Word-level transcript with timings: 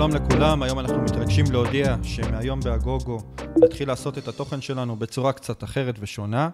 שלום 0.00 0.14
לכולם, 0.14 0.62
היום 0.62 0.78
אנחנו 0.78 1.02
מתרגשים 1.02 1.44
להודיע 1.52 1.96
שמהיום 2.02 2.60
באגוגו 2.60 3.18
נתחיל 3.64 3.88
לעשות 3.88 4.18
את 4.18 4.28
התוכן 4.28 4.60
שלנו 4.60 4.96
בצורה 4.96 5.32
קצת 5.32 5.64
אחרת 5.64 5.94
ושונה. 6.00 6.48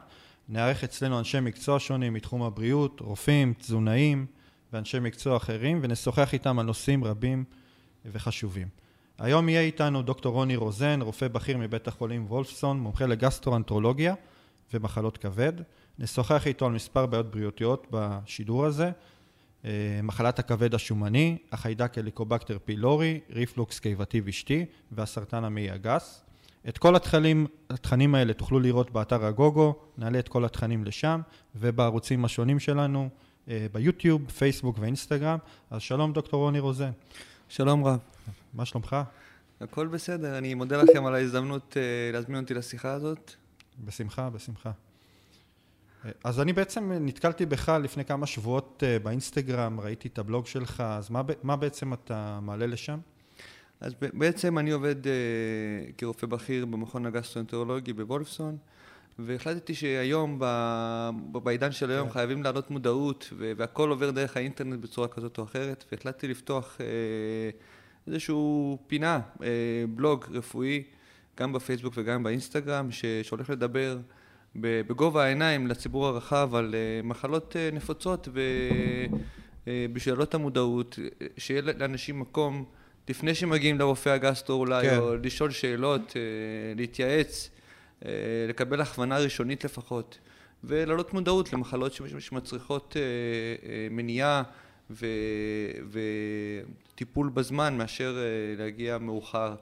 נארח 0.48 0.84
אצלנו 0.84 1.18
אנשי 1.18 1.40
מקצוע 1.40 1.80
שונים 1.80 2.12
מתחום 2.12 2.42
הבריאות, 2.42 3.00
רופאים, 3.00 3.54
תזונאים 3.58 4.26
ואנשי 4.72 4.98
מקצוע 4.98 5.36
אחרים, 5.36 5.78
ונשוחח 5.82 6.32
איתם 6.32 6.58
על 6.58 6.66
נושאים 6.66 7.04
רבים 7.04 7.44
וחשובים. 8.12 8.68
היום 9.18 9.48
יהיה 9.48 9.60
איתנו 9.60 10.02
דוקטור 10.02 10.32
רוני 10.34 10.56
רוזן, 10.56 11.02
רופא 11.02 11.28
בכיר 11.28 11.58
מבית 11.58 11.88
החולים 11.88 12.26
וולפסון, 12.28 12.80
מומחה 12.80 13.06
לגסטרואנטרולוגיה 13.06 14.14
ומחלות 14.74 15.18
כבד. 15.18 15.52
נשוחח 15.98 16.46
איתו 16.46 16.66
על 16.66 16.72
מספר 16.72 17.06
בעיות 17.06 17.30
בריאותיות 17.30 17.86
בשידור 17.90 18.64
הזה, 18.64 18.90
מחלת 20.02 20.38
הכבד 20.38 20.74
השומני, 20.74 21.38
החיידק 21.52 21.98
הליקובקטר 21.98 22.58
פילורי, 22.64 23.20
ריפלוקס 23.30 23.78
קיבתי 23.78 24.20
ושתי 24.24 24.64
והסרטן 24.92 25.44
המעי 25.44 25.70
הגס. 25.70 26.22
את 26.68 26.78
כל 26.78 26.96
התכנים, 26.96 27.46
התכנים 27.70 28.14
האלה 28.14 28.32
תוכלו 28.32 28.60
לראות 28.60 28.90
באתר 28.90 29.24
הגוגו, 29.24 29.74
נעלה 29.98 30.18
את 30.18 30.28
כל 30.28 30.44
התכנים 30.44 30.84
לשם 30.84 31.20
ובערוצים 31.54 32.24
השונים 32.24 32.58
שלנו 32.58 33.08
אה, 33.48 33.66
ביוטיוב, 33.72 34.30
פייסבוק 34.30 34.76
ואינסטגרם. 34.80 35.38
אז 35.70 35.82
שלום 35.82 36.12
דוקטור 36.12 36.42
רוני 36.42 36.58
רוזן. 36.58 36.90
שלום 37.48 37.84
רב. 37.84 37.98
מה 38.54 38.64
שלומך? 38.64 38.96
הכל 39.60 39.86
בסדר, 39.86 40.38
אני 40.38 40.54
מודה 40.54 40.82
לכם 40.82 41.06
על 41.06 41.14
ההזדמנות 41.14 41.76
אה, 41.76 42.12
להזמין 42.12 42.42
אותי 42.42 42.54
לשיחה 42.54 42.92
הזאת. 42.92 43.32
בשמחה, 43.84 44.30
בשמחה. 44.30 44.70
אז 46.24 46.40
אני 46.40 46.52
בעצם 46.52 46.92
נתקלתי 46.92 47.46
בך 47.46 47.68
לפני 47.68 48.04
כמה 48.04 48.26
שבועות 48.26 48.82
אה, 48.86 48.98
באינסטגרם, 48.98 49.80
ראיתי 49.80 50.08
את 50.08 50.18
הבלוג 50.18 50.46
שלך, 50.46 50.80
אז 50.80 51.10
מה, 51.10 51.22
מה 51.42 51.56
בעצם 51.56 51.92
אתה 51.92 52.38
מעלה 52.42 52.66
לשם? 52.66 52.98
אז 53.80 53.94
בעצם 54.12 54.58
אני 54.58 54.70
עובד 54.70 55.04
uh, 55.04 55.08
כרופא 55.98 56.26
בכיר 56.26 56.66
במכון 56.66 57.06
הגסטרואנטרולוגי 57.06 57.92
בוולפסון, 57.92 58.56
והחלטתי 59.18 59.74
שהיום, 59.74 60.40
בעידן 61.32 61.72
של 61.72 61.90
היום, 61.90 62.08
כן. 62.08 62.12
חייבים 62.12 62.42
להעלות 62.42 62.70
מודעות, 62.70 63.32
והכל 63.56 63.90
עובר 63.90 64.10
דרך 64.10 64.36
האינטרנט 64.36 64.80
בצורה 64.80 65.08
כזאת 65.08 65.38
או 65.38 65.44
אחרת, 65.44 65.84
והחלטתי 65.92 66.28
לפתוח 66.28 66.78
uh, 66.78 68.06
איזשהו 68.06 68.78
פינה, 68.86 69.20
uh, 69.34 69.40
בלוג 69.88 70.24
רפואי, 70.30 70.82
גם 71.40 71.52
בפייסבוק 71.52 71.94
וגם 71.96 72.22
באינסטגרם, 72.22 72.88
שהולך 73.22 73.50
לדבר 73.50 73.98
בגובה 74.60 75.24
העיניים 75.24 75.66
לציבור 75.66 76.06
הרחב 76.06 76.54
על 76.54 76.74
אה, 76.74 77.00
מחלות 77.02 77.56
אה, 77.56 77.70
נפוצות 77.72 78.28
ובשאלות 79.66 80.34
אה, 80.34 80.40
המודעות, 80.40 80.98
שיהיה 81.36 81.62
לאנשים 81.62 82.20
מקום 82.20 82.64
לפני 83.08 83.34
שמגיעים 83.34 83.78
לרופא 83.78 84.10
הגסטרו 84.10 84.60
אולי, 84.60 84.90
כן. 84.90 84.98
או 84.98 85.16
לשאול 85.16 85.50
שאלות, 85.50 86.16
להתייעץ, 86.76 87.50
לקבל 88.48 88.80
הכוונה 88.80 89.18
ראשונית 89.18 89.64
לפחות, 89.64 90.18
ולהעלות 90.64 91.12
מודעות 91.12 91.52
למחלות 91.52 91.92
שמצריכות 92.18 92.96
מניעה 93.90 94.42
וטיפול 95.90 97.28
בזמן 97.28 97.78
מאשר 97.78 98.18
להגיע 98.58 98.98
מאוחר. 98.98 99.54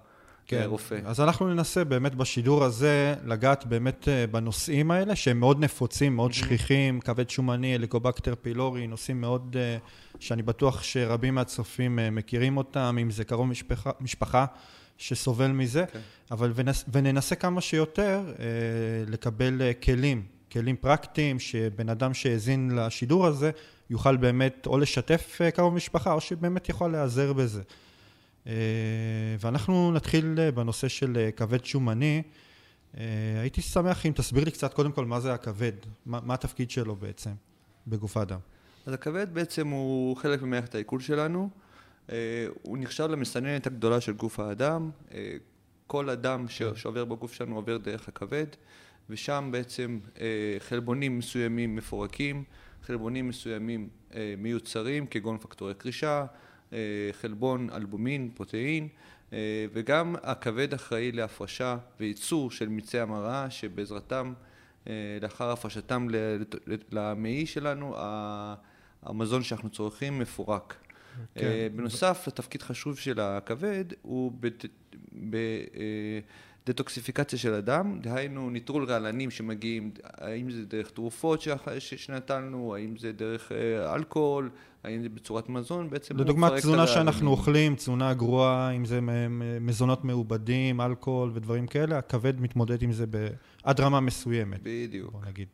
כן. 0.47 0.63
רופא. 0.67 0.99
אז 1.05 1.21
אנחנו 1.21 1.55
ננסה 1.55 1.85
באמת 1.85 2.15
בשידור 2.15 2.65
הזה 2.65 3.15
לגעת 3.25 3.67
באמת 3.67 4.09
אה, 4.09 4.27
בנושאים 4.27 4.91
האלה, 4.91 5.17
שהם 5.17 5.41
מאוד 5.41 5.61
נפוצים, 5.61 6.17
מאוד 6.17 6.31
mm-hmm. 6.31 6.35
שכיחים, 6.35 7.01
כבד 7.01 7.31
שומני, 7.31 7.75
אליקובקטר 7.75 8.35
פילורי, 8.43 8.87
נושאים 8.87 9.21
מאוד, 9.21 9.57
אה, 9.59 9.77
שאני 10.21 10.43
בטוח 10.43 10.83
שרבים 10.83 11.35
מהצופים 11.35 11.99
אה, 11.99 12.11
מכירים 12.11 12.57
אותם, 12.57 12.97
אם 13.01 13.11
זה 13.11 13.25
קרוב 13.25 13.47
משפחה, 13.47 13.91
משפחה 14.01 14.47
שסובל 14.99 15.51
מזה, 15.51 15.85
כן. 15.93 15.99
אבל 16.31 16.53
ונס, 16.55 16.85
וננסה 16.93 17.35
כמה 17.35 17.61
שיותר 17.61 18.21
לקבל 19.07 19.63
כלים, 19.83 20.23
כלים 20.53 20.77
פרקטיים, 20.77 21.41
שבן 21.41 21.89
אדם 21.89 22.15
שהאזין 22.15 22.71
לשידור 22.75 23.27
הזה 23.27 23.51
יוכל 23.91 24.17
באמת 24.17 24.67
או 24.67 24.79
לשתף 24.79 25.41
קרוב 25.55 25.75
משפחה, 25.75 26.13
או 26.13 26.21
שבאמת 26.21 26.69
יכול 26.69 26.93
להיעזר 26.93 27.33
בזה. 27.33 27.63
אה, 28.47 28.53
ואנחנו 29.41 29.93
נתחיל 29.93 30.35
אה, 30.39 30.51
בנושא 30.51 30.89
של 30.89 31.17
אה, 31.17 31.33
כבד 31.33 31.65
שומני. 31.65 32.23
הייתי 33.41 33.63
שמח 33.63 34.07
אם 34.07 34.13
תסביר 34.13 34.45
לי 34.45 34.51
קצת 34.51 34.75
קודם 34.75 34.93
כל 34.93 35.05
מה 35.05 35.21
זה 35.21 35.35
הכבד, 35.35 35.73
מה, 36.07 36.21
מה 36.23 36.35
התפקיד 36.35 36.71
שלו 36.71 36.97
בעצם 36.97 37.31
בגוף 37.87 38.17
האדם. 38.17 38.39
אז 38.87 38.93
הכבד 38.93 39.35
בעצם 39.35 39.69
הוא 39.69 40.17
חלק 40.17 40.43
ממערכת 40.43 40.75
העיכול 40.75 41.01
שלנו, 41.01 41.51
הוא 42.63 42.79
נחשב 42.79 43.05
למסננת 43.05 43.67
הגדולה 43.67 44.01
של 44.01 44.13
גוף 44.13 44.41
האדם, 44.41 44.91
כל 45.87 46.11
אדם 46.11 46.47
כן. 46.47 46.75
שעובר 46.77 47.05
בגוף 47.05 47.33
שלנו 47.33 47.57
עובר 47.57 47.77
דרך 47.77 48.09
הכבד, 48.09 48.47
ושם 49.11 49.49
בעצם 49.53 49.99
חלבונים 50.59 51.19
מסוימים 51.19 51.77
מפורקים, 51.77 52.45
חלבונים 52.83 53.29
מסוימים 53.29 53.89
מיוצרים 54.39 55.07
כגון 55.07 55.39
פקטורי 55.39 55.75
קרישה, 55.75 56.27
חלבון, 57.13 57.71
אלבומין, 57.73 58.31
protein, 58.35 58.89
אה, 59.35 59.67
וגם 59.73 60.17
הכבד 60.23 60.75
אחראי 60.75 61.13
להפרשה 61.13 61.77
וייצור 62.01 62.51
של 62.51 62.69
מיצי 62.69 62.99
המרה 62.99 63.51
שבעזרתם 63.51 64.33
אה, 64.87 64.93
לאחר 65.23 65.51
הפרשתם 65.51 66.07
למעי 66.93 67.47
שלנו 67.47 67.95
המזון 69.03 69.43
שאנחנו 69.43 69.71
צורכים 69.71 70.19
מפורק. 70.19 70.75
כן. 71.35 71.69
בנוסף 71.77 72.25
לתפקיד 72.27 72.63
חשוב 72.63 72.99
של 72.99 73.21
הכבד 73.21 73.85
הוא 74.03 74.33
דטוקסיפיקציה 76.67 77.39
של 77.39 77.55
הדם, 77.55 77.99
דהיינו 78.01 78.51
ניטרול 78.51 78.85
רעלנים 78.85 79.31
שמגיעים, 79.31 79.91
האם 80.05 80.51
זה 80.51 80.65
דרך 80.65 80.91
תרופות 80.91 81.45
שנתנו, 81.79 82.75
האם 82.75 82.97
זה 82.99 83.13
דרך 83.13 83.53
אה, 83.53 83.95
אלכוהול, 83.95 84.51
האם 84.85 85.03
זה 85.03 85.09
בצורת 85.09 85.49
מזון, 85.49 85.91
בעצם 85.91 86.17
לדוגמה 86.17 86.51
תזונה 86.57 86.87
שאנחנו 86.87 87.31
אוכלים, 87.31 87.75
תזונה 87.75 88.15
גרועה, 88.15 88.71
אם 88.71 88.85
זה 88.85 89.01
מזונות 89.61 90.05
מעובדים, 90.05 90.81
אלכוהול 90.81 91.31
ודברים 91.35 91.67
כאלה, 91.67 91.99
הכבד 91.99 92.41
מתמודד 92.41 92.83
עם 92.83 92.93
זה 92.93 93.05
עד 93.63 93.81
רמה 93.81 94.01
מסוימת. 94.01 94.61
בדיוק. 94.63 95.13
בוא 95.13 95.21
נגיד. 95.27 95.49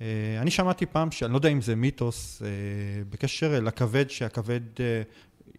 אה, 0.00 0.38
אני 0.40 0.50
שמעתי 0.50 0.86
פעם, 0.86 1.10
שאני 1.10 1.32
לא 1.32 1.38
יודע 1.38 1.48
אם 1.48 1.60
זה 1.60 1.76
מיתוס, 1.76 2.42
אה, 2.42 2.48
בקשר 3.10 3.60
לכבד, 3.60 4.10
שהכבד 4.10 4.60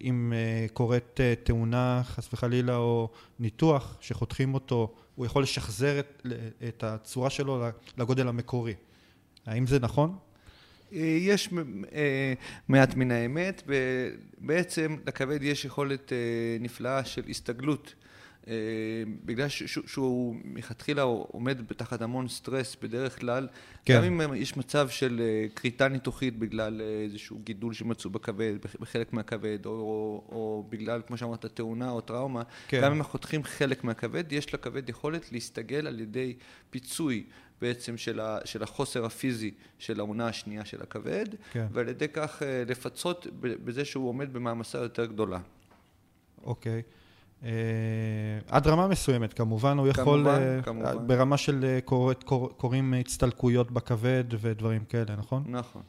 אם 0.00 0.32
אה, 0.36 0.66
קורית 0.72 1.20
אה, 1.20 1.34
תאונה, 1.42 2.02
חס 2.04 2.28
וחלילה, 2.32 2.76
או 2.76 3.08
ניתוח 3.40 3.96
שחותכים 4.00 4.54
אותו, 4.54 4.94
הוא 5.14 5.26
יכול 5.26 5.42
לשחזר 5.42 6.00
את, 6.00 6.26
את 6.68 6.84
הצורה 6.84 7.30
שלו 7.30 7.64
לגודל 7.98 8.28
המקורי. 8.28 8.74
האם 9.46 9.66
זה 9.66 9.78
נכון? 9.78 10.18
אה, 10.92 10.98
יש 11.20 11.48
מעט 12.68 12.94
מן 12.94 13.10
האמת, 13.10 13.62
בעצם 14.38 14.96
לכבד 15.06 15.42
יש 15.42 15.64
יכולת 15.64 16.12
נפלאה 16.60 17.04
של 17.04 17.22
הסתגלות 17.28 17.94
אה, 18.48 18.54
בגלל 19.24 19.48
שהוא 19.66 20.36
מלכתחילה 20.44 21.02
עומד 21.02 21.72
תחת 21.76 22.02
המון 22.02 22.28
סטרס 22.28 22.76
בדרך 22.82 23.20
כלל, 23.20 23.48
כן. 23.84 23.96
גם 23.96 24.20
אם 24.20 24.34
יש 24.34 24.56
מצב 24.56 24.88
של 24.88 25.20
אה, 25.20 25.46
כריתה 25.56 25.88
ניתוחית 25.88 26.38
בגלל 26.38 26.80
אה, 26.80 26.86
איזשהו 26.86 27.38
גידול 27.44 27.74
שמצאו 27.74 28.10
בכבד, 28.10 28.54
בחלק 28.80 29.12
מהכבד, 29.12 29.66
או, 29.66 29.70
או, 29.70 30.24
או 30.28 30.66
בגלל, 30.68 31.00
כמו 31.06 31.16
שאמרת, 31.16 31.46
תאונה 31.46 31.90
או 31.90 32.00
טראומה, 32.00 32.42
כן. 32.68 32.80
גם 32.82 32.92
אם 32.92 33.02
חותכים 33.02 33.44
חלק 33.44 33.84
מהכבד, 33.84 34.32
יש 34.32 34.54
לכבד 34.54 34.88
יכולת 34.88 35.32
להסתגל 35.32 35.86
על 35.86 36.00
ידי 36.00 36.34
פיצוי 36.70 37.24
בעצם 37.60 37.96
של, 37.96 38.20
ה, 38.20 38.38
של 38.44 38.62
החוסר 38.62 39.04
הפיזי 39.04 39.50
של 39.78 40.00
העונה 40.00 40.26
השנייה 40.26 40.64
של 40.64 40.82
הכבד, 40.82 41.26
כן. 41.52 41.66
ועל 41.72 41.88
ידי 41.88 42.08
כך 42.08 42.42
לפצות 42.66 43.26
בזה 43.40 43.84
שהוא 43.84 44.08
עומד 44.08 44.32
במעמסה 44.32 44.78
יותר 44.78 45.06
גדולה. 45.06 45.38
אוקיי. 46.44 46.82
Okay. 46.86 46.99
Uh, 47.40 47.46
עד 48.48 48.66
רמה 48.66 48.88
מסוימת, 48.88 49.32
כמובן, 49.32 49.78
הוא 49.78 49.88
יכול, 49.88 50.04
כמובן, 50.04 50.58
uh, 50.60 50.64
כמובן. 50.64 51.06
ברמה 51.06 51.36
של 51.36 51.64
uh, 51.78 51.84
קור, 51.84 52.12
קור, 52.12 52.50
קוראים 52.56 52.94
הצטלקויות 52.94 53.70
בכבד 53.70 54.24
ודברים 54.40 54.84
כאלה, 54.84 55.16
נכון? 55.18 55.44
נכון. 55.46 55.82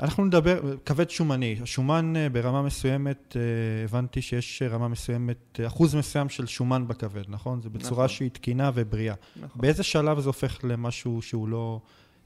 אנחנו 0.00 0.24
נדבר, 0.24 0.76
כבד 0.86 1.10
שומני, 1.10 1.56
השומן 1.62 2.14
ברמה 2.32 2.62
מסוימת, 2.62 3.36
הבנתי 3.84 4.22
שיש 4.22 4.62
רמה 4.62 4.88
מסוימת, 4.88 5.60
אחוז 5.66 5.94
מסוים 5.94 6.28
של 6.28 6.46
שומן 6.46 6.88
בכבד, 6.88 7.22
נכון? 7.28 7.60
זה 7.62 7.68
בצורה 7.70 8.04
נכון. 8.04 8.08
שהיא 8.08 8.30
תקינה 8.30 8.70
ובריאה. 8.74 9.14
נכון. 9.36 9.60
באיזה 9.60 9.82
שלב 9.82 10.20
זה 10.20 10.28
הופך 10.28 10.58
למשהו 10.64 11.22
שהוא 11.22 11.48
לא 11.48 11.80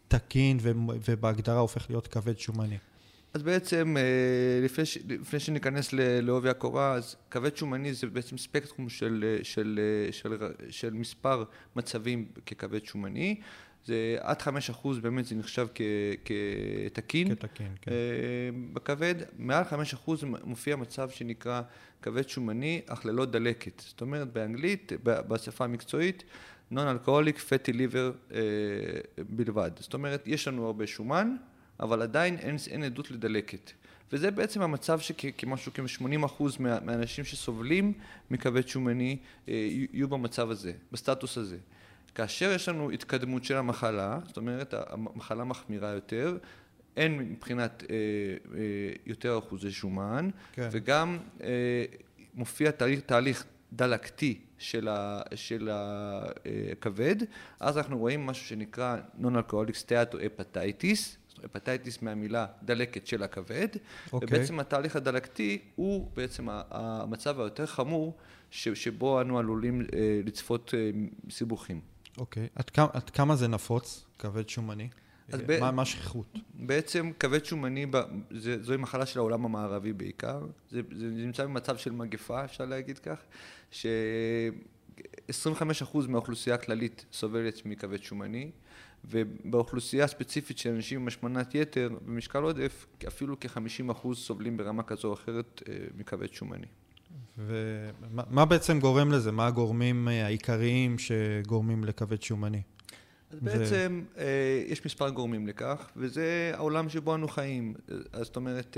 תקין 0.08 0.58
ובהגדרה 1.04 1.60
הופך 1.60 1.86
להיות 1.90 2.06
כבד 2.06 2.38
שומני? 2.38 2.76
אז 3.34 3.42
בעצם, 3.42 3.96
אה, 3.96 4.64
לפני, 4.64 4.84
ש, 4.84 4.98
לפני 5.08 5.40
שניכנס 5.40 5.92
לעובי 5.92 6.48
הקורה, 6.48 6.92
אז 6.92 7.16
כבד 7.30 7.56
שומני 7.56 7.94
זה 7.94 8.06
בעצם 8.06 8.38
ספקטרום 8.38 8.88
של, 8.88 9.38
של, 9.42 9.80
של, 10.10 10.36
של 10.70 10.92
מספר 10.92 11.44
מצבים 11.76 12.28
ככבד 12.46 12.84
שומני. 12.84 13.40
זה 13.86 14.16
עד 14.20 14.42
5% 14.82 14.88
באמת 15.02 15.24
זה 15.24 15.34
נחשב 15.34 15.66
כתקין. 16.24 17.34
כתקין, 17.34 17.72
כן. 17.80 17.90
אה, 17.90 17.96
בכבד, 18.72 19.14
מעל 19.38 19.64
5% 20.06 20.10
מופיע 20.44 20.76
מצב 20.76 21.10
שנקרא 21.10 21.62
כבד 22.02 22.28
שומני, 22.28 22.82
אך 22.86 23.06
ללא 23.06 23.24
דלקת. 23.24 23.80
זאת 23.80 24.00
אומרת, 24.00 24.32
באנגלית, 24.32 24.92
בשפה 25.02 25.64
המקצועית, 25.64 26.24
non-alcoholic 26.72 27.36
fatty 27.36 27.72
liver 27.72 28.34
אה, 28.34 28.40
בלבד. 29.28 29.70
זאת 29.78 29.94
אומרת, 29.94 30.22
יש 30.26 30.48
לנו 30.48 30.66
הרבה 30.66 30.86
שומן, 30.86 31.36
אבל 31.80 32.02
עדיין 32.02 32.36
אין, 32.38 32.56
אין 32.70 32.82
עדות 32.82 33.10
לדלקת. 33.10 33.72
וזה 34.12 34.30
בעצם 34.30 34.62
המצב 34.62 35.00
שכמשהו 35.00 35.72
כ-80% 35.74 36.42
מהאנשים 36.60 37.24
שסובלים 37.24 37.92
מכבד 38.30 38.68
שומני 38.68 39.16
אה, 39.48 39.68
יהיו 39.92 40.08
במצב 40.08 40.50
הזה, 40.50 40.72
בסטטוס 40.92 41.38
הזה. 41.38 41.56
כאשר 42.14 42.52
יש 42.52 42.68
לנו 42.68 42.90
התקדמות 42.90 43.44
של 43.44 43.56
המחלה, 43.56 44.18
זאת 44.26 44.36
אומרת 44.36 44.74
המחלה 44.90 45.44
מחמירה 45.44 45.88
יותר, 45.88 46.38
אין 46.96 47.18
מבחינת 47.18 47.84
אה, 47.90 47.96
אה, 48.58 48.92
יותר 49.06 49.38
אחוזי 49.38 49.70
שומן, 49.70 50.30
כן. 50.52 50.68
וגם 50.72 51.18
אה, 51.42 51.84
מופיע 52.34 52.70
תהליך, 52.70 53.00
תהליך 53.00 53.44
דלקתי 53.72 54.38
של, 54.58 54.88
ה, 54.88 55.22
של 55.34 55.70
הכבד, 56.72 57.16
אז 57.60 57.78
אנחנו 57.78 57.98
רואים 57.98 58.26
משהו 58.26 58.46
שנקרא 58.46 58.96
Non-Alcoholic 59.20 59.86
Steatohepatitis, 59.86 61.16
הפטיטיס 61.44 62.02
מהמילה 62.02 62.46
דלקת 62.62 63.06
של 63.06 63.22
הכבד, 63.22 63.68
okay. 63.72 64.12
אוקיי. 64.12 64.28
ובעצם 64.28 64.60
התהליך 64.60 64.96
הדלקתי 64.96 65.58
הוא 65.74 66.10
בעצם 66.16 66.46
המצב 66.50 67.40
היותר 67.40 67.66
חמור 67.66 68.16
שבו 68.50 69.20
אנו 69.20 69.38
עלולים 69.38 69.80
אה, 69.80 69.86
לצפות 70.24 70.74
אה, 70.74 70.90
סיבוכים. 71.30 71.80
אוקיי. 72.18 72.44
Okay. 72.44 72.48
עד, 72.54 72.70
כמה, 72.70 72.88
עד 72.92 73.10
כמה 73.10 73.36
זה 73.36 73.48
נפוץ, 73.48 74.04
כבד 74.18 74.48
שומני? 74.48 74.88
מה, 75.60 75.70
מה 75.70 75.82
השכיחות? 75.82 76.38
בעצם 76.54 77.10
כבד 77.20 77.44
שומני, 77.44 77.86
זה, 78.30 78.62
זוהי 78.62 78.78
מחלה 78.78 79.06
של 79.06 79.18
העולם 79.18 79.44
המערבי 79.44 79.92
בעיקר. 79.92 80.40
זה, 80.70 80.80
זה 80.96 81.06
נמצא 81.06 81.44
במצב 81.44 81.76
של 81.76 81.92
מגפה, 81.92 82.44
אפשר 82.44 82.64
להגיד 82.64 82.98
כך, 82.98 83.18
ש-25% 83.70 85.98
מהאוכלוסייה 86.08 86.56
הכללית 86.56 87.04
סובלת 87.12 87.66
מכבד 87.66 88.02
שומני, 88.02 88.50
ובאוכלוסייה 89.10 90.04
הספציפית 90.04 90.58
של 90.58 90.70
אנשים 90.70 91.00
עם 91.00 91.08
השמנת 91.08 91.54
יתר 91.54 91.88
במשקל 92.06 92.42
עודף, 92.42 92.86
אפילו 93.08 93.36
כ-50% 93.40 94.14
סובלים 94.14 94.56
ברמה 94.56 94.82
כזו 94.82 95.08
או 95.08 95.14
אחרת 95.14 95.62
אה, 95.68 95.74
מכבד 95.96 96.32
שומני. 96.32 96.66
ומה 97.38 98.44
בעצם 98.44 98.80
גורם 98.80 99.12
לזה? 99.12 99.32
מה 99.32 99.46
הגורמים 99.46 100.08
אה, 100.08 100.26
העיקריים 100.26 100.96
שגורמים 100.98 101.84
לכבד 101.84 102.22
שומני? 102.22 102.62
אז 103.30 103.40
בעצם 103.40 104.04
ו... 104.14 104.20
אה, 104.20 104.62
יש 104.66 104.86
מספר 104.86 105.08
גורמים 105.08 105.46
לכך, 105.46 105.90
וזה 105.96 106.52
העולם 106.54 106.88
שבו 106.88 107.14
אנו 107.14 107.28
חיים. 107.28 107.74
אז 108.12 108.26
זאת 108.26 108.36
אומרת, 108.36 108.76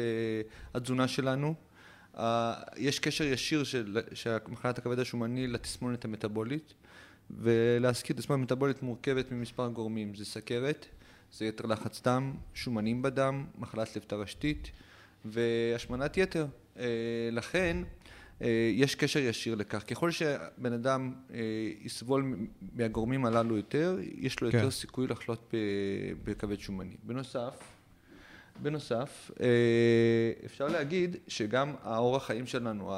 התזונה 0.75 1.09
שלנו, 1.09 1.55
יש 2.77 2.99
קשר 2.99 3.25
ישיר 3.25 3.65
של, 3.65 3.99
של 4.15 4.37
מחלת 4.49 4.79
הכבד 4.79 4.99
השומני 4.99 5.47
לתסמונת 5.47 6.05
המטבולית. 6.05 6.75
ולהזכיר, 7.31 8.17
תסמונת 8.17 8.43
מטבולית 8.43 8.83
מורכבת 8.83 9.33
ממספר 9.33 9.69
גורמים, 9.69 10.15
זה 10.15 10.25
סכרת, 10.25 10.87
זה 11.33 11.45
יתר 11.45 11.67
לחץ 11.67 12.03
דם, 12.03 12.35
שומנים 12.55 13.03
בדם, 13.03 13.45
מחלת 13.59 13.97
לב 13.97 14.03
תרשתית 14.03 14.71
והשמנת 15.25 16.17
יתר. 16.17 16.47
אה, 16.79 16.85
לכן 17.33 17.77
אה, 18.43 18.71
יש 18.75 18.95
קשר 18.95 19.21
ישיר 19.21 19.55
לכך. 19.55 19.85
ככל 19.87 20.11
שבן 20.11 20.73
אדם 20.73 21.15
אה, 21.35 21.39
יסבול 21.81 22.37
מהגורמים 22.73 23.25
הללו 23.25 23.57
יותר, 23.57 23.97
יש 24.17 24.41
לו 24.41 24.51
כן. 24.51 24.57
יותר 24.59 24.71
סיכוי 24.71 25.07
לחלות 25.07 25.55
בכבד 26.25 26.61
שומני. 26.61 26.97
בנוסף, 27.03 27.59
בנוסף, 28.63 29.31
אפשר 30.45 30.67
להגיד 30.67 31.17
שגם 31.29 31.75
האורח 31.83 32.27
חיים 32.27 32.47
שלנו, 32.47 32.93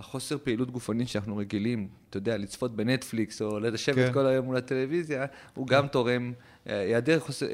החוסר 0.00 0.36
פעילות 0.44 0.70
גופנית 0.70 1.08
שאנחנו 1.08 1.36
רגילים, 1.36 1.88
אתה 2.10 2.16
יודע, 2.16 2.36
לצפות 2.36 2.76
בנטפליקס 2.76 3.42
או 3.42 3.60
לשבת 3.60 4.06
כן. 4.06 4.12
כל 4.12 4.26
היום 4.26 4.46
מול 4.46 4.56
הטלוויזיה, 4.56 5.26
הוא 5.54 5.66
גם 5.66 5.86
תורם, 5.86 6.32
היעדר, 6.66 7.20
חוסר, 7.20 7.46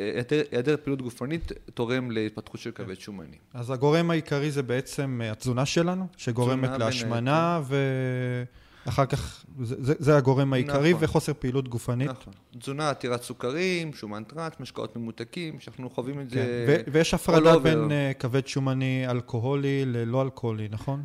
היעדר 0.52 0.76
פעילות 0.82 1.02
גופנית 1.02 1.52
תורם 1.74 2.10
להתפתחות 2.10 2.60
של 2.60 2.70
כבד 2.70 2.94
שומני. 2.94 3.36
אז 3.54 3.70
הגורם 3.70 4.10
העיקרי 4.10 4.50
זה 4.50 4.62
בעצם 4.62 5.20
התזונה 5.24 5.66
שלנו, 5.66 6.06
שגורמת 6.16 6.70
להשמנה 6.78 7.60
ו... 7.64 7.76
אחר 8.88 9.06
כך, 9.06 9.44
זה, 9.62 9.94
זה 9.98 10.16
הגורם 10.16 10.52
העיקרי 10.52 10.90
נכון. 10.90 11.04
וחוסר 11.04 11.32
פעילות 11.38 11.68
גופנית. 11.68 12.10
נכון. 12.10 12.32
תזונה 12.58 12.90
עתירת 12.90 13.22
סוכרים, 13.22 13.92
שומן 13.94 14.24
טראנס, 14.24 14.52
משקאות 14.60 14.96
ממותקים, 14.96 15.60
שאנחנו 15.60 15.90
חווים 15.90 16.20
את 16.20 16.26
כן. 16.30 16.34
זה... 16.34 16.64
ו- 16.68 16.92
ויש 16.92 17.14
הפרדה 17.14 17.58
בין 17.58 17.88
uh, 17.88 18.18
כבד 18.18 18.46
שומני 18.46 19.04
אלכוהולי 19.10 19.84
ללא 19.86 20.22
אלכוהולי, 20.22 20.68
נכון? 20.70 21.04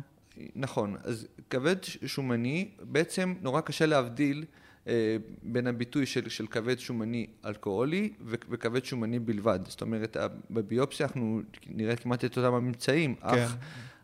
נכון, 0.56 0.96
אז 1.04 1.26
כבד 1.50 1.76
שומני, 2.06 2.68
בעצם 2.82 3.34
נורא 3.40 3.60
קשה 3.60 3.86
להבדיל 3.86 4.44
אה, 4.86 5.16
בין 5.42 5.66
הביטוי 5.66 6.06
של, 6.06 6.28
של 6.28 6.46
כבד 6.46 6.78
שומני 6.78 7.26
אלכוהולי 7.44 8.12
וכבד 8.26 8.84
שומני 8.84 9.18
בלבד. 9.18 9.60
זאת 9.66 9.80
אומרת, 9.80 10.16
בביופסיה 10.50 11.06
אנחנו 11.06 11.40
נראה 11.66 11.96
כמעט 11.96 12.24
את 12.24 12.36
אותם 12.36 12.54
הממצאים, 12.54 13.14
כן. 13.14 13.26
אך... 13.26 13.56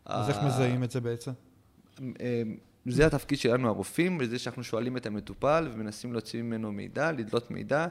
אז 0.04 0.28
איך 0.28 0.36
מזהים 0.46 0.84
את 0.84 0.90
זה 0.90 1.00
בעצם? 1.00 1.30
זה 2.90 3.06
התפקיד 3.06 3.38
שלנו 3.38 3.68
הרופאים, 3.68 4.18
בזה 4.18 4.38
שאנחנו 4.38 4.64
שואלים 4.64 4.96
את 4.96 5.06
המטופל 5.06 5.68
ומנסים 5.72 6.12
להוציא 6.12 6.42
ממנו 6.42 6.72
מידע, 6.72 7.12
לדלות 7.12 7.50
מידע, 7.50 7.86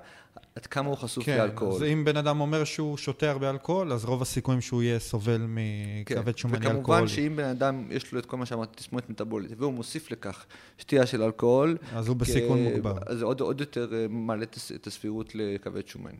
עד 0.56 0.66
כמה 0.66 0.90
הוא 0.90 0.98
חשוף 0.98 1.26
כן, 1.26 1.38
לאלכוהול. 1.38 1.76
אז 1.76 1.84
אם 1.84 2.06
בן 2.06 2.18
אדם 2.18 2.40
אומר 2.40 2.64
שהוא 2.64 2.98
שותה 2.98 3.32
הרבה 3.32 3.50
אלכוהול, 3.50 3.94
אז 3.94 4.06
רוב 4.06 4.22
הסיכויים 4.22 4.62
שהוא 4.62 4.84
יהיה 4.84 5.00
סובל 5.00 5.46
מכבד 5.48 6.26
כן. 6.26 6.38
שומני 6.38 6.58
אלכוהולי. 6.58 6.82
וכמובן 6.82 7.08
שאם 7.08 7.36
בן 7.36 7.44
אדם 7.44 7.88
יש 7.90 8.14
לו 8.14 8.20
את 8.20 8.26
כל 8.26 8.38
מה 8.38 8.46
שאמרתי, 8.46 8.76
תסמונת 8.76 9.10
מטבולית, 9.10 9.52
והוא 9.58 9.74
מוסיף 9.74 10.12
לכך 10.12 10.46
שתייה 10.78 11.06
של 11.06 11.24
אלכוהול, 11.24 11.78
אז 11.94 12.08
הוא 12.08 12.16
בסיכון 12.16 12.58
כ... 12.58 12.62
מוגבר. 12.62 12.98
אז 13.06 13.22
עוד, 13.22 13.42
עוד 13.42 13.60
יותר 13.60 13.94
אה, 13.94 14.06
מעלה 14.10 14.44
את 14.76 14.88
הסבירות 14.88 15.32
לכבד 15.36 15.88
שומני. 15.88 16.20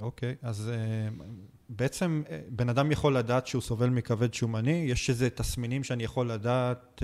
אוקיי, 0.00 0.34
אז 0.42 0.70
אה, 0.74 1.08
בעצם 1.68 2.22
אה, 2.30 2.40
בן 2.48 2.68
אדם 2.68 2.92
יכול 2.92 3.16
לדעת 3.16 3.46
שהוא 3.46 3.62
סובל 3.62 3.88
מכבד 3.88 4.34
שומני? 4.34 4.84
יש 4.88 5.10
איזה 5.10 5.30
תסמינים 5.30 5.84
שאני 5.84 6.04
יכול 6.04 6.30
לדעת... 6.30 7.02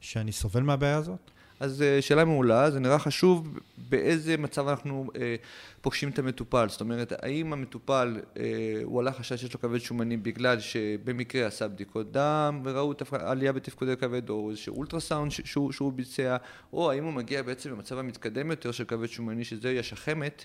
שאני 0.00 0.32
סובל 0.32 0.62
מהבעיה 0.62 0.96
הזאת? 0.96 1.30
אז 1.60 1.82
אה, 1.82 2.02
שאלה 2.02 2.24
מעולה, 2.24 2.70
זה 2.70 2.80
נראה 2.80 2.98
חשוב 2.98 3.58
באיזה 3.88 4.36
מצב 4.36 4.68
אנחנו 4.68 5.10
אה, 5.16 5.36
פוגשים 5.80 6.08
את 6.08 6.18
המטופל. 6.18 6.68
זאת 6.68 6.80
אומרת, 6.80 7.12
האם 7.22 7.52
המטופל, 7.52 8.20
אה, 8.36 8.42
הוא 8.84 9.00
עלה 9.00 9.12
חשש 9.12 9.40
שיש 9.40 9.54
לו 9.54 9.60
כבד 9.60 9.78
שומני 9.78 10.16
בגלל 10.16 10.60
שבמקרה 10.60 11.46
עשה 11.46 11.68
בדיקות 11.68 12.12
דם 12.12 12.60
וראו 12.64 12.92
עלייה 13.12 13.52
בתפקודי 13.52 13.96
כבד, 13.96 14.28
או 14.28 14.50
איזשהו 14.50 14.76
אולטרסאונד 14.76 15.30
שהוא, 15.30 15.72
שהוא 15.72 15.92
ביצע, 15.92 16.36
או 16.72 16.90
האם 16.90 17.04
הוא 17.04 17.12
מגיע 17.12 17.42
בעצם 17.42 17.70
במצב 17.70 17.98
המתקדם 17.98 18.50
יותר 18.50 18.72
של 18.72 18.84
כבד 18.84 19.06
שומני, 19.06 19.44
שזה 19.44 19.76
השחמת, 19.80 20.44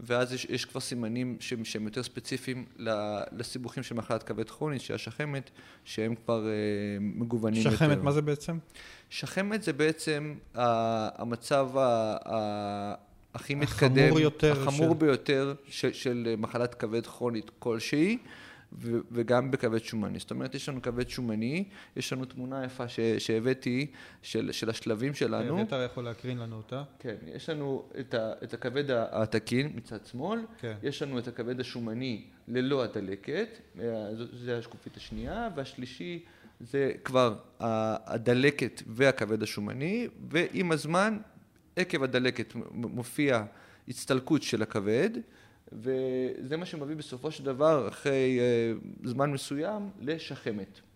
ואז 0.00 0.32
יש, 0.32 0.44
יש 0.44 0.64
כבר 0.64 0.80
סימנים 0.80 1.36
שהם, 1.40 1.64
שהם 1.64 1.84
יותר 1.84 2.02
ספציפיים 2.02 2.64
לסיבוכים 3.32 3.82
של 3.82 3.94
מחלת 3.94 4.22
כבד 4.22 4.50
כרונית, 4.50 4.80
שהיא 4.80 4.94
השחמת, 4.94 5.50
שהם 5.84 6.14
כבר 6.14 6.46
אה, 6.46 6.52
מגוונים 7.00 7.62
שחמת, 7.62 7.72
יותר. 7.72 7.86
שחמת, 7.86 8.04
מה 8.04 8.12
זה 8.12 8.22
בעצם? 8.22 8.58
שחמת 9.10 9.62
זה 9.62 9.72
בעצם 9.72 10.34
המצב 10.54 11.68
ה, 11.76 12.16
ה, 12.24 12.94
הכי 13.34 13.54
מתקדם, 13.54 14.04
החמור, 14.04 14.20
יותר 14.20 14.62
החמור 14.62 14.92
של... 14.92 14.98
ביותר 14.98 15.54
של, 15.68 15.92
של 15.92 16.34
מחלת 16.38 16.74
כבד 16.74 17.06
כרונית 17.06 17.50
כלשהי. 17.58 18.18
ו- 18.72 18.98
וגם 19.12 19.50
בכבד 19.50 19.78
שומני. 19.78 20.18
זאת 20.18 20.30
אומרת, 20.30 20.54
יש 20.54 20.68
לנו 20.68 20.82
כבד 20.82 21.08
שומני, 21.08 21.64
יש 21.96 22.12
לנו 22.12 22.24
תמונה 22.24 22.64
יפה 22.64 22.88
ש- 22.88 23.00
שהבאתי 23.18 23.86
של, 24.22 24.52
של 24.52 24.70
השלבים 24.70 25.14
שלנו. 25.14 25.62
אתה 25.62 25.76
יכול 25.76 26.04
להקרין 26.04 26.38
לנו 26.38 26.56
אותה. 26.56 26.82
כן, 26.98 27.14
יש 27.34 27.48
לנו 27.50 27.88
את, 28.00 28.14
ה- 28.14 28.32
את 28.44 28.54
הכבד 28.54 28.84
התקין 28.90 29.72
מצד 29.74 30.06
שמאל, 30.06 30.40
כן. 30.58 30.74
יש 30.82 31.02
לנו 31.02 31.18
את 31.18 31.28
הכבד 31.28 31.60
השומני 31.60 32.24
ללא 32.48 32.82
הדלקת, 32.84 33.48
אה, 33.80 33.84
זו 34.32 34.52
השקופית 34.52 34.96
השנייה, 34.96 35.48
והשלישי 35.56 36.24
זה 36.60 36.92
כבר 37.04 37.36
הדלקת 37.60 38.82
והכבד 38.86 39.42
השומני, 39.42 40.08
ועם 40.30 40.72
הזמן, 40.72 41.18
עקב 41.76 42.02
הדלקת 42.02 42.52
מופיע 42.72 43.44
הצטלקות 43.88 44.42
של 44.42 44.62
הכבד. 44.62 45.10
וזה 45.72 46.56
מה 46.56 46.66
שמביא 46.66 46.96
בסופו 46.96 47.30
של 47.30 47.44
דבר, 47.44 47.88
אחרי 47.88 48.40
uh, 49.04 49.08
זמן 49.08 49.32
מסוים, 49.32 49.90
לשחמת. 50.00 50.76
Okay. 50.76 50.88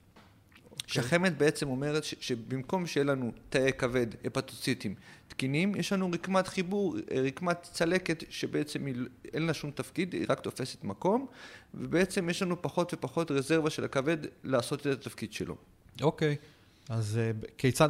אוקיי. 0.71 1.03
שחמת 1.03 1.39
בעצם 1.39 1.69
אומרת 1.69 2.05
ש, 2.05 2.15
שבמקום 2.21 2.87
שיהיה 2.87 3.05
לנו 3.05 3.33
תאי 3.49 3.73
כבד, 3.79 4.07
הפטוציטים 4.25 4.95
תקינים, 5.29 5.75
יש 5.75 5.93
לנו 5.93 6.11
רקמת 6.13 6.49
חיבור, 6.49 6.97
רקמת 7.25 7.63
צלקת 7.63 8.25
שבעצם 8.31 8.87
היא, 8.87 8.95
אין 9.35 9.47
לה 9.47 9.55
שום 9.55 9.71
תפקיד, 9.71 10.13
היא 10.13 10.27
רק 10.29 10.41
תופסת 10.41 10.85
מקום, 10.85 11.27
ובעצם 11.75 12.31
יש 12.31 12.43
לנו 12.43 12.63
פחות 12.63 12.95
ופחות 12.95 13.31
רזרבה 13.31 13.71
של 13.71 13.85
הכבד 13.85 14.17
לעשות 14.45 14.81
את 14.81 14.87
התפקיד 14.87 15.33
שלו. 15.33 15.57
אוקיי, 16.01 16.37
okay. 16.41 16.93
אז 16.93 17.21
uh, 17.43 17.47
כיצד, 17.59 17.89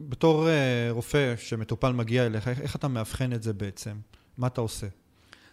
בתור 0.00 0.46
uh, 0.46 0.50
רופא 0.90 1.34
שמטופל 1.36 1.92
מגיע 1.92 2.26
אליך, 2.26 2.48
איך, 2.48 2.60
איך 2.60 2.76
אתה 2.76 2.88
מאבחן 2.88 3.32
את 3.32 3.42
זה 3.42 3.52
בעצם? 3.52 3.96
מה 4.38 4.46
אתה 4.46 4.60
עושה? 4.60 4.86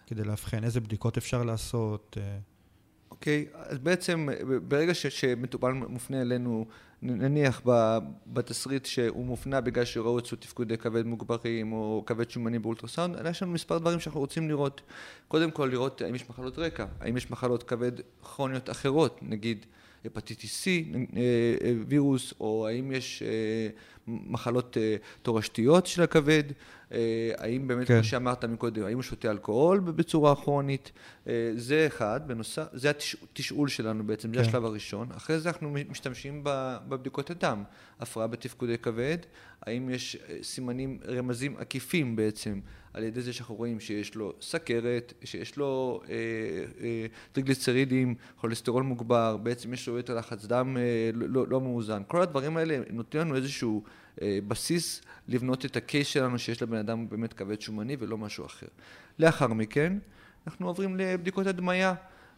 כדי 0.07 0.23
לאבחן? 0.23 0.63
איזה 0.63 0.81
בדיקות 0.81 1.17
אפשר 1.17 1.43
לעשות? 1.43 2.17
אה, 2.19 2.37
אוקיי, 3.11 3.45
okay, 3.51 3.57
אז 3.57 3.79
בעצם 3.79 4.29
ברגע 4.67 4.93
ש, 4.93 5.07
שמטופל 5.07 5.71
מופנה 5.71 6.21
אלינו, 6.21 6.65
נניח 7.01 7.61
בתסריט 8.27 8.85
שהוא 8.85 9.25
מופנה 9.25 9.61
בגלל 9.61 9.85
שראו 9.85 10.19
אצלו 10.19 10.37
תפקודי 10.37 10.77
כבד 10.77 11.05
מוגברים 11.05 11.73
או 11.73 12.03
כבד 12.05 12.29
שומני 12.29 12.59
באולטרסאונד, 12.59 13.15
יש 13.29 13.43
לנו 13.43 13.51
מספר 13.51 13.77
דברים 13.77 13.99
שאנחנו 13.99 14.19
רוצים 14.19 14.49
לראות. 14.49 14.81
קודם 15.27 15.51
כל 15.51 15.69
לראות 15.71 16.01
האם 16.01 16.15
יש 16.15 16.29
מחלות 16.29 16.59
רקע, 16.59 16.85
האם 16.99 17.17
יש 17.17 17.31
מחלות 17.31 17.63
כבד 17.63 17.91
כרוניות 18.23 18.69
אחרות, 18.69 19.19
נגיד 19.21 19.65
הפטיטיס 20.05 20.63
C, 20.63 20.67
אה, 20.67 21.21
אה, 21.61 21.73
וירוס, 21.87 22.33
או 22.39 22.67
האם 22.67 22.91
יש 22.91 23.23
מחלות 24.07 24.77
תורשתיות 25.21 25.85
של 25.85 26.01
הכבד, 26.01 26.43
האם 27.37 27.67
באמת, 27.67 27.87
כן. 27.87 27.93
כמו 27.93 28.03
שאמרת 28.03 28.45
מקודם, 28.45 28.83
האם 28.83 28.95
הוא 28.95 29.03
שותה 29.03 29.31
אלכוהול 29.31 29.79
בצורה 29.79 30.35
כרונית, 30.35 30.91
זה 31.55 31.87
אחד, 31.87 32.21
בנוסף, 32.27 32.65
זה 32.73 32.89
התשאול 32.89 33.67
שלנו 33.67 34.07
בעצם, 34.07 34.27
כן. 34.31 34.33
זה 34.33 34.41
השלב 34.41 34.65
הראשון. 34.65 35.07
אחרי 35.17 35.39
זה 35.39 35.49
אנחנו 35.49 35.75
משתמשים 35.89 36.41
בבדיקות 36.43 37.29
הדם, 37.29 37.63
הפרעה 37.99 38.27
בתפקודי 38.27 38.77
כבד, 38.77 39.17
האם 39.61 39.89
יש 39.89 40.17
סימנים, 40.41 40.99
רמזים 41.07 41.55
עקיפים 41.57 42.15
בעצם, 42.15 42.59
על 42.93 43.03
ידי 43.03 43.21
זה 43.21 43.33
שאנחנו 43.33 43.55
רואים 43.55 43.79
שיש 43.79 44.15
לו 44.15 44.33
סכרת, 44.41 45.13
שיש 45.23 45.57
לו 45.57 46.01
אה, 46.09 46.15
אה, 46.81 47.05
טריגליצרידים, 47.31 48.15
כולסטרול 48.41 48.83
מוגבר, 48.83 49.37
בעצם 49.37 49.73
יש 49.73 49.87
לו 49.87 49.97
יותר 49.97 50.15
לחץ 50.15 50.45
דם 50.45 50.77
אה, 50.77 51.09
לא, 51.13 51.27
לא, 51.29 51.47
לא 51.47 51.61
מאוזן. 51.61 52.01
כל 52.07 52.21
הדברים 52.21 52.57
האלה 52.57 52.79
נותנים 52.89 53.21
לנו 53.21 53.35
איזשהו 53.35 53.83
אה, 53.85 53.91
בסיס 54.23 55.01
לבנות 55.27 55.65
את 55.65 55.77
הקייס 55.77 56.07
שלנו 56.07 56.39
שיש 56.39 56.61
לבן 56.61 56.77
אדם 56.77 57.09
באמת 57.09 57.33
כבד 57.33 57.61
שומני 57.61 57.95
ולא 57.99 58.17
משהו 58.17 58.45
אחר. 58.45 58.67
לאחר 59.19 59.47
מכן 59.47 59.97
אנחנו 60.47 60.67
עוברים 60.67 60.95
לבדיקות 60.95 61.47
הדמיה. 61.47 61.93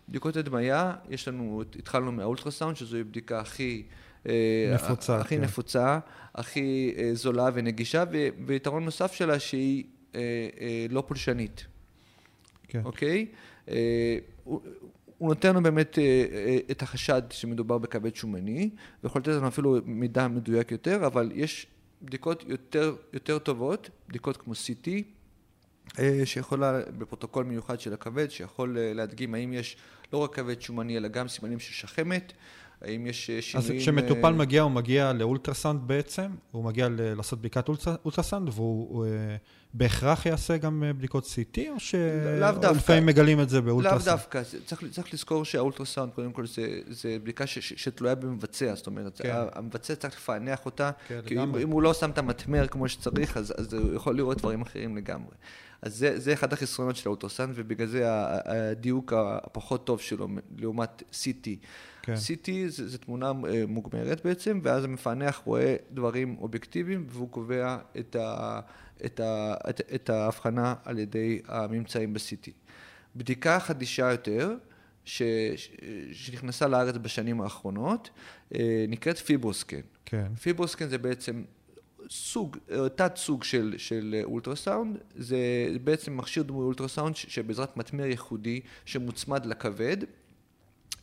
בדיקות 0.10 0.38
הדמיה, 0.38 0.96
יש 1.10 1.28
לנו, 1.28 1.64
התחלנו 1.80 2.12
מהאולטרסאונד, 2.12 2.78
שזוהי 2.78 3.04
בדיקה 3.04 3.40
הכי... 3.40 3.84
אה, 4.28 4.72
נפוצה, 4.74 5.18
הכי 5.18 5.36
כן. 5.36 5.42
נפוצה, 5.42 6.00
הכי 6.36 6.94
אה, 6.98 7.10
זולה 7.14 7.50
ונגישה, 7.54 8.04
ויתרון 8.46 8.86
נוסף 8.86 9.14
שלה 9.14 9.40
שהיא 9.40 9.84
אה, 10.16 10.22
לא 10.90 11.04
פולשנית. 11.08 11.66
כן. 12.68 12.82
אוקיי? 12.86 13.26
אה, 15.18 15.26
הוא, 15.26 15.30
נותן 15.30 15.50
לנו 15.50 15.64
באמת 15.64 16.00
את 16.72 16.82
החשד 16.82 17.22
שמדובר 17.30 17.78
בכבד 17.78 18.16
שומני, 18.16 18.70
ויכול 19.04 19.22
לתת 19.22 19.32
לנו 19.32 19.48
אפילו 19.48 19.78
מידע 19.86 20.28
מדויק 20.28 20.72
יותר, 20.72 21.06
אבל 21.08 21.32
יש 21.36 21.68
בדיקות 22.02 22.44
יותר, 22.48 22.96
יותר 23.14 23.40
טובות, 23.40 23.90
בדיקות 24.10 24.38
כמו 24.38 24.54
CT, 24.54 24.90
שיכולה, 26.26 26.80
בפרוטוקול 26.98 27.46
מיוחד 27.46 27.80
של 27.80 27.94
הכבד, 27.94 28.32
שיכול 28.32 28.78
להדגים 28.80 29.34
האם 29.34 29.54
יש 29.54 29.78
לא 30.14 30.18
רק 30.18 30.36
כבד 30.36 30.62
שומני, 30.62 30.98
אלא 30.98 31.08
גם 31.08 31.28
סימנים 31.28 31.60
של 31.60 31.74
שחמת, 31.74 32.34
האם 32.82 33.08
יש 33.08 33.32
שינויים... 33.42 33.76
אז 33.76 33.82
כשמטופל 33.82 34.34
מגיע, 34.34 34.62
הוא 34.62 34.72
מגיע 34.72 35.14
לאולטרסאונד 35.14 35.82
בעצם, 35.88 36.32
הוא 36.52 36.64
מגיע 36.64 36.88
לעשות 36.92 37.40
בדיקת 37.40 37.68
אולטרסאונד, 38.06 38.50
והוא 38.54 39.06
בהכרח 39.74 40.26
יעשה 40.26 40.58
גם 40.58 40.84
אה, 40.84 40.94
בדיקות 40.94 41.26
CT, 41.26 41.60
או 41.70 41.80
שלפעמים 41.80 43.06
מגלים 43.06 43.42
את 43.42 43.50
זה 43.50 43.62
באולטרסאונד? 43.62 44.08
לאו 44.08 44.16
דווקא, 44.16 44.42
צריך, 44.66 44.84
צריך 44.92 45.14
לזכור 45.14 45.46
שהאולטרסאונד, 45.46 46.12
קודם 46.14 46.32
כל, 46.32 46.48
זה, 46.48 46.80
זה 46.90 47.18
בדיקה 47.24 47.48
ש, 47.48 47.60
ש, 47.60 47.74
שתלויה 47.76 48.16
במבצע, 48.16 48.76
זאת 48.76 48.88
אומרת, 48.88 49.22
כן. 49.22 49.36
המבצע 49.54 49.96
צריך 49.96 50.16
לפענח 50.16 50.66
אותה, 50.66 50.92
כן, 51.08 51.20
כי 51.26 51.44
אם, 51.44 51.56
אם 51.56 51.70
הוא 51.70 51.82
לא 51.82 51.94
שם 51.94 52.10
את 52.10 52.18
המטמר 52.18 52.68
כמו 52.68 52.90
שצריך, 52.90 53.38
אז, 53.38 53.54
אז 53.58 53.74
הוא 53.74 53.96
יכול 53.96 54.18
לראות 54.18 54.38
דברים 54.38 54.62
אחרים 54.62 54.98
לגמרי. 54.98 55.32
אז 55.82 55.96
זה, 55.96 56.20
זה 56.20 56.34
אחד 56.34 56.54
החסרונות 56.54 56.96
של 56.96 57.10
האולטרסאונד, 57.10 57.54
ובגלל 57.56 57.88
זה 57.88 58.04
הדיוק 58.08 59.14
הפחות 59.16 59.86
טוב 59.86 60.02
שלו 60.02 60.28
לעומת 60.58 61.04
CT. 61.12 61.48
כן. 62.02 62.14
CT 62.14 62.50
זה, 62.68 62.88
זה 62.88 62.98
תמונה 62.98 63.32
אה, 63.50 63.64
מוגמרת 63.68 64.26
בעצם, 64.26 64.60
ואז 64.64 64.84
המפענח 64.84 65.42
רואה 65.46 65.76
דברים 65.92 66.36
אובייקטיביים, 66.40 67.06
והוא 67.10 67.30
קובע 67.30 67.78
את 68.00 68.16
ה... 68.16 68.60
את, 69.06 69.20
ה, 69.20 69.54
את, 69.70 69.82
את 69.96 70.10
ההבחנה 70.10 70.76
על 70.86 71.00
ידי 71.00 71.42
הממצאים 71.48 72.14
ב-CT. 72.14 72.50
בדיקה 73.16 73.60
חדישה 73.60 74.12
יותר, 74.12 74.56
ש, 75.06 75.22
שנכנסה 76.12 76.68
לארץ 76.68 76.96
בשנים 77.02 77.42
האחרונות, 77.42 78.10
אה, 78.56 78.86
נקראת 78.88 79.18
פיברוסקן. 79.18 79.82
כן. 80.06 80.36
פיברוסקן 80.42 80.88
זה 80.88 80.98
בעצם 80.98 81.44
סוג, 82.10 82.58
תת 82.96 83.14
סוג 83.16 83.44
של, 83.44 83.76
של 83.78 84.22
אולטרסאונד, 84.24 84.98
זה 85.16 85.38
בעצם 85.84 86.18
מכשיר 86.18 86.44
דמוי 86.44 86.66
אולטרסאונד 86.66 87.16
שבעזרת 87.16 87.78
מתמר 87.78 88.06
ייחודי 88.06 88.62
שמוצמד 88.86 89.46
לכבד, 89.46 89.98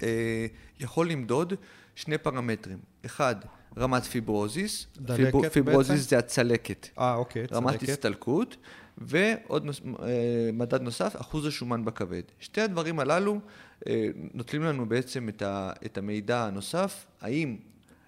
אה, 0.02 0.46
יכול 0.80 1.10
למדוד 1.10 1.54
שני 1.94 2.18
פרמטרים. 2.18 2.78
אחד, 3.06 3.36
רמת 3.78 4.04
פיברוזיס. 4.04 4.86
דלקת 4.96 5.32
פיב... 5.32 5.48
פיברוזיס 5.48 5.90
בעצם? 5.90 6.02
זה 6.02 6.18
הצלקת. 6.18 6.88
אה, 6.98 7.14
אוקיי, 7.14 7.46
צלקת. 7.46 7.56
רמת 7.56 7.82
הסתלקות, 7.82 8.56
ועוד 8.98 9.64
נוס... 9.64 9.80
אה, 10.02 10.50
מדד 10.52 10.82
נוסף, 10.82 11.20
אחוז 11.20 11.46
השומן 11.46 11.84
בכבד. 11.84 12.22
שתי 12.40 12.60
הדברים 12.60 13.00
הללו 13.00 13.40
אה, 13.88 14.08
נותנים 14.34 14.62
לנו 14.62 14.88
בעצם 14.88 15.28
את, 15.28 15.42
ה... 15.42 15.72
את 15.86 15.98
המידע 15.98 16.44
הנוסף, 16.44 17.06
האם 17.20 17.56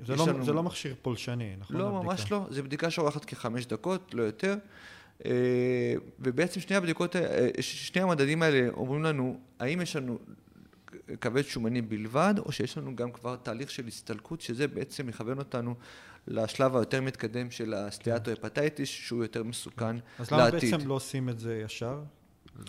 זה 0.04 0.16
לא, 0.16 0.28
לנו... 0.28 0.44
זה 0.44 0.52
לא 0.52 0.62
מכשיר 0.62 0.94
פולשני, 1.02 1.56
נכון? 1.58 1.76
לא, 1.76 1.92
ממש 1.92 2.20
הבדיקה. 2.20 2.34
לא. 2.34 2.46
זו 2.50 2.62
בדיקה 2.62 2.90
שאורכת 2.90 3.24
כחמש 3.24 3.66
דקות, 3.66 4.14
לא 4.14 4.22
יותר. 4.22 4.56
אה, 5.24 5.94
ובעצם 6.20 6.60
שני 6.60 6.76
הבדיקות, 6.76 7.16
שני 7.60 8.02
המדדים 8.02 8.42
האלה 8.42 8.68
אומרים 8.68 9.02
לנו, 9.02 9.40
האם 9.60 9.80
יש 9.80 9.96
לנו 9.96 10.18
כבד 11.20 11.42
שומני 11.42 11.82
בלבד, 11.82 12.34
או 12.38 12.52
שיש 12.52 12.78
לנו 12.78 12.96
גם 12.96 13.12
כבר 13.12 13.36
תהליך 13.36 13.70
של 13.70 13.86
הסתלקות, 13.86 14.40
שזה 14.40 14.68
בעצם 14.68 15.06
מכוון 15.06 15.38
אותנו 15.38 15.74
לשלב 16.26 16.76
היותר 16.76 17.00
מתקדם 17.00 17.50
של 17.50 17.74
הסטיאטו-הפטייטיס, 17.74 18.88
שהוא 18.88 19.22
יותר 19.22 19.42
מסוכן 19.42 19.96
לעתיד. 19.96 20.10
אז 20.18 20.30
למה 20.30 20.50
בעצם 20.50 20.88
לא 20.88 20.94
עושים 20.94 21.28
את 21.28 21.38
זה 21.38 21.62
ישר? 21.64 22.00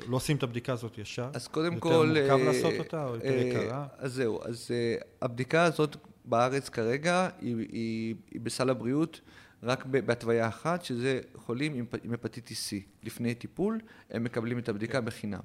לא 0.07 0.15
עושים 0.15 0.37
את 0.37 0.43
הבדיקה 0.43 0.73
הזאת 0.73 0.97
ישר? 0.97 1.29
אז 1.33 1.47
קודם 1.47 1.79
כל... 1.79 1.89
יותר 2.15 2.37
מורכב 2.37 2.47
אה, 2.47 2.53
לעשות 2.53 2.73
אותה 2.79 3.07
או 3.07 3.15
יותר 3.15 3.27
אה, 3.27 3.35
יקרה? 3.35 3.87
אז 3.97 4.13
זהו, 4.13 4.39
אז 4.43 4.71
אה, 4.71 4.95
הבדיקה 5.21 5.63
הזאת 5.63 5.95
בארץ 6.27 6.69
כרגע 6.69 7.29
היא, 7.41 7.55
היא, 7.71 8.15
היא 8.31 8.41
בסל 8.41 8.69
הבריאות 8.69 9.21
רק 9.63 9.85
בהתוויה 9.85 10.47
אחת, 10.47 10.83
שזה 10.83 11.19
חולים 11.35 11.85
עם 12.03 12.13
הפטיטיס 12.13 12.73
C. 12.73 12.75
לפני 13.03 13.35
טיפול, 13.35 13.79
הם 14.11 14.23
מקבלים 14.23 14.59
את 14.59 14.69
הבדיקה 14.69 15.01
בחינם. 15.01 15.39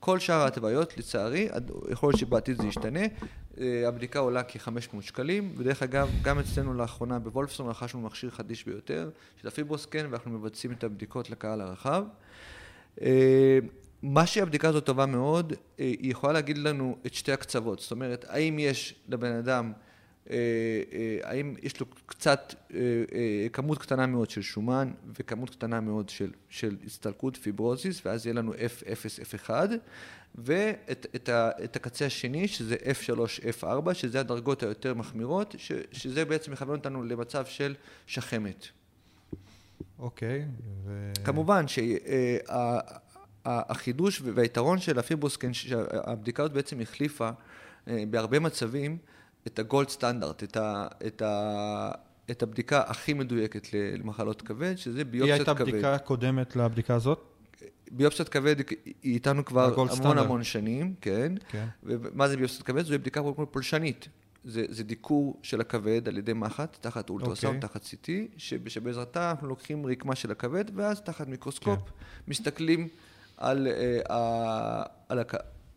כל 0.00 0.18
שאר 0.18 0.40
ההתוויות, 0.40 0.98
לצערי, 0.98 1.48
יכול 1.90 2.08
להיות 2.08 2.20
שבעתיד 2.20 2.56
זה 2.56 2.66
ישתנה, 2.66 3.00
אה, 3.60 3.88
הבדיקה 3.88 4.18
עולה 4.18 4.42
כ-500 4.42 5.02
שקלים, 5.02 5.54
ודרך 5.56 5.82
אגב, 5.82 6.10
גם 6.22 6.38
אצלנו 6.38 6.74
לאחרונה 6.74 7.18
בוולפסון 7.18 7.68
רכשנו 7.68 8.00
מכשיר 8.00 8.30
חדיש 8.30 8.64
ביותר, 8.64 9.10
של 9.40 9.48
הפיברוסקן, 9.48 10.06
ואנחנו 10.10 10.30
מבצעים 10.30 10.72
את 10.72 10.84
הבדיקות 10.84 11.30
לקהל 11.30 11.60
הרחב. 11.60 12.04
אה, 13.02 13.58
מה 14.02 14.26
שהבדיקה 14.26 14.68
הזאת 14.68 14.86
טובה 14.86 15.06
מאוד, 15.06 15.52
אה, 15.52 15.84
היא 15.84 16.10
יכולה 16.10 16.32
להגיד 16.32 16.58
לנו 16.58 16.96
את 17.06 17.14
שתי 17.14 17.32
הקצוות, 17.32 17.78
זאת 17.78 17.90
אומרת, 17.90 18.24
האם 18.28 18.58
יש 18.58 18.94
לבן 19.08 19.32
אדם 19.32 19.72
האם 21.22 21.54
יש 21.62 21.80
לו 21.80 21.86
קצת, 22.06 22.54
אה, 22.74 22.80
כמות 23.52 23.78
קטנה 23.78 24.06
מאוד 24.06 24.30
של 24.30 24.42
שומן 24.42 24.92
וכמות 25.18 25.50
קטנה 25.50 25.80
מאוד 25.80 26.08
של, 26.08 26.30
של 26.48 26.76
הסתלקות 26.86 27.36
פיברוזיס, 27.36 28.06
ואז 28.06 28.26
יהיה 28.26 28.34
לנו 28.34 28.52
F0, 28.52 28.56
F1, 29.46 29.50
ואת 30.34 31.06
את, 31.16 31.28
את 31.64 31.76
הקצה 31.76 32.06
השני, 32.06 32.48
שזה 32.48 32.76
F3, 32.76 33.10
F4, 33.60 33.94
שזה 33.94 34.20
הדרגות 34.20 34.62
היותר 34.62 34.94
מחמירות, 34.94 35.54
ש, 35.58 35.72
שזה 35.92 36.24
בעצם 36.24 36.52
מכוון 36.52 36.76
אותנו 36.76 37.02
למצב 37.02 37.46
של 37.46 37.74
שחמת. 38.06 38.66
אוקיי. 39.98 40.44
ו... 40.84 41.12
כמובן 41.24 41.64
שהחידוש 43.44 44.22
והיתרון 44.34 44.78
של 44.78 44.98
הפיברוסקן, 44.98 45.52
שהבדיקה 45.52 46.42
הזאת 46.42 46.54
בעצם 46.54 46.80
החליפה 46.80 47.30
בהרבה 47.86 48.40
מצבים, 48.40 48.98
את 49.46 49.58
הגולד 49.58 49.88
סטנדרט, 49.88 50.42
את, 50.42 50.56
ה, 50.56 50.86
את, 51.06 51.22
ה, 51.22 51.90
את 52.30 52.42
הבדיקה 52.42 52.82
הכי 52.86 53.14
מדויקת 53.14 53.66
למחלות 53.72 54.42
כבד, 54.42 54.76
שזה 54.76 55.04
ביופסיית 55.04 55.48
כבד. 55.48 55.56
היא 55.58 55.74
הייתה 55.74 55.78
בדיקה 55.78 55.98
קודמת 55.98 56.56
לבדיקה 56.56 56.94
הזאת? 56.94 57.32
ביופסיית 57.90 58.28
כבד 58.28 58.56
היא 59.02 59.14
איתנו 59.14 59.44
כבר 59.44 59.72
המון 59.74 59.88
סטנדרט. 59.88 60.24
המון 60.24 60.44
שנים, 60.44 60.94
כן. 61.00 61.32
כן. 61.48 61.66
ומה 61.82 62.28
זה 62.28 62.36
ביופסיית 62.36 62.62
כבד? 62.62 62.84
זו 62.84 62.98
בדיקה 62.98 63.22
פולשנית. 63.50 64.08
זה, 64.44 64.64
זה 64.68 64.84
דיקור 64.84 65.40
של 65.42 65.60
הכבד 65.60 66.08
על 66.08 66.18
ידי 66.18 66.32
מחט, 66.32 66.76
תחת 66.80 67.10
אולטרסאונד, 67.10 67.64
okay. 67.64 67.66
אוקיי. 67.66 67.80
תחת 67.80 68.08
CT, 68.08 68.10
שבעזרתה 68.66 69.30
אנחנו 69.30 69.48
לוקחים 69.48 69.86
רקמה 69.86 70.14
של 70.14 70.30
הכבד, 70.30 70.64
ואז 70.74 71.00
תחת 71.00 71.28
מיקרוסקופ 71.28 71.78
כן. 71.78 71.90
מסתכלים 72.28 72.88
על, 73.36 73.66
uh, 73.66 74.12
על, 75.08 75.18
על 75.18 75.18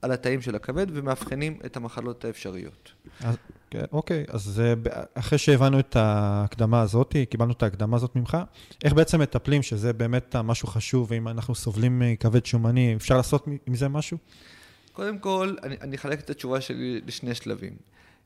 התאים 0.04 0.42
של 0.42 0.56
הכבד 0.56 0.88
ומאבחנים 0.90 1.60
את 1.66 1.78
המחלות 1.78 2.26
האפשריות. 2.26 2.92
אז, 3.24 3.36
כן, 3.70 3.84
אוקיי, 3.92 4.26
אז 4.30 4.62
אחרי 5.14 5.38
שהבנו 5.38 5.80
את 5.80 5.96
ההקדמה 5.96 6.82
הזאת, 6.82 7.16
קיבלנו 7.30 7.52
את 7.52 7.64
ההקדמה 7.64 7.98
הזאת 7.98 8.16
ממך, 8.16 8.38
איך 8.84 8.94
בעצם 8.94 9.22
מטפלים, 9.22 9.64
שזה 9.64 9.94
באמת 9.94 10.36
משהו 10.36 10.68
חשוב, 10.68 11.12
ואם 11.12 11.28
אנחנו 11.28 11.56
סובלים 11.56 12.00
מכבד 12.00 12.46
שומני, 12.46 12.96
אפשר 12.96 13.18
לעשות 13.18 13.48
עם 13.68 13.76
זה 13.76 13.88
משהו? 13.88 14.18
קודם 14.94 15.20
כל, 15.20 15.56
אני 15.64 15.96
אחלק 15.96 16.20
את 16.20 16.30
התשובה 16.30 16.62
שלי 16.62 17.02
לשני 17.06 17.36
שלבים. 17.36 17.74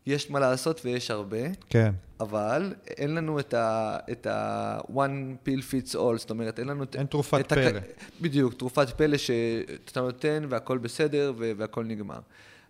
יש 0.08 0.30
מה 0.30 0.40
לעשות 0.40 0.82
ויש 0.86 1.12
הרבה, 1.12 1.38
כן. 1.70 1.92
אבל 2.20 2.74
אין 2.98 3.16
לנו 3.16 3.40
את 3.40 3.54
ה, 3.54 3.98
את 4.12 4.28
ה- 4.28 4.80
one 4.96 5.48
pill 5.48 5.60
fits 5.72 5.96
all, 5.96 6.18
זאת 6.18 6.30
אומרת, 6.30 6.60
אין 6.60 6.68
לנו... 6.68 6.84
אין 6.96 7.06
תרופת 7.06 7.40
את 7.40 7.54
פלא. 7.54 7.62
הק... 7.78 7.84
בדיוק, 8.22 8.54
תרופת 8.54 8.90
פלא 8.90 9.18
שאתה 9.18 10.02
נותן 10.02 10.46
והכל 10.50 10.78
בסדר 10.78 11.34
והכל 11.38 11.84
נגמר. 11.86 12.20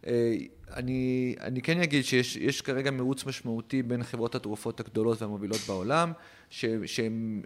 אה, 0.08 0.36
אני, 0.74 1.36
אני 1.42 1.62
כן 1.62 1.82
אגיד 1.82 2.06
שיש 2.06 2.36
יש 2.36 2.62
כרגע 2.62 2.92
מירוץ 2.92 3.26
משמעותי 3.26 3.84
בין 3.84 4.04
חברות 4.04 4.36
התרופות 4.36 4.80
הגדולות 4.80 5.22
והמובילות 5.22 5.60
בעולם, 5.68 6.12
שהם 6.86 7.42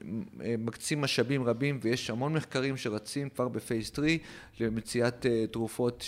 מקצים 0.57 1.01
משאבים 1.01 1.43
רבים 1.43 1.79
ויש 1.81 2.09
המון 2.09 2.33
מחקרים 2.33 2.77
שרצים 2.77 3.29
כבר 3.29 3.47
בפייס 3.47 3.91
3 3.95 4.11
למציאת 4.59 5.25
אה, 5.25 5.47
תרופות 5.51 6.03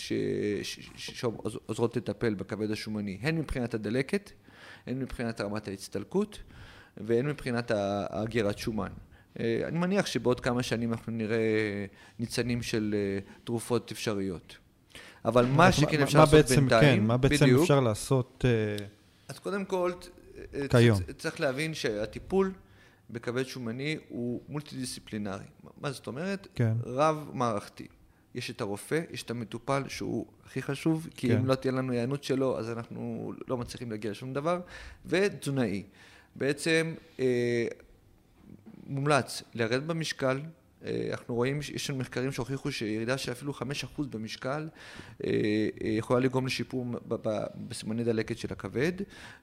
שעוזרות 0.95 1.97
לטפל 1.97 2.33
בכבד 2.33 2.71
השומני, 2.71 3.17
הן 3.21 3.37
מבחינת 3.37 3.73
הדלקת, 3.73 4.31
הן 4.87 4.99
מבחינת 4.99 5.41
רמת 5.41 5.67
ההצטלקות 5.67 6.39
והן 6.97 7.25
מבחינת 7.25 7.71
הגירת 8.09 8.57
שומן. 8.57 8.91
אה, 9.39 9.61
אני 9.67 9.77
מניח 9.77 10.05
שבעוד 10.05 10.39
כמה 10.39 10.63
שנים 10.63 10.93
אנחנו 10.93 11.11
נראה 11.11 11.85
ניצנים 12.19 12.61
של 12.61 12.95
תרופות 13.43 13.91
אפשריות. 13.91 14.57
אבל 15.25 15.45
מה 15.45 15.71
שכן 15.71 16.01
אפשר 16.01 16.19
לעשות 16.19 16.45
בינתיים, 16.45 16.99
כן, 17.01 17.07
מה 17.07 17.17
בעצם 17.17 17.45
בדיוק, 17.45 17.61
אפשר 17.61 17.79
לעשות 17.79 18.45
אה, 18.47 18.85
אז 19.27 19.39
קודם 19.39 19.65
כל, 19.65 19.91
כיום. 20.69 20.99
צ- 20.99 21.11
צריך 21.17 21.39
להבין 21.39 21.73
שהטיפול 21.73 22.53
בכבד 23.09 23.43
שומני 23.43 23.97
הוא 24.09 24.41
מולטי 24.49 24.75
דיסציפלינרי. 24.75 25.43
מה 25.81 25.91
זאת 25.91 26.07
אומרת? 26.07 26.47
כן. 26.55 26.73
רב 26.85 27.29
מערכתי. 27.33 27.87
יש 28.35 28.49
את 28.51 28.61
הרופא, 28.61 29.01
יש 29.11 29.23
את 29.23 29.31
המטופל 29.31 29.83
שהוא 29.87 30.25
הכי 30.45 30.61
חשוב, 30.61 31.07
כי 31.15 31.27
כן. 31.27 31.37
אם 31.37 31.45
לא 31.45 31.55
תהיה 31.55 31.71
לנו 31.71 31.93
היענות 31.93 32.23
שלו, 32.23 32.59
אז 32.59 32.69
אנחנו 32.69 33.33
לא 33.47 33.57
מצליחים 33.57 33.91
להגיע 33.91 34.11
לשום 34.11 34.33
דבר, 34.33 34.61
ותזונאי. 35.05 35.83
בעצם 36.35 36.93
אה, 37.19 37.65
מומלץ 38.87 39.43
לרדת 39.53 39.83
במשקל, 39.83 40.37
אה, 40.37 40.43
אנחנו 41.11 41.35
רואים, 41.35 41.59
יש 41.73 41.89
לנו 41.89 41.99
מחקרים 41.99 42.31
שהוכיחו 42.31 42.71
שירידה 42.71 43.17
של 43.17 43.31
אפילו 43.31 43.53
5% 43.53 44.01
במשקל 44.09 44.69
אה, 45.23 45.29
אה, 45.83 45.89
יכולה 45.89 46.19
לגרום 46.19 46.45
לשיפור 46.45 46.85
בסימני 47.55 48.03
דלקת 48.03 48.37
של 48.37 48.47
הכבד, 48.51 48.91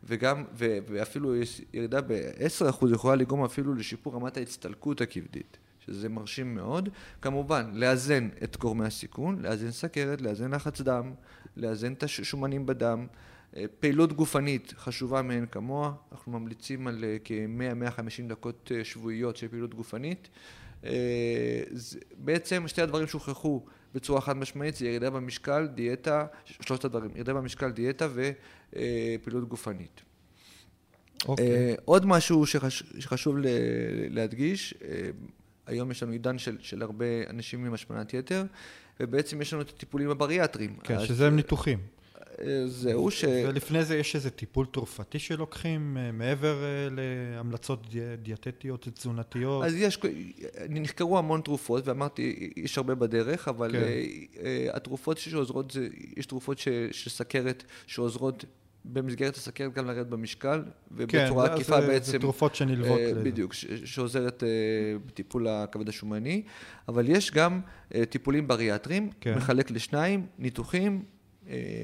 וגם, 0.05 0.45
ואפילו 0.55 1.35
ירידה 1.75 2.01
ב-10% 2.01 2.87
יכולה 2.95 3.17
לגרום 3.17 3.45
אפילו 3.45 3.75
לשיפור 3.75 4.15
רמת 4.15 4.37
ההצטלקות 4.37 5.01
הכבדית. 5.01 5.57
שזה 5.87 6.09
מרשים 6.09 6.55
מאוד. 6.55 6.89
כמובן, 7.23 7.71
לאזן 7.75 8.29
את 8.45 8.57
גורמי 8.57 8.87
הסיכון, 8.87 9.43
לאזן 9.43 9.71
סכרת, 9.71 10.21
לאזן 10.21 10.55
לחץ 10.55 10.81
דם, 10.81 11.13
לאזן 11.57 11.93
את 11.93 12.03
השומנים 12.03 12.67
בדם. 12.67 13.07
אה, 13.57 13.65
פעילות 13.81 14.13
גופנית 14.13 14.75
חשובה 14.77 15.23
מאין 15.23 15.47
כמוה, 15.47 15.93
אנחנו 16.13 16.33
ממליצים 16.33 16.87
על 16.87 17.05
אה, 17.05 17.17
כ-100-150 17.25 18.29
דקות 18.29 18.73
אה, 18.75 18.85
שבועיות 18.85 19.37
של 19.37 19.49
פעילות 19.49 19.75
גופנית. 19.75 20.29
אה, 20.85 20.91
בעצם 22.17 22.69
שתי 22.69 22.83
הדברים 22.83 23.07
שהוכחו 23.07 23.65
בצורה 23.95 24.21
חד 24.21 24.37
משמעית 24.37 24.75
זה 24.75 24.87
ירידה 24.87 25.11
במשקל, 25.11 25.67
דיאטה, 25.67 26.27
שלושת 26.45 26.85
הדברים, 26.85 27.11
ירידה 27.15 27.35
במשקל, 27.35 27.71
דיאטה 27.71 28.09
ופעילות 28.15 29.49
גופנית. 29.49 30.01
אוקיי. 31.29 31.47
אה, 31.47 31.75
עוד 31.85 32.07
משהו 32.07 32.47
שחש, 32.47 32.83
שחשוב 32.99 33.37
להדגיש, 34.11 34.75
אה, 34.85 35.11
היום 35.67 35.91
יש 35.91 36.03
לנו 36.03 36.13
עידן 36.13 36.39
של, 36.39 36.57
של 36.61 36.83
הרבה 36.83 37.05
אנשים 37.31 37.67
עם 37.67 37.75
השמנת 37.75 38.15
יתר, 38.15 38.45
ובעצם 39.01 39.43
יש 39.43 39.53
לנו 39.53 39.63
את 39.63 39.69
הטיפולים 39.69 40.11
הבריאטריים. 40.11 40.77
כן, 40.85 40.95
אז, 40.95 41.03
שזה 41.03 41.27
הם 41.27 41.37
ניתוחים. 41.37 41.79
אה, 42.43 42.67
זהו, 42.67 43.11
ש... 43.11 43.25
ולפני 43.25 43.85
זה 43.85 43.97
יש 43.97 44.15
איזה 44.17 44.31
טיפול 44.31 44.67
תרופתי 44.67 45.19
שלוקחים, 45.19 45.97
אה, 46.01 46.13
מעבר 46.13 46.57
אה, 46.65 46.89
להמלצות 47.37 47.91
די- 47.91 48.17
דיאטטיות, 48.23 48.89
תזונתיות. 48.95 49.65
אז 49.65 49.75
יש, 49.75 49.99
נחקרו 50.69 51.19
המון 51.19 51.41
תרופות, 51.41 51.89
ואמרתי, 51.89 52.51
יש 52.57 52.79
הרבה 52.79 52.95
בדרך, 52.95 53.49
אבל 53.49 53.73
כן. 53.73 53.79
כן. 53.79 54.41
התרופות 54.73 55.19
שעוזרות, 55.19 55.77
יש 56.17 56.27
תרופות 56.27 56.59
ש, 56.59 56.69
של 56.93 57.11
סכרת 57.11 57.65
שעוזרות 57.87 58.45
במסגרת 58.93 59.37
הסכרת 59.37 59.73
גם 59.73 59.87
לרדת 59.87 60.07
במשקל, 60.07 60.63
ובצורה 60.93 61.49
כן, 61.49 61.55
עקיפה 61.55 61.81
זה, 61.81 61.87
בעצם... 61.87 62.13
זה 62.13 62.19
תרופות 62.19 62.55
שנלוות 62.55 62.99
אה. 63.01 63.15
בדיוק, 63.23 63.53
ש- 63.53 63.67
שעוזרת 63.85 64.43
אה, 64.43 64.49
בטיפול 65.07 65.49
הכבד 65.49 65.89
השומני, 65.89 66.43
אבל 66.89 67.09
יש 67.09 67.31
גם 67.31 67.61
אה, 67.95 68.07
טיפולים 68.07 68.49
בריאטריים, 68.49 69.11
כן. 69.21 69.35
מחלק 69.35 69.71
לשניים, 69.71 70.27
ניתוחים, 70.39 70.93
אה, 71.03 71.16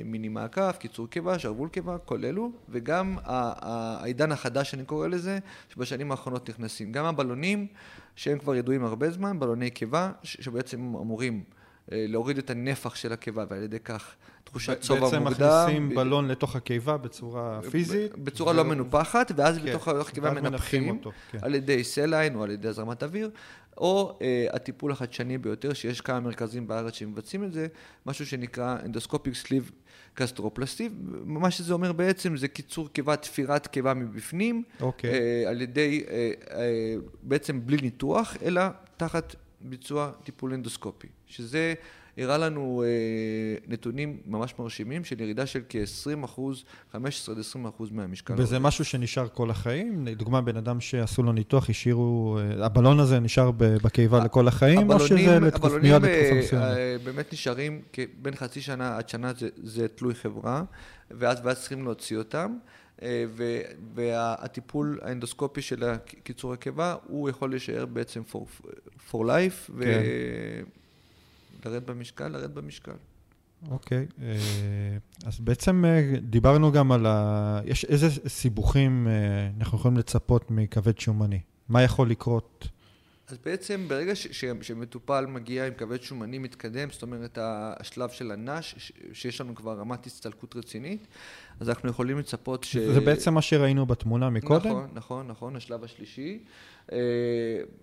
מיני 0.05 0.29
מעקף, 0.29 0.77
קיצור 0.79 1.09
קיבה, 1.09 1.39
שרוול 1.39 1.69
קיבה, 1.69 1.99
כל 1.99 2.25
אלו, 2.25 2.53
וגם 2.69 3.17
העידן 3.25 4.33
החדש, 4.33 4.75
אני 4.75 4.85
קורא 4.85 5.09
לזה, 5.09 5.39
שבשנים 5.69 6.11
האחרונות 6.11 6.49
נכנסים. 6.49 6.93
גם 6.93 7.05
הבלונים, 7.05 7.67
שהם 8.17 8.39
כבר 8.39 8.55
ידועים 8.55 8.85
הרבה 8.85 9.11
זמן, 9.11 9.39
בלוני 9.39 9.71
קיבה, 9.71 10.13
שבעצם 10.23 10.79
אמורים 10.79 11.45
אה, 11.93 12.05
להוריד 12.09 12.39
את 12.39 12.51
הנפח 12.51 12.95
של 12.95 13.13
הקיבה, 13.13 13.45
ועל 13.49 13.63
ידי 13.63 13.79
כך 13.79 14.15
תחושת 14.45 14.83
שובע 14.83 15.01
בעצם 15.01 15.23
מוקדם. 15.23 15.65
מכניסים 15.65 15.89
בלון 15.95 16.29
לתוך 16.29 16.57
הקיבה 16.57 16.97
בצורה 16.97 17.61
פיזית. 17.71 18.19
בצורה 18.19 18.53
לא 18.53 18.65
מנופחת, 18.65 19.33
ואז 19.37 19.59
כן, 19.59 19.65
בתוך 19.65 19.89
הקיבה 19.89 20.31
מנפחים 20.31 20.89
אותו, 20.89 21.13
כן. 21.31 21.39
על 21.43 21.55
ידי 21.55 21.85
saline 21.85 22.35
או 22.35 22.43
על 22.43 22.51
ידי 22.51 22.69
הזרמת 22.69 23.03
אוויר, 23.03 23.31
או 23.77 24.19
אה, 24.23 24.47
הטיפול 24.53 24.93
החדשני 24.93 25.39
ביותר, 25.39 25.73
שיש 25.73 26.01
כמה 26.01 26.21
מרכזים 26.21 26.67
בארץ 26.67 26.95
שמבצעים 26.95 27.45
את 27.45 27.53
זה, 27.53 27.67
משהו 28.07 28.27
שנקרא 28.27 28.77
endoscopic 28.85 29.35
sleeve 29.35 29.71
gastroplasty, 30.15 30.89
מה 31.25 31.51
שזה 31.51 31.73
אומר 31.73 31.93
בעצם 31.93 32.37
זה 32.37 32.49
קיצור 32.49 32.89
קיבה, 32.89 33.17
תפירת 33.17 33.67
קיבה 33.67 33.95
מבפנים, 33.95 34.63
אוקיי. 34.81 35.11
אה, 35.11 35.51
על 35.51 35.63
ידי, 35.63 36.05
אה, 36.11 36.95
בעצם 37.23 37.67
בלי 37.67 37.77
ניתוח, 37.83 38.37
אלא 38.43 38.63
תחת 38.97 39.35
ביצוע 39.61 40.11
טיפול 40.25 40.55
אנדוסקופי, 40.55 41.09
שזה 41.27 41.75
הראה 42.19 42.39
לנו 42.39 42.83
אה, 42.87 42.89
נתונים 43.69 44.17
ממש 44.27 44.55
מרשימים 44.59 45.05
של 45.05 45.21
ירידה 45.21 45.47
של 45.47 45.61
כ-20 45.69 46.25
אחוז, 46.25 46.65
15 46.93 47.35
עד 47.35 47.41
20 47.41 47.67
אחוז 47.67 47.91
מהמשקל. 47.91 48.35
וזה 48.37 48.59
משהו 48.59 48.85
שנשאר 48.85 49.29
כל 49.29 49.51
החיים? 49.51 50.07
לדוגמה, 50.07 50.41
בן 50.41 50.57
אדם 50.57 50.81
שעשו 50.81 51.23
לו 51.23 51.33
ניתוח, 51.33 51.71
השאירו... 51.71 52.39
אה, 52.39 52.67
הבלון 52.67 53.01
הזה 53.01 53.21
נשאר 53.21 53.51
בקיבה 53.57 54.25
לכל 54.25 54.49
החיים, 54.49 54.91
או 54.91 55.01
שזה 55.01 55.39
לתקופ- 55.39 55.57
הבלונים 55.57 55.93
מיד 55.93 56.05
אה, 56.05 56.11
לתקופה 56.23 56.39
מסוימת? 56.41 56.65
אה, 56.77 56.97
באמת 57.05 57.33
נשארים 57.33 57.83
בין 58.23 58.35
חצי 58.35 58.61
שנה 58.61 58.97
עד 58.97 59.09
שנה, 59.09 59.33
זה, 59.39 59.49
זה 59.63 59.89
תלוי 59.89 60.15
חברה, 60.15 60.63
ואז, 61.11 61.39
ואז 61.45 61.61
צריכים 61.61 61.85
להוציא 61.85 62.17
אותם. 62.19 62.57
ו- 63.29 63.61
והטיפול 63.95 64.99
האנדוסקופי 65.03 65.63
של 65.63 65.85
קיצור 66.23 66.53
הקיבה, 66.53 66.97
הוא 67.07 67.31
יכול 67.31 67.51
להישאר 67.51 67.87
בעצם 67.87 68.23
for, 68.33 68.39
for 69.11 69.17
life, 69.19 69.73
כן. 69.81 70.03
ולרדת 71.67 71.87
במשקל, 71.87 72.29
לרדת 72.29 72.51
במשקל. 72.51 72.93
אוקיי. 73.71 74.07
אה, 74.23 74.37
אז 75.25 75.41
בעצם 75.41 75.85
אה, 75.85 76.15
דיברנו 76.23 76.73
גם 76.73 76.93
על 76.93 77.07
ה... 77.07 77.61
יש 77.65 77.85
איזה 77.85 78.29
סיבוכים 78.29 79.09
אה, 79.09 79.13
אנחנו 79.61 79.79
יכולים 79.79 79.97
לצפות 79.97 80.51
מכבד 80.51 80.99
שומני? 80.99 81.41
מה 81.69 81.83
יכול 81.83 82.11
לקרות? 82.11 82.69
אז 83.33 83.39
בעצם 83.45 83.85
ברגע 83.89 84.15
ש- 84.17 84.27
ש- 84.31 84.45
שמטופל 84.63 85.27
מגיע 85.27 85.67
עם 85.67 85.75
כבד 85.75 86.03
שומני 86.03 86.39
מתקדם, 86.39 86.91
זאת 86.91 87.03
אומרת 87.03 87.39
השלב 87.41 88.11
של 88.11 88.31
הנש, 88.31 88.75
ש- 88.79 88.93
שיש 89.13 89.41
לנו 89.41 89.55
כבר 89.55 89.79
רמת 89.79 90.07
הצטלקות 90.07 90.57
רצינית, 90.57 91.07
אז 91.61 91.69
אנחנו 91.69 91.89
יכולים 91.91 92.19
לצפות 92.19 92.65
ש... 92.65 92.77
זה 92.77 93.01
בעצם 93.01 93.35
מה 93.35 93.43
שראינו 93.43 93.87
בתמונה 93.87 94.31
מקודם? 94.31 94.67
נכון, 94.71 94.89
נכון, 94.95 95.27
נכון, 95.27 95.57
השלב 95.57 95.85
השלישי. 95.85 96.39
אה, 96.93 96.99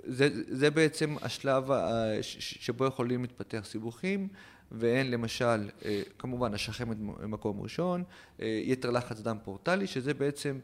זה, 0.04 0.30
זה 0.48 0.70
בעצם 0.72 1.16
השלב 1.22 1.72
ה- 1.72 1.84
ש- 2.22 2.38
ש- 2.40 2.66
שבו 2.66 2.86
יכולים 2.86 3.22
להתפתח 3.22 3.62
סיבוכים, 3.66 4.28
והן 4.72 5.12
למשל, 5.12 5.70
אה, 5.86 6.02
כמובן, 6.20 6.54
השחמת 6.54 6.98
במקום 6.98 7.62
ראשון, 7.62 8.04
אה, 8.42 8.62
יתר 8.64 8.90
לחץ 8.92 9.20
דם 9.22 9.38
פורטלי, 9.44 9.88
שזה 9.88 10.14
בעצם 10.14 10.60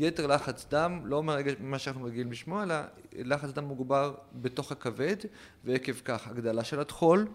יתר 0.00 0.26
לחץ 0.26 0.66
דם, 0.70 1.00
לא 1.04 1.22
מהרגע, 1.22 1.52
ממה 1.60 1.78
שאנחנו 1.78 2.04
רגילים 2.04 2.32
לשמוע, 2.32 2.62
אלא 2.62 2.74
לחץ 3.12 3.50
דם 3.50 3.64
מוגבר 3.64 4.14
בתוך 4.32 4.72
הכבד, 4.72 5.16
ועקב 5.64 5.92
כך 5.92 6.28
הגדלה 6.28 6.64
של 6.64 6.80
הטחול, 6.80 7.28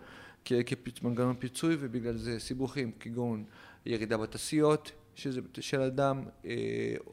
כמנגנון 0.45 1.35
פיצוי, 1.39 1.77
ובגלל 1.79 2.17
זה 2.17 2.39
סיבוכים 2.39 2.91
כגון 2.99 3.43
ירידה 3.85 4.17
בתסיות 4.17 4.91
שזה 5.15 5.41
של 5.59 5.81
הדם, 5.81 6.23
אה, 6.45 6.51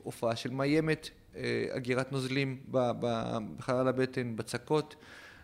הופעה 0.02 0.36
של 0.36 0.50
מיימת, 0.50 1.10
אה, 1.36 1.66
אגירת 1.70 2.12
נוזלים 2.12 2.60
בחלל 2.70 3.88
הבטן, 3.88 4.36
בצקות, 4.36 4.96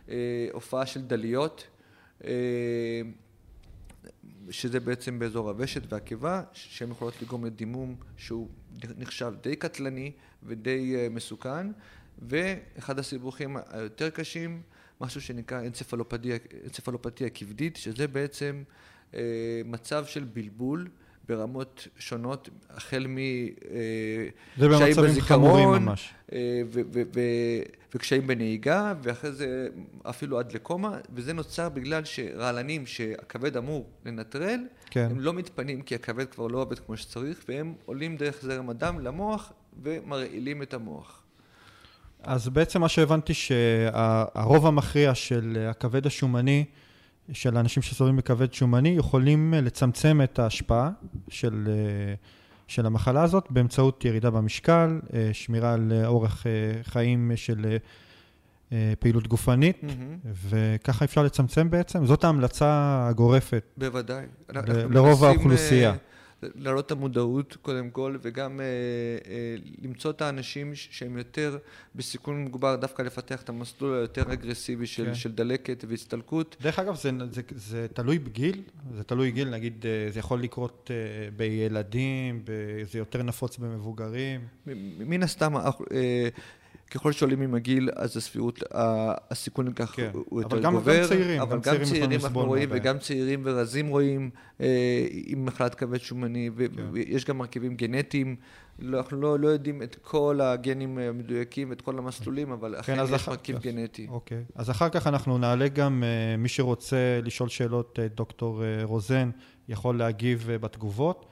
אה, 0.08 0.48
הופעה 0.52 0.86
של 0.86 1.02
דליות, 1.02 1.66
אה, 2.24 3.00
שזה 4.50 4.80
בעצם 4.80 5.18
באזור 5.18 5.48
הוושט 5.48 5.92
והקיבה, 5.92 6.42
שהן 6.52 6.90
יכולות 6.90 7.22
לגרום 7.22 7.44
לדימום 7.44 7.96
שהוא 8.16 8.48
נחשב 8.98 9.32
די 9.42 9.56
קטלני 9.56 10.12
ודי 10.42 10.96
אה, 10.96 11.08
מסוכן, 11.10 11.66
ואחד 12.18 12.98
הסיבוכים 12.98 13.56
היותר 13.70 14.10
קשים, 14.10 14.62
משהו 15.00 15.20
שנקרא 15.20 15.60
אנצפלופתיה 16.64 17.30
כבדית, 17.34 17.76
שזה 17.76 18.08
בעצם 18.08 18.62
אה, 19.14 19.20
מצב 19.64 20.06
של 20.06 20.24
בלבול 20.24 20.88
ברמות 21.28 21.88
שונות, 21.98 22.48
החל 22.70 23.06
מקשיים 24.56 24.96
בזיכרון, 24.96 25.88
אה, 26.32 26.62
וקשיים 27.94 28.26
בנהיגה, 28.26 28.94
ואחרי 29.02 29.32
זה 29.32 29.68
אפילו 30.02 30.38
עד 30.38 30.52
לקומה, 30.52 30.98
וזה 31.14 31.32
נוצר 31.32 31.68
בגלל 31.68 32.04
שרעלנים 32.04 32.86
שהכבד 32.86 33.56
אמור 33.56 33.86
לנטרל, 34.06 34.60
כן. 34.90 35.08
הם 35.10 35.20
לא 35.20 35.32
מתפנים 35.32 35.82
כי 35.82 35.94
הכבד 35.94 36.24
כבר 36.24 36.46
לא 36.46 36.58
עובד 36.58 36.78
כמו 36.78 36.96
שצריך, 36.96 37.44
והם 37.48 37.74
עולים 37.84 38.16
דרך 38.16 38.42
זרם 38.42 38.70
הדם 38.70 38.98
למוח 39.00 39.52
ומרעילים 39.82 40.62
את 40.62 40.74
המוח. 40.74 41.22
אז 42.22 42.48
בעצם 42.48 42.80
מה 42.80 42.88
שהבנתי 42.88 43.34
שהרוב 43.34 44.66
המכריע 44.66 45.14
של 45.14 45.66
הכבד 45.70 46.06
השומני 46.06 46.64
של 47.32 47.58
אנשים 47.58 47.82
שסובלים 47.82 48.16
מכבד 48.16 48.52
שומני 48.52 48.88
יכולים 48.88 49.54
אה, 49.54 49.60
לצמצם 49.60 50.20
את 50.24 50.38
ההשפעה 50.38 50.90
של, 51.28 51.68
אה, 51.68 52.14
של 52.66 52.86
המחלה 52.86 53.22
הזאת 53.22 53.46
באמצעות 53.50 54.04
ירידה 54.04 54.30
במשקל, 54.30 55.00
אה, 55.14 55.30
שמירה 55.32 55.72
על 55.72 55.92
אורח 56.06 56.46
חיים 56.82 57.32
של 57.36 57.76
פעילות 58.98 59.28
גופנית, 59.28 59.80
mm-hmm. 59.82 60.28
וככה 60.48 61.04
אפשר 61.04 61.22
לצמצם 61.22 61.70
בעצם. 61.70 62.06
זאת 62.06 62.24
ההמלצה 62.24 63.06
הגורפת. 63.08 63.64
בוודאי. 63.76 64.26
ל- 64.48 64.94
לרוב 64.94 65.24
האוכלוסייה. 65.24 65.94
להעלות 66.42 66.86
את 66.86 66.90
המודעות 66.90 67.56
קודם 67.62 67.90
כל, 67.90 68.16
וגם 68.22 68.60
אה, 68.60 68.64
אה, 68.64 69.56
למצוא 69.82 70.10
את 70.10 70.22
האנשים 70.22 70.74
שהם 70.74 71.18
יותר 71.18 71.58
בסיכון 71.94 72.38
מוגבר, 72.42 72.76
דווקא 72.76 73.02
לפתח 73.02 73.42
את 73.42 73.48
המסלול 73.48 73.94
היותר 73.94 74.32
אגרסיבי 74.32 74.86
של, 74.86 75.04
כן. 75.04 75.14
של 75.14 75.32
דלקת 75.32 75.84
והסתלקות. 75.88 76.56
דרך 76.60 76.78
אגב, 76.78 76.94
זה, 76.94 77.10
זה, 77.30 77.42
זה 77.56 77.86
תלוי 77.92 78.18
בגיל, 78.18 78.62
זה 78.94 79.04
תלוי 79.04 79.30
גיל, 79.30 79.50
נגיד, 79.50 79.86
אה, 79.86 80.10
זה 80.10 80.18
יכול 80.18 80.42
לקרות 80.42 80.90
אה, 80.90 81.30
בילדים, 81.36 82.42
זה 82.92 82.98
יותר 82.98 83.22
נפוץ 83.22 83.58
במבוגרים. 83.58 84.40
מן 84.98 85.22
הסתם, 85.22 85.56
אה, 85.56 86.28
ככל 86.90 87.12
שעולים 87.12 87.40
עם 87.42 87.54
הגיל, 87.54 87.90
אז 87.96 88.16
הסבירות, 88.16 88.62
הסיכון 89.30 89.68
לכך 89.68 89.90
כן. 89.96 90.10
הוא 90.12 90.42
יותר 90.42 90.56
גובר. 90.56 90.68
אבל 90.68 90.94
גם, 90.94 91.02
גם 91.02 91.08
צעירים. 91.08 91.40
אבל 91.40 91.56
גם 91.56 91.62
צעירים, 91.62 91.84
צעירים 91.84 92.20
אנחנו 92.24 92.44
רואים, 92.44 92.68
וגם 92.72 92.98
צעירים 92.98 93.42
ורזים 93.44 93.88
רואים 93.88 94.30
אה, 94.60 95.06
עם 95.26 95.44
מחלת 95.44 95.74
כבד 95.74 95.98
שומני, 95.98 96.50
ויש 96.92 97.24
כן. 97.24 97.32
גם 97.32 97.38
מרכיבים 97.38 97.76
גנטיים. 97.76 98.36
לא, 98.78 98.98
אנחנו 98.98 99.20
לא, 99.20 99.38
לא 99.38 99.48
יודעים 99.48 99.82
את 99.82 99.96
כל 100.02 100.40
הגנים 100.42 100.98
המדויקים, 100.98 101.72
את 101.72 101.80
כל 101.80 101.98
המסלולים, 101.98 102.52
אבל 102.52 102.74
כן, 102.74 102.80
אכן 102.80 103.04
יש 103.04 103.12
אחר, 103.12 103.30
מרכיב 103.32 103.56
כך, 103.56 103.62
גנטי. 103.62 104.06
אוקיי. 104.10 104.44
אז 104.54 104.70
אחר 104.70 104.88
כך 104.88 105.06
אנחנו 105.06 105.38
נעלה 105.38 105.68
גם, 105.68 106.04
אה, 106.04 106.36
מי 106.36 106.48
שרוצה 106.48 107.20
לשאול 107.22 107.48
שאלות, 107.48 107.98
אה, 108.02 108.08
דוקטור 108.08 108.62
רוזן 108.82 109.30
יכול 109.68 109.98
להגיב 109.98 110.48
בתגובות, 110.60 111.26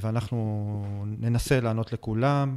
ואנחנו 0.00 0.84
ננסה 1.20 1.60
לענות 1.60 1.92
לכולם. 1.92 2.56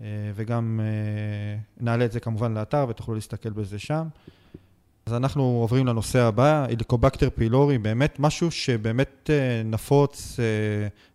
אה, 0.00 0.06
וגם 0.34 0.80
אה, 0.82 1.58
נעלה 1.80 2.04
את 2.04 2.12
זה 2.12 2.20
כמובן 2.20 2.54
לאתר 2.54 2.86
ותוכלו 2.88 3.14
להסתכל 3.14 3.50
בזה 3.50 3.78
שם. 3.78 4.08
אז 5.06 5.14
אנחנו 5.14 5.42
עוברים 5.42 5.86
לנושא 5.86 6.18
הבא, 6.18 6.64
הליקובקטר 6.64 7.28
פילורי, 7.30 7.78
באמת 7.78 8.20
משהו 8.20 8.50
שבאמת 8.50 9.30
אה, 9.32 9.62
נפוץ, 9.64 10.40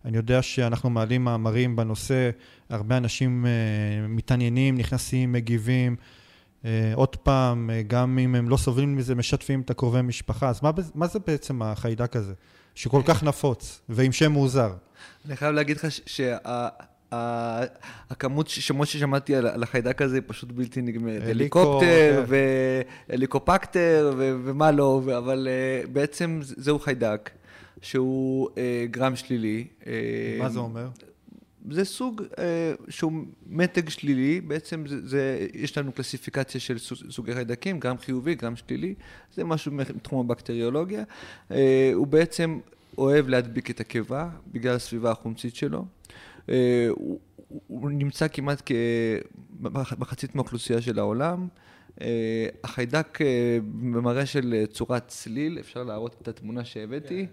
אני 0.04 0.16
יודע 0.16 0.42
שאנחנו 0.42 0.90
מעלים 0.90 1.24
מאמרים 1.24 1.76
בנושא, 1.76 2.30
הרבה 2.68 2.96
אנשים 2.96 3.46
מתעניינים, 4.08 4.78
נכנסים, 4.78 5.32
מגיבים, 5.32 5.96
עוד 6.94 7.16
פעם, 7.16 7.70
גם 7.86 8.18
אם 8.18 8.34
הם 8.34 8.48
לא 8.48 8.56
סובלים 8.56 8.96
מזה, 8.96 9.14
משתפים 9.14 9.60
את 9.60 9.70
הקרובי 9.70 10.02
משפחה, 10.02 10.48
אז 10.48 10.62
מה, 10.62 10.70
מה 10.94 11.06
זה 11.06 11.18
בעצם 11.26 11.62
החיידק 11.62 12.16
הזה, 12.16 12.32
שכל 12.74 13.02
כך 13.04 13.22
נפוץ, 13.22 13.80
ועם 13.88 14.12
שם 14.12 14.32
מוזר? 14.32 14.72
אני 15.26 15.36
חייב 15.36 15.54
להגיד 15.54 15.76
לך 15.76 15.86
שה... 16.06 16.36
הכמות 17.12 18.48
שמות 18.48 18.88
ששמעתי 18.88 19.36
על 19.36 19.62
החיידק 19.62 20.02
הזה 20.02 20.16
היא 20.16 20.22
פשוט 20.26 20.52
בלתי 20.52 20.82
נגמרת. 20.82 21.22
הליקופטר 21.26 22.24
כן. 22.26 22.34
והליקופקטר 23.08 24.14
ומה 24.18 24.70
לא, 24.70 25.02
אבל 25.18 25.48
אה, 25.50 25.86
בעצם 25.92 26.40
זהו 26.42 26.78
חיידק 26.78 27.30
שהוא 27.82 28.48
אה, 28.58 28.84
גרם 28.90 29.16
שלילי. 29.16 29.66
אה, 29.86 29.92
מה 30.38 30.48
זה 30.48 30.58
אומר? 30.58 30.88
זה 31.70 31.84
סוג 31.84 32.22
שהוא 32.88 33.12
מתג 33.46 33.88
שלילי, 33.88 34.40
בעצם 34.40 34.84
זה, 34.86 35.08
זה, 35.08 35.46
יש 35.54 35.78
לנו 35.78 35.92
קלסיפיקציה 35.92 36.60
של 36.60 36.78
סוגי 37.10 37.34
חיידקים, 37.34 37.80
גם 37.80 37.98
חיובי, 37.98 38.34
גם 38.34 38.56
שלילי, 38.56 38.94
זה 39.34 39.44
משהו 39.44 39.72
מתחום 39.72 40.20
הבקטריולוגיה. 40.20 41.02
הוא 41.94 42.06
בעצם 42.06 42.58
אוהב 42.98 43.28
להדביק 43.28 43.70
את 43.70 43.80
הקיבה 43.80 44.28
בגלל 44.52 44.74
הסביבה 44.74 45.10
החומצית 45.10 45.56
שלו. 45.56 45.84
אה, 46.48 46.88
הוא, 46.90 47.20
הוא 47.66 47.90
נמצא 47.90 48.28
כמעט 48.28 48.62
כמחצית 49.88 50.34
מהאוכלוסייה 50.34 50.80
של 50.80 50.98
העולם. 50.98 51.48
אה, 52.00 52.46
החיידק 52.64 53.18
אה, 53.20 53.58
במראה 53.62 54.26
של 54.26 54.64
צורת 54.70 55.08
צליל, 55.08 55.58
אפשר 55.60 55.82
להראות 55.82 56.16
את 56.22 56.28
התמונה 56.28 56.64
שהבאתי. 56.64 57.26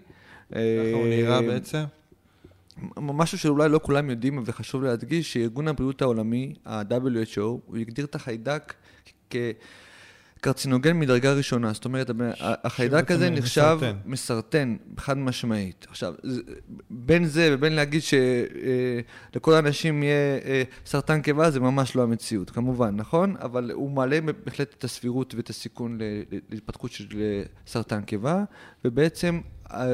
ככה 0.50 0.58
הוא 0.92 1.06
נראה 1.06 1.42
בעצם? 1.42 1.82
משהו 2.96 3.38
שאולי 3.38 3.68
לא 3.68 3.80
כולם 3.82 4.10
יודעים 4.10 4.42
וחשוב 4.46 4.82
להדגיש, 4.82 5.32
שארגון 5.32 5.68
הבריאות 5.68 6.02
העולמי, 6.02 6.54
ה-WHO, 6.66 7.40
הוא 7.40 7.76
הגדיר 7.80 8.04
את 8.04 8.14
החיידק 8.14 8.74
כ... 9.30 9.36
קרצינוגן 10.40 10.98
מדרגה 10.98 11.32
ראשונה, 11.32 11.72
זאת 11.72 11.84
אומרת, 11.84 12.10
החיידק 12.40 13.10
הזה 13.10 13.30
נחשב 13.30 13.78
מסרטן. 13.80 13.96
מסרטן, 14.06 14.76
חד 14.96 15.18
משמעית. 15.18 15.86
עכשיו, 15.88 16.14
בין 16.90 17.24
זה 17.24 17.50
ובין 17.52 17.72
להגיד 17.72 18.02
שלכל 18.02 19.50
אה, 19.52 19.56
האנשים 19.56 20.02
יהיה 20.02 20.38
אה, 20.44 20.62
סרטן 20.86 21.22
קיבה, 21.22 21.50
זה 21.50 21.60
ממש 21.60 21.96
לא 21.96 22.02
המציאות, 22.02 22.50
כמובן, 22.50 22.96
נכון? 22.96 23.34
אבל 23.40 23.70
הוא 23.70 23.90
מעלה 23.90 24.18
בהחלט 24.44 24.74
את 24.78 24.84
הסבירות 24.84 25.34
ואת 25.34 25.50
הסיכון 25.50 25.98
להתפתחות 26.50 26.92
של 26.92 27.06
אה, 27.14 27.42
סרטן 27.66 28.02
קיבה, 28.02 28.44
ובעצם 28.84 29.40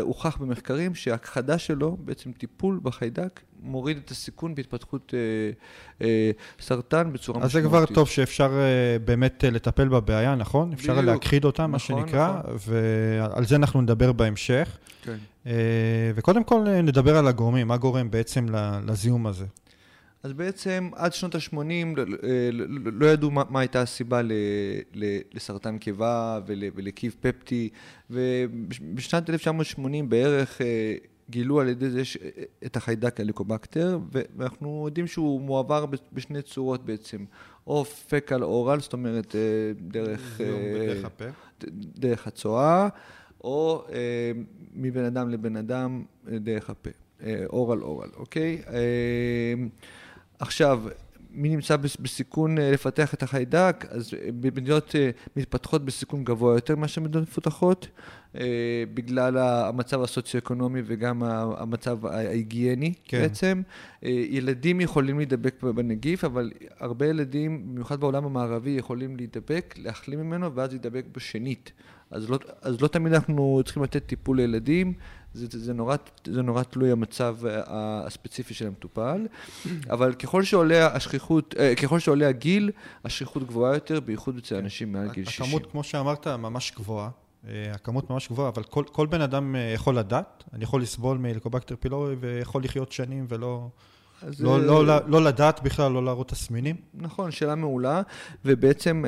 הוכח 0.01 0.37
במחקרים 0.37 0.95
שהכחדה 0.95 1.59
שלו, 1.59 1.97
בעצם 2.01 2.33
טיפול 2.33 2.81
בחיידק, 2.83 3.41
מוריד 3.63 3.97
את 4.05 4.11
הסיכון 4.11 4.55
בהתפתחות 4.55 5.15
אה, 5.15 6.07
אה, 6.07 6.31
סרטן 6.61 7.13
בצורה 7.13 7.39
משמעותית. 7.39 7.57
אז 7.57 7.63
זה 7.63 7.69
כבר 7.69 7.87
טוב 7.87 8.09
שאפשר 8.09 8.51
אה, 8.53 8.99
באמת 9.05 9.45
אה, 9.45 9.51
לטפל 9.51 9.89
בבעיה, 9.89 10.35
נכון? 10.35 10.73
אפשר 10.73 10.93
בדיוק. 10.93 11.07
להכחיד 11.07 11.45
אותה, 11.45 11.67
מה 11.67 11.77
נכון, 11.77 12.01
שנקרא, 12.01 12.39
נכון. 12.39 12.57
ועל 12.67 13.47
זה 13.47 13.57
אנחנו 13.57 13.81
נדבר 13.81 14.13
בהמשך. 14.13 14.79
כן. 15.03 15.17
אה, 15.47 15.53
וקודם 16.15 16.45
כל 16.45 16.65
אה, 16.67 16.83
נדבר 16.83 17.17
על 17.17 17.29
הגורמים, 17.29 17.69
מה 17.69 17.77
גורם 17.77 18.11
בעצם 18.11 18.47
לזיהום 18.87 19.27
הזה. 19.27 19.47
אז 20.27 20.33
בעצם 20.33 20.91
עד 20.95 21.13
שנות 21.13 21.35
ה-80 21.35 21.57
לא, 21.97 22.05
לא, 22.53 22.93
לא 22.93 23.07
ידעו 23.07 23.31
מה, 23.31 23.43
מה 23.49 23.61
הייתה 23.61 23.83
הסיבה 23.83 24.23
ל, 24.23 24.33
ל, 24.95 25.19
לסרטן 25.35 25.79
קיבה 25.79 26.41
ול, 26.47 26.63
ולקיב 26.75 27.17
פפטי, 27.21 27.69
ובשנת 28.11 29.31
1980 29.31 30.09
בערך 30.09 30.61
גילו 31.31 31.61
על 31.61 31.69
ידי 31.69 31.91
זה 31.91 32.03
את 32.67 32.77
החיידק 32.77 33.21
הליקובקטר, 33.21 33.99
ואנחנו 34.37 34.85
יודעים 34.87 35.07
שהוא 35.07 35.41
מועבר 35.41 35.87
בשני 36.13 36.43
צורות 36.43 36.85
בעצם, 36.85 37.25
או 37.67 37.85
פקל 37.85 38.43
אורל, 38.43 38.81
זאת 38.81 38.93
אומרת 38.93 39.35
דרך... 39.81 40.41
בדרך 40.75 41.05
הפה. 41.05 41.25
דרך 41.99 42.27
הצואה, 42.27 42.89
או 43.45 43.85
מבן 44.75 45.05
אדם 45.05 45.31
לבן 45.31 45.57
אדם 45.57 46.03
דרך 46.29 46.71
הפה. 46.71 46.91
אורל 47.47 47.83
אורל, 47.83 48.09
אוקיי? 48.17 48.63
עכשיו, 50.39 50.83
מי 51.37 51.49
נמצא 51.49 51.77
בסיכון 51.77 52.59
אה, 52.59 52.71
לפתח 52.71 53.15
את 53.15 53.23
החיידק, 53.23 53.85
אז 53.91 54.15
אה, 54.15 54.29
במדינות 54.41 54.97
אה, 54.97 55.11
מתפתחות 55.37 55.85
בסיכון 55.85 56.25
גבוה 56.25 56.55
יותר 56.55 56.77
מאשר 56.77 57.01
מדינות 57.01 57.29
מפותחות, 57.29 57.89
בגלל 58.95 59.39
המצב 59.39 60.03
הסוציו-אקונומי 60.03 60.81
וגם 60.87 61.23
המצב 61.57 62.07
ההיגייני 62.07 62.93
כן. 63.05 63.21
בעצם. 63.21 63.63
ילדים 64.03 64.81
יכולים 64.81 65.19
להידבק 65.19 65.63
בנגיף, 65.63 66.25
אבל 66.25 66.51
הרבה 66.79 67.07
ילדים, 67.07 67.67
במיוחד 67.67 68.01
בעולם 68.01 68.25
המערבי, 68.25 68.71
יכולים 68.71 69.17
להידבק, 69.17 69.75
להחלים 69.79 70.21
ממנו, 70.21 70.55
ואז 70.55 70.71
להידבק 70.71 71.05
בשנית. 71.13 71.73
אז 72.11 72.31
לא, 72.31 72.39
אז 72.63 72.81
לא 72.81 72.89
תמיד 72.89 73.13
אנחנו 73.13 73.61
צריכים 73.65 73.83
לתת 73.83 74.07
טיפול 74.07 74.37
לילדים, 74.37 74.95
זה, 75.35 75.47
זה, 75.51 75.75
נורא, 75.75 75.97
זה 76.27 76.43
נורא 76.43 76.63
תלוי 76.63 76.93
המצב 76.93 77.37
אה, 77.47 77.63
הספציפי 78.07 78.55
של 78.55 78.67
המטופל, 78.67 79.27
אבל 79.91 80.15
ככל 80.15 80.43
שעולה 80.43 80.87
השכיחות, 80.87 81.55
אה, 81.59 81.75
ככל 81.75 81.99
שעולה 81.99 82.29
הגיל, 82.29 82.71
השכיחות 83.05 83.47
גבוהה 83.47 83.75
יותר, 83.75 84.01
בייחוד 84.01 84.37
אצל 84.37 84.57
אנשים 84.57 84.93
מעל 84.93 85.11
גיל 85.13 85.25
60. 85.25 85.45
הכמות, 85.45 85.71
כמו 85.71 85.83
שאמרת, 85.83 86.27
ממש 86.27 86.73
גבוהה. 86.77 87.11
אה, 87.49 87.73
הכמות 87.75 88.11
ממש 88.11 88.29
גבוהה, 88.29 88.49
אבל 88.49 88.63
כל, 88.63 88.85
כל 88.93 89.07
בן 89.07 89.21
אדם 89.21 89.57
יכול 89.75 89.99
לדעת, 89.99 90.45
אני 90.53 90.65
יכול 90.65 90.83
לסבול 90.83 91.19
מליקובקטר 91.19 91.75
פילורי 91.81 92.15
ויכול 92.21 92.65
לחיות 92.65 92.93
שנים 92.93 93.27
ולא... 93.29 93.69
לא, 94.39 94.61
לא, 94.67 94.87
לא, 94.87 94.97
לא 95.07 95.25
לדעת 95.25 95.63
בכלל, 95.63 95.93
לא 95.93 96.05
להראות 96.05 96.29
תסמינים? 96.29 96.77
נכון, 96.95 97.31
שאלה 97.31 97.55
מעולה, 97.55 98.03
ובעצם 98.45 99.05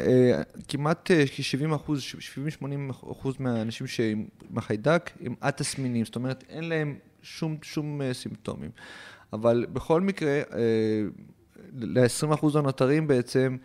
כמעט 0.69 1.11
כ-70 1.11 1.75
אחוז, 1.77 2.03
70-80 2.61 2.65
אחוז 2.91 3.35
מהאנשים 3.39 3.87
עם 4.51 4.59
החיידק 4.59 5.11
הם 5.21 5.35
א-תסמינים, 5.41 6.05
זאת 6.05 6.17
אומרת 6.17 6.45
אין 6.49 6.69
להם 6.69 6.95
שום, 7.23 7.57
שום 7.63 8.01
סימפטומים. 8.13 8.71
אבל 9.33 9.67
בכל 9.73 10.01
מקרה, 10.01 10.41
ל-20% 11.79 12.59
הנותרים 12.59 13.07
בעצם, 13.07 13.57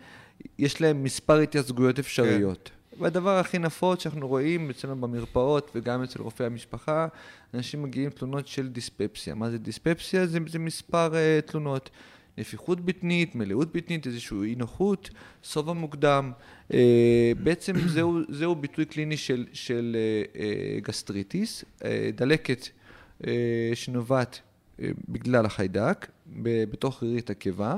יש 0.58 0.80
להם 0.80 1.02
מספר 1.02 1.38
התייצגויות 1.38 1.98
אפשריות. 1.98 2.70
כן. 2.74 2.74
והדבר 2.98 3.38
הכי 3.38 3.58
נפוץ 3.58 4.02
שאנחנו 4.02 4.28
רואים 4.28 4.70
אצלנו 4.70 4.96
במרפאות 4.96 5.70
וגם 5.74 6.02
אצל 6.02 6.22
רופאי 6.22 6.46
המשפחה, 6.46 7.06
אנשים 7.54 7.82
מגיעים 7.82 8.10
תלונות 8.10 8.46
של 8.46 8.68
דיספפסיה. 8.68 9.34
מה 9.34 9.50
זה 9.50 9.58
דיספפסיה? 9.58 10.26
זה, 10.26 10.38
זה 10.46 10.58
מספר 10.58 11.12
uh, 11.12 11.50
תלונות. 11.50 11.90
נפיחות 12.38 12.80
בטנית, 12.80 13.34
מלאות 13.34 13.72
בטנית, 13.72 14.06
איזושהי 14.06 14.36
אי 14.42 14.54
נוחות, 14.54 15.10
שובע 15.42 15.72
מוקדם. 15.72 16.32
Uh, 16.70 16.74
בעצם 17.42 17.74
זהו, 17.94 18.18
זהו 18.28 18.54
ביטוי 18.54 18.84
קליני 18.84 19.16
של, 19.16 19.46
של 19.52 19.96
uh, 20.32 20.36
uh, 20.36 20.86
גסטריטיס, 20.88 21.64
uh, 21.78 21.84
דלקת 22.14 22.68
uh, 23.22 23.26
שנובעת 23.74 24.40
uh, 24.78 24.82
בגלל 25.08 25.46
החיידק, 25.46 26.06
בתוך 26.42 27.02
רירית 27.02 27.30
הקיבה. 27.30 27.74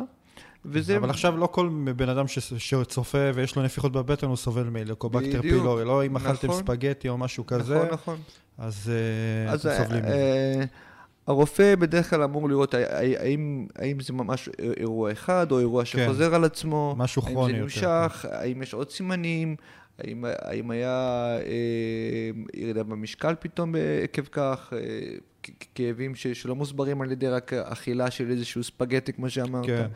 וזה... 0.69 0.97
אבל 0.97 1.11
עכשיו 1.11 1.37
לא 1.37 1.47
כל 1.47 1.69
בן 1.97 2.09
אדם 2.09 2.29
ש... 2.29 2.39
שצופה 2.39 3.31
ויש 3.35 3.57
לו 3.57 3.63
נפיחות 3.63 3.93
בבטן 3.93 4.27
הוא 4.27 4.37
סובל 4.37 4.63
מהליקובקטר 4.63 5.43
פילורי, 5.43 5.85
לא 5.85 6.07
אם 6.07 6.17
אכלתם 6.17 6.49
נכון, 6.49 6.63
ספגטי 6.63 7.09
או 7.09 7.19
משהו 7.19 7.47
כזה, 7.47 7.75
נכון, 7.75 7.89
נכון. 7.93 8.17
אז, 8.59 8.93
אה, 9.47 9.53
אז 9.53 9.67
אתם 9.67 9.85
סובלים 9.85 10.05
אה, 10.05 10.11
מזה. 10.57 10.65
הרופא 11.27 11.75
בדרך 11.75 12.11
כלל 12.11 12.23
אמור 12.23 12.49
לראות 12.49 12.75
האם, 12.75 13.67
האם 13.79 14.01
זה 14.01 14.13
ממש 14.13 14.49
אירוע 14.77 15.13
אחד 15.13 15.53
או 15.53 15.59
אירוע 15.59 15.85
כן. 15.85 16.05
שחוזר 16.05 16.29
כן. 16.29 16.35
על 16.35 16.45
עצמו, 16.45 16.95
משהו 16.99 17.23
כרוני 17.23 17.53
יותר. 17.53 17.63
האם 17.63 17.69
זה 17.69 17.87
נמשך, 18.07 18.23
כן. 18.23 18.29
האם 18.33 18.63
יש 18.63 18.75
עוד 18.75 18.91
סימנים, 18.91 19.57
האם, 19.99 20.25
האם 20.43 20.71
היה 20.71 20.91
אה, 21.39 21.43
ירידה 22.55 22.83
במשקל 22.83 23.35
פתאום 23.41 23.75
עקב 24.05 24.23
כך, 24.23 24.73
אה, 24.73 24.79
כאבים 25.75 26.15
ש, 26.15 26.27
שלא 26.27 26.57
מוסברים 26.57 27.03
על 27.03 27.13
ידי 27.13 27.29
רק 27.29 27.53
אכילה 27.53 28.11
של 28.11 28.31
איזשהו 28.31 28.65
ספגטי, 28.65 29.13
כמו 29.13 29.31
שאמרת. 29.31 29.67
כן. 29.67 29.87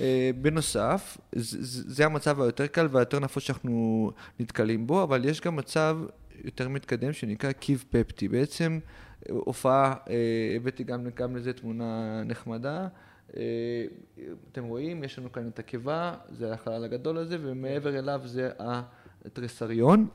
אה, 0.00 0.30
בנוסף, 0.40 1.18
זה, 1.32 1.82
זה 1.94 2.06
המצב 2.06 2.40
היותר 2.40 2.66
קל 2.66 2.88
והיותר 2.90 3.20
נפוץ 3.20 3.42
שאנחנו 3.42 4.10
נתקלים 4.40 4.86
בו, 4.86 5.02
אבל 5.02 5.24
יש 5.24 5.40
גם 5.40 5.56
מצב 5.56 5.98
יותר 6.44 6.68
מתקדם 6.68 7.12
שנקרא 7.12 7.52
קיב 7.52 7.84
פפטי. 7.90 8.28
בעצם 8.28 8.78
הופעה, 9.28 9.94
אה, 10.10 10.52
הבאתי 10.56 10.84
גם, 10.84 11.06
גם 11.14 11.36
לזה 11.36 11.52
תמונה 11.52 12.22
נחמדה. 12.24 12.88
אה, 13.36 13.42
אתם 14.52 14.64
רואים, 14.64 15.04
יש 15.04 15.18
לנו 15.18 15.32
כאן 15.32 15.48
את 15.48 15.58
הקיבה, 15.58 16.14
זה 16.30 16.52
החלל 16.52 16.84
הגדול 16.84 17.18
הזה, 17.18 17.36
ומעבר 17.40 17.98
אליו 17.98 18.20
זה 18.24 18.50
התריסריון, 19.24 20.06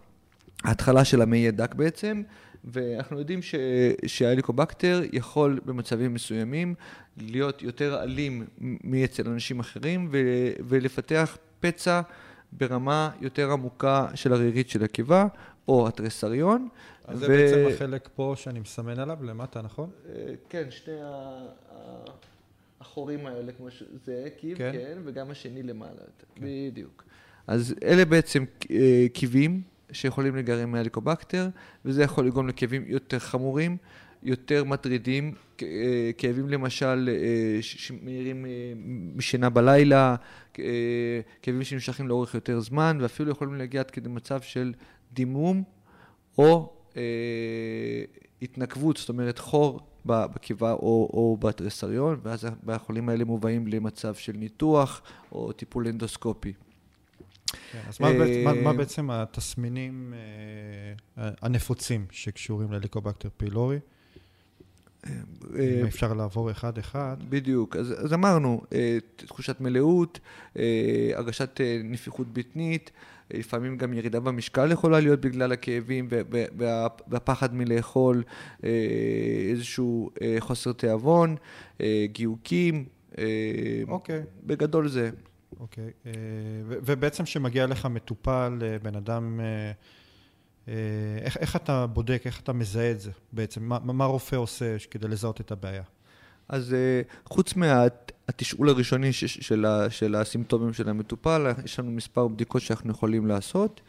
ההתחלה 0.63 1.06
של 1.06 1.22
המעי 1.22 1.52
דק 1.52 1.76
בעצם, 1.76 2.24
ואנחנו 2.63 3.20
יודעים 3.20 3.42
ש, 3.42 3.56
שההליקובקטר 4.06 5.02
יכול 5.13 5.60
במצבים 5.66 6.13
מסוימים 6.13 6.76
להיות 7.18 7.62
יותר 7.62 8.04
אלים 8.04 8.46
מאצל 8.84 9.30
אנשים 9.30 9.60
אחרים 9.60 10.10
ו, 10.12 10.18
ולפתח 10.68 11.38
פצע 11.60 12.02
ברמה 12.52 13.12
יותר 13.22 13.52
עמוקה 13.52 14.08
של 14.16 14.34
הרירית 14.34 14.70
של 14.70 14.84
הקיבה 14.84 15.28
או 15.68 15.88
התריסריון. 15.88 16.68
אז 17.06 17.18
ו... 17.18 17.20
זה 17.20 17.28
בעצם 17.28 17.74
החלק 17.74 18.10
פה 18.16 18.34
שאני 18.38 18.60
מסמן 18.60 19.00
עליו 19.00 19.18
למטה, 19.24 19.62
נכון? 19.62 19.89
אה, 20.10 20.34
כן, 20.50 20.72
שני 20.72 21.00
החורים 22.80 23.26
האלה, 23.26 23.52
כמו 23.52 23.72
שזה, 23.72 24.28
קיב, 24.38 24.58
כן, 24.58 24.72
כן 24.74 24.98
וגם 25.04 25.32
השני 25.32 25.63
למעלה, 25.63 26.02
כן. 26.36 26.46
בדיוק. 26.46 27.04
אז 27.48 27.76
אלה 27.84 28.06
בעצם 28.06 28.44
אה, 28.72 29.06
קיבים 29.13 29.62
שיכולים 29.94 30.36
לגרם 30.36 30.72
מהליקובקטר, 30.72 31.50
וזה 31.86 32.04
יכול 32.04 32.28
לגרום 32.28 32.48
לכאבים 32.48 32.84
יותר 32.88 33.20
חמורים, 33.20 33.78
יותר 34.24 34.64
מטרידים, 34.64 35.34
אה, 35.62 36.12
כאבים 36.18 36.50
למשל 36.50 37.10
אה, 37.12 37.62
שמאירים 37.62 38.46
משינה 39.16 39.50
בלילה, 39.50 40.16
כאבים 41.42 41.64
שנמשכים 41.64 42.08
לאורך 42.08 42.34
יותר 42.34 42.60
זמן, 42.60 42.98
ואפילו 43.02 43.32
יכולים 43.32 43.54
להגיע 43.56 43.82
עד 43.82 43.92
כדי 43.92 44.10
מצב 44.10 44.42
של 44.42 44.74
דימום 45.14 45.64
או 46.38 46.74
התנקבות, 48.42 48.98
זאת 48.98 49.10
אומרת 49.10 49.40
חור 49.40 49.80
בקיבה 50.06 50.72
או, 50.72 51.10
או 51.14 51.38
בתריסריון, 51.40 52.20
ואז 52.24 52.48
החולים 52.68 53.10
האלה 53.10 53.26
מובאים 53.26 53.68
למצב 53.68 54.16
של 54.16 54.34
ניתוח 54.34 55.02
או 55.32 55.52
טיפול 55.52 55.88
אנדוסקופי. 55.88 56.54
כן, 57.72 57.80
אז 57.88 58.00
מה, 58.00 58.13
בעצם, 58.13 58.44
מה, 58.44 58.54
מה 58.54 58.70
אה, 58.70 58.74
בעצם 58.74 59.10
התסמינים 59.10 60.13
אה, 61.18 61.30
הנפוצים 61.42 62.06
שקשורים 62.12 62.72
לליקובקטר 62.72 63.30
פילורי? 63.38 63.80
אה, 65.06 65.12
אם 65.60 65.86
אפשר 65.86 66.13
לעבור 66.13 66.52
אחד-אחד. 66.52 67.18
בדיוק. 67.30 67.76
אז, 67.76 68.06
אז 68.06 68.13
אמרנו, 68.13 68.62
תחושת 69.16 69.62
מלאות, 69.62 70.20
הרגשת 71.13 71.62
נפיחות 71.84 72.34
בטנית, 72.34 72.92
לפעמים 73.34 73.78
גם 73.78 73.94
ירידה 73.94 74.20
במשקל 74.20 74.72
יכולה 74.72 75.00
להיות 75.00 75.22
בגלל 75.22 75.52
הכאבים 75.52 76.08
וה, 76.10 76.88
והפחד 77.08 77.56
מלאכול, 77.56 78.24
איזשהו 79.50 80.10
חוסר 80.39 80.72
תיאבון, 80.74 81.36
גיוקים. 82.06 82.86
אוקיי. 83.88 84.22
בגדול 84.44 84.88
זה. 84.88 85.10
אוקיי. 85.60 85.92
אה, 86.06 86.12
ובעצם 86.68 87.24
כשמגיע 87.24 87.66
לך 87.66 87.86
מטופל, 87.86 88.60
אה, 88.62 88.78
בן 88.84 88.96
אדם, 88.96 89.39
אה, 89.39 90.74
איך, 91.22 91.38
איך 91.38 91.56
אתה 91.56 91.88
בודק, 91.88 92.22
איך 92.26 92.39
אתה 92.39 92.54
מזהה 92.54 92.92
את 92.92 93.00
זה 93.00 93.12
בעצם? 93.32 93.63
מה, 93.63 93.80
מה 93.80 94.06
רופא 94.06 94.36
עושה 94.36 94.76
כדי 94.92 95.08
לזהות 95.08 95.42
את 95.42 95.52
הבעיה? 95.52 95.84
אז 96.50 96.76
חוץ 97.26 97.56
מהתשאול 97.56 98.70
הראשוני 98.70 99.13
של, 99.13 99.66
של 99.89 100.16
הסימפטומים 100.16 100.74
של 100.74 100.89
המטופל, 100.89 101.52
יש 101.66 101.80
לנו 101.80 101.92
מספר 101.92 102.28
בדיקות 102.28 102.62
שאנחנו 102.62 102.92
יכולים 102.92 103.28
לעשות. 103.28 103.82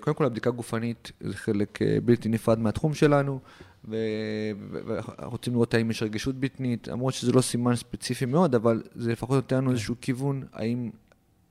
קודם 0.00 0.16
כל, 0.16 0.24
הבדיקה 0.24 0.50
גופנית 0.50 1.12
זה 1.20 1.36
חלק 1.36 1.78
בלתי 2.04 2.28
נפרד 2.28 2.58
מהתחום 2.58 2.94
שלנו. 2.94 3.40
ואנחנו 3.88 5.30
רוצים 5.30 5.52
לראות 5.52 5.74
האם 5.74 5.90
יש 5.90 6.02
רגישות 6.02 6.34
בטנית, 6.34 6.88
למרות 6.88 7.14
שזה 7.14 7.32
לא 7.32 7.40
סימן 7.40 7.76
ספציפי 7.76 8.24
מאוד, 8.26 8.54
אבל 8.54 8.82
זה 8.94 9.12
לפחות 9.12 9.36
נותן 9.36 9.56
לנו 9.56 9.66
כן. 9.66 9.72
איזשהו 9.72 9.94
כיוון, 10.00 10.42
האם, 10.52 10.90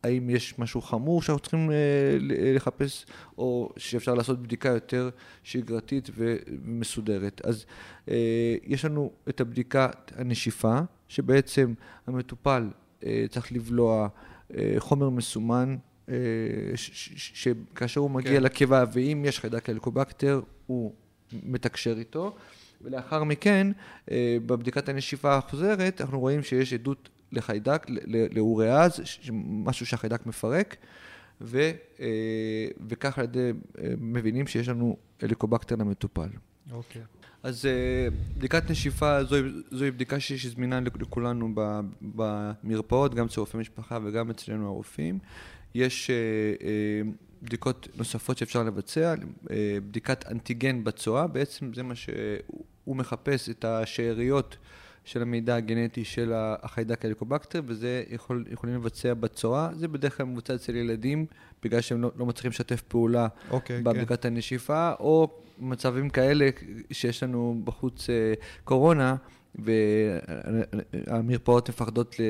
האם 0.04 0.30
יש 0.30 0.60
משהו 0.60 0.82
חמור 0.82 1.22
שאנחנו 1.22 1.42
צריכים 1.42 1.72
אה, 1.72 1.76
לחפש, 2.56 3.06
או 3.38 3.70
שאפשר 3.78 4.14
לעשות 4.14 4.42
בדיקה 4.42 4.70
יותר 4.70 5.10
שגרתית 5.44 6.10
ומסודרת. 6.16 7.42
אז 7.46 7.66
אה, 8.10 8.56
יש 8.64 8.86
לנו 8.86 9.12
את 9.30 9.42
הבדיקת 9.42 10.12
הנשיפה, 10.16 10.80
שבעצם 11.08 11.74
המטופל 12.08 12.70
אה, 13.06 13.26
צריך 13.30 13.52
לבלוע 13.52 14.08
חומר 14.78 15.10
מסומן, 15.10 15.76
שכאשר 17.16 18.02
הוא 18.02 18.12
מגיע 18.12 18.38
כן. 18.38 18.44
לקיבה, 18.44 18.84
ואם 18.94 19.24
יש 19.28 19.40
חיידק 19.40 19.70
אלקובקטר, 19.70 20.42
הוא 20.68 20.94
מתקשר 21.44 21.96
איתו, 22.00 22.36
ולאחר 22.84 23.24
מכן, 23.24 23.68
אה, 24.12 24.38
בבדיקת 24.46 24.90
הנשיפה 24.90 25.36
החוזרת, 25.38 26.02
אנחנו 26.02 26.20
רואים 26.20 26.44
שיש 26.44 26.74
עדות 26.74 27.10
לחיידק, 27.32 27.86
לאוריאז, 28.32 29.02
משהו 29.34 29.86
שהחיידק 29.86 30.26
מפרק, 30.26 30.76
ו, 31.42 31.72
אה, 32.00 32.68
וכך 32.90 33.20
על 33.20 33.24
ידי 33.24 33.52
אה, 33.80 33.94
מבינים 33.98 34.48
שיש 34.48 34.70
לנו 34.70 34.98
אליקובקטר 35.24 35.76
למטופל. 35.76 36.30
אוקיי. 36.72 37.02
Okay. 37.02 37.06
אז 37.44 37.66
בדיקת 38.38 38.72
נשיפה 38.72 39.24
זוהי, 39.24 39.42
זוהי 39.72 39.92
בדיקה 39.92 40.20
שזמינה 40.20 40.80
לכולנו 40.80 41.56
במרפאות, 42.02 43.16
גם 43.16 43.26
אצל 43.26 43.40
רופאי 43.40 43.60
משפחה 43.60 44.00
וגם 44.04 44.30
אצלנו 44.30 44.68
הרופאים. 44.68 45.20
יש 45.76 46.12
בדיקות 47.44 47.88
נוספות 47.96 48.38
שאפשר 48.38 48.64
לבצע, 48.64 49.16
אה, 49.52 49.78
בדיקת 49.90 50.26
אנטיגן 50.32 50.84
בצואה, 50.84 51.28
בעצם 51.28 51.74
זה 51.74 51.84
מה 51.84 51.96
שהוא 51.96 52.96
מחפש, 52.96 53.50
את 53.50 53.66
השאריות 53.66 54.58
של 55.06 55.22
המידע 55.22 55.56
הגנטי 55.56 56.06
של 56.06 56.32
החיידק 56.36 57.06
הליקובקטר, 57.06 57.62
וזה 57.66 58.04
יכול, 58.10 58.46
יכולים 58.52 58.76
לבצע 58.76 59.14
בצואה, 59.14 59.70
זה 59.74 59.88
בדרך 59.88 60.18
כלל 60.18 60.26
מבוצע 60.26 60.56
אצל 60.56 60.76
ילדים, 60.76 61.26
בגלל 61.64 61.82
שהם 61.82 62.02
לא, 62.02 62.12
לא 62.16 62.26
מצליחים 62.26 62.52
לשתף 62.52 62.82
פעולה 62.82 63.28
okay, 63.28 63.52
אוקיי, 63.52 63.82
בבדיקת 63.82 64.22
כן. 64.22 64.28
הנשיפה, 64.34 64.92
או 65.00 65.28
מצבים 65.60 66.10
כאלה 66.10 66.50
שיש 66.92 67.24
לנו 67.24 67.62
בחוץ 67.64 68.10
אה, 68.10 68.34
קורונה, 68.64 69.16
והמרפאות 71.06 71.70
מפחדות 71.70 72.20
ל... 72.20 72.24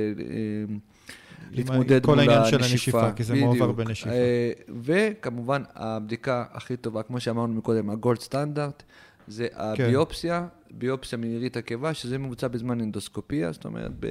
להתמודד 1.56 2.06
מול 2.06 2.20
הנשיפה. 2.20 2.26
כל 2.26 2.32
העניין 2.32 2.46
של 2.46 2.72
הנשיפה, 2.72 3.12
כי 3.12 3.24
זה 3.24 3.36
מעובר 3.36 3.72
בנשיפה. 3.72 4.10
אה, 4.10 4.52
וכמובן, 4.82 5.64
הבדיקה 5.76 6.46
הכי 6.52 6.78
טובה, 6.78 7.04
כמו 7.04 7.20
שאמרנו 7.20 7.54
מקודם, 7.54 7.90
הגולד 7.90 8.20
סטנדרט, 8.20 8.84
זה 9.28 9.48
הביופסיה, 9.54 10.48
ביופסיה 10.72 11.18
מנירית 11.18 11.58
הקיבה, 11.58 11.94
שזה 11.94 12.18
מבוצע 12.18 12.48
בזמן 12.48 12.82
אנדוסקופיה, 12.82 13.52
זאת 13.52 13.66
אומרת, 13.66 13.92
ב... 14.00 14.08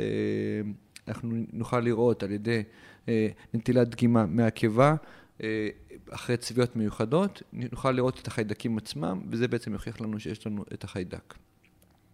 אנחנו 1.08 1.30
נוכל 1.52 1.80
לראות 1.80 2.22
על 2.22 2.30
ידי 2.30 2.62
אה, 3.08 3.28
נטילת 3.54 3.88
דגימה 3.88 4.26
מהקיבה, 4.26 4.94
אה, 5.42 5.68
אחרי 6.10 6.36
צביעות 6.36 6.76
מיוחדות, 6.76 7.42
נוכל 7.52 7.90
לראות 7.90 8.18
את 8.22 8.26
החיידקים 8.26 8.78
עצמם, 8.78 9.20
וזה 9.30 9.48
בעצם 9.48 9.72
יוכיח 9.72 10.00
לנו 10.00 10.20
שיש 10.20 10.46
לנו 10.46 10.64
את 10.74 10.84
החיידק. 10.84 11.34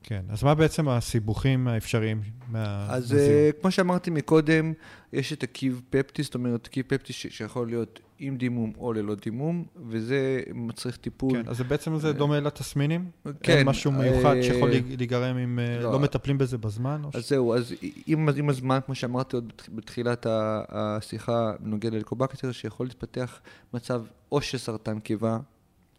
כן, 0.08 0.22
אז 0.28 0.42
מה 0.42 0.54
בעצם 0.54 0.88
הסיבוכים 0.88 1.68
האפשריים 1.68 2.20
אז 2.54 3.12
uh, 3.12 3.60
כמו 3.60 3.70
שאמרתי 3.70 4.10
מקודם, 4.10 4.72
יש 5.12 5.32
את 5.32 5.42
הקיב 5.42 5.82
פפטי, 5.90 6.22
זאת 6.22 6.34
אומרת, 6.34 6.66
קיב 6.68 6.84
פפטי 6.88 7.12
שיכול 7.12 7.66
להיות 7.66 8.00
עם 8.18 8.36
דימום 8.36 8.72
או 8.78 8.92
ללא 8.92 9.14
דימום, 9.14 9.64
וזה 9.86 10.40
מצריך 10.54 10.96
טיפול. 10.96 11.32
כן, 11.32 11.48
אז 11.48 11.60
בעצם 11.60 11.98
זה 11.98 12.12
דומה 12.12 12.40
לתסמינים? 12.40 13.10
כן. 13.42 13.52
אין 13.52 13.66
משהו 13.66 13.92
מיוחד 13.92 14.36
uh, 14.40 14.44
שיכול 14.44 14.70
להיגרם 14.98 15.36
אם 15.36 15.58
לא, 15.80 15.92
לא 15.92 15.98
מטפלים 15.98 16.38
בזה 16.38 16.58
בזמן? 16.58 17.02
אז 17.14 17.24
ש... 17.24 17.28
זהו, 17.28 17.54
אז 17.54 17.74
עם, 18.06 18.28
עם 18.36 18.48
הזמן, 18.48 18.78
כמו 18.86 18.94
שאמרתי 18.94 19.36
עוד 19.36 19.52
בתחילת 19.74 20.26
השיחה 20.28 21.52
בנוגע 21.60 21.90
ללקובקטר, 21.90 22.52
שיכול 22.52 22.86
להתפתח 22.86 23.40
מצב 23.74 24.02
או 24.32 24.40
של 24.40 24.58
סרטן 24.58 24.98
קיבה, 24.98 25.38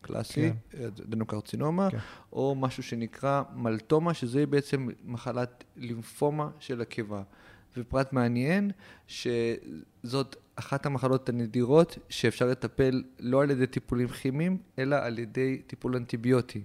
קלאסי, 0.02 0.52
כן. 0.70 0.84
אדנוקרצינומה, 0.84 1.90
כן. 1.92 1.98
או 2.34 2.56
משהו 2.56 2.84
שנקרא 2.84 3.44
מלטומה, 3.56 4.14
שזה 4.14 4.46
בעצם 4.46 4.88
מחלת 5.06 5.64
לימפומה 5.78 6.50
של 6.60 6.82
הקיבה. 6.82 7.22
ופרט 7.78 8.14
מעניין, 8.14 8.72
שזאת 9.08 10.36
אחת 10.56 10.86
המחלות 10.86 11.30
הנדירות 11.30 11.98
שאפשר 12.10 12.48
לטפל 12.48 13.04
לא 13.20 13.42
על 13.42 13.52
ידי 13.52 13.68
טיפולים 13.68 14.08
כימיים, 14.08 14.58
אלא 14.80 14.96
על 14.96 15.20
ידי 15.20 15.62
טיפול 15.68 15.96
אנטיביוטי. 15.96 16.64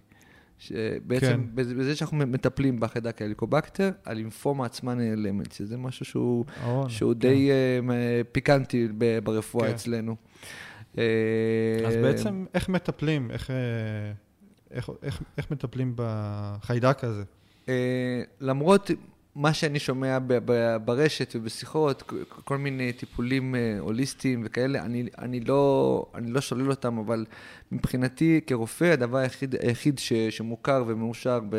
שבעצם 0.58 1.26
כן. 1.26 1.54
בזה 1.54 1.96
שאנחנו 1.96 2.16
מטפלים 2.16 2.80
בחיידק 2.80 3.22
ההליקובקטר, 3.22 3.90
הלימפומה 4.04 4.66
עצמה 4.66 4.94
נעלמת, 4.94 5.52
שזה 5.52 5.76
משהו 5.76 6.04
שהוא, 6.04 6.44
או, 6.64 6.90
שהוא 6.90 7.12
כן. 7.12 7.18
די 7.18 7.50
uh, 7.50 8.24
פיקנטי 8.32 8.88
ברפואה 9.24 9.68
כן. 9.68 9.74
אצלנו. 9.74 10.16
אז 11.86 11.96
אה, 11.96 12.02
בעצם 12.02 12.44
איך 12.54 12.68
מטפלים, 12.68 13.30
איך, 13.30 13.50
אה, 13.50 13.56
איך, 14.70 14.90
איך, 15.02 15.22
איך 15.38 15.50
מטפלים 15.50 15.92
בחיידק 15.96 17.04
הזה? 17.04 17.22
אה, 17.68 18.22
למרות 18.40 18.90
מה 19.34 19.54
שאני 19.54 19.78
שומע 19.78 20.18
ברשת 20.84 21.32
ובשיחות, 21.36 22.02
כל 22.28 22.58
מיני 22.58 22.92
טיפולים 22.92 23.54
הוליסטיים 23.78 24.42
וכאלה, 24.44 24.82
אני, 24.82 25.06
אני, 25.18 25.40
לא, 25.40 26.06
אני 26.14 26.30
לא 26.30 26.40
שולל 26.40 26.70
אותם, 26.70 26.98
אבל 26.98 27.24
מבחינתי 27.74 28.40
כרופא, 28.46 28.84
הדבר 28.84 29.18
היחיד, 29.18 29.54
היחיד 29.62 29.98
ש, 29.98 30.12
שמוכר 30.12 30.84
ומאושר 30.86 31.40
ב, 31.48 31.56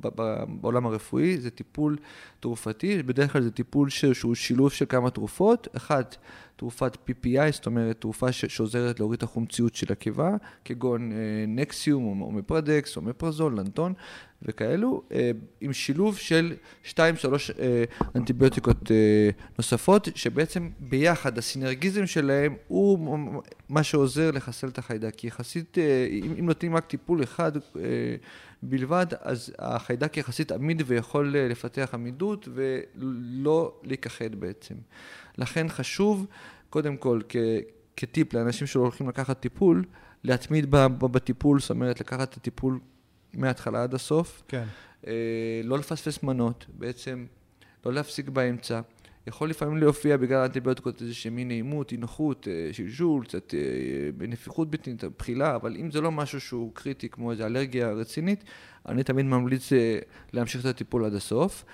ב, 0.00 0.08
ב, 0.14 0.44
בעולם 0.48 0.86
הרפואי 0.86 1.38
זה 1.38 1.50
טיפול 1.50 1.96
תרופתי, 2.40 3.02
בדרך 3.02 3.32
כלל 3.32 3.42
זה 3.42 3.50
טיפול 3.50 3.90
ש, 3.90 4.04
שהוא 4.04 4.34
שילוב 4.34 4.72
של 4.72 4.84
כמה 4.88 5.10
תרופות, 5.10 5.68
אחת, 5.76 6.16
תרופת 6.56 6.96
PPI, 7.10 7.52
זאת 7.52 7.66
אומרת 7.66 8.00
תרופה 8.00 8.32
ש, 8.32 8.44
שעוזרת 8.44 9.00
להוריד 9.00 9.16
את 9.16 9.22
החומציות 9.22 9.74
של 9.74 9.92
הקיבה, 9.92 10.30
כגון 10.64 11.12
אה, 11.12 11.16
נקסיום 11.48 12.22
או 12.22 12.32
מפרדקס 12.32 12.96
או 12.96 13.02
מפרזול, 13.02 13.58
לנטון 13.58 13.92
וכאלו, 14.42 15.02
אה, 15.12 15.30
עם 15.60 15.72
שילוב 15.72 16.16
של 16.16 16.54
2-3 16.84 16.96
אה, 17.58 17.84
אנטיביוטיקות 18.16 18.90
אה, 18.90 19.30
נוספות, 19.58 20.08
שבעצם 20.14 20.70
ביחד 20.80 21.38
הסינרגיזם 21.38 22.06
שלהם 22.06 22.54
הוא 22.68 23.42
מה 23.68 23.82
שעוזר 23.82 24.30
לחסל 24.30 24.68
את 24.68 24.78
החיידק. 24.78 25.14
כי 25.16 25.29
יחסית, 25.30 25.78
אה, 25.78 26.06
אם, 26.10 26.34
אם 26.38 26.46
נותנים 26.46 26.76
רק 26.76 26.86
טיפול 26.86 27.22
אחד 27.22 27.56
אה, 27.56 27.60
בלבד, 28.62 29.06
אז 29.20 29.52
החיידק 29.58 30.16
יחסית 30.16 30.52
עמיד 30.52 30.82
ויכול 30.86 31.36
אה, 31.36 31.48
לפתח 31.48 31.90
עמידות 31.94 32.48
ולא 32.54 33.80
להיכחד 33.82 34.34
בעצם. 34.34 34.74
לכן 35.38 35.68
חשוב, 35.68 36.26
קודם 36.70 36.96
כל, 36.96 37.20
כ, 37.28 37.36
כטיפ 37.96 38.34
לאנשים 38.34 38.66
שלא 38.66 38.82
הולכים 38.82 39.08
לקחת 39.08 39.40
טיפול, 39.40 39.84
להתמיד 40.24 40.70
בטיפול, 40.98 41.60
זאת 41.60 41.70
אומרת, 41.70 42.00
לקחת 42.00 42.28
את 42.28 42.36
הטיפול 42.36 42.78
מההתחלה 43.34 43.82
עד 43.82 43.94
הסוף. 43.94 44.42
כן. 44.48 44.64
לא 45.64 45.78
לפספס 45.78 46.22
מנות, 46.22 46.66
בעצם 46.78 47.26
לא 47.86 47.92
להפסיק 47.92 48.28
באמצע. 48.28 48.80
יכול 49.26 49.50
לפעמים 49.50 49.76
להופיע 49.76 50.16
בגלל 50.16 50.40
האנטיביוטיקות 50.40 51.02
איזושהי 51.02 51.30
מין 51.30 51.48
נעימות, 51.48 51.92
אי 51.92 51.96
נוחות, 51.96 52.48
אה, 52.50 52.72
שלשול, 52.72 53.24
קצת 53.24 53.54
אה, 53.54 54.26
נפיחות 54.28 54.70
בטנית, 54.70 55.04
בחילה, 55.18 55.56
אבל 55.56 55.76
אם 55.76 55.90
זה 55.90 56.00
לא 56.00 56.12
משהו 56.12 56.40
שהוא 56.40 56.70
קריטי 56.74 57.08
כמו 57.08 57.30
איזו 57.30 57.44
אלרגיה 57.44 57.90
רצינית, 57.90 58.44
אני 58.88 59.02
תמיד 59.02 59.26
ממליץ 59.26 59.72
אה, 59.72 59.98
להמשיך 60.32 60.60
את 60.60 60.66
הטיפול 60.66 61.04
עד 61.04 61.14
הסוף. 61.14 61.64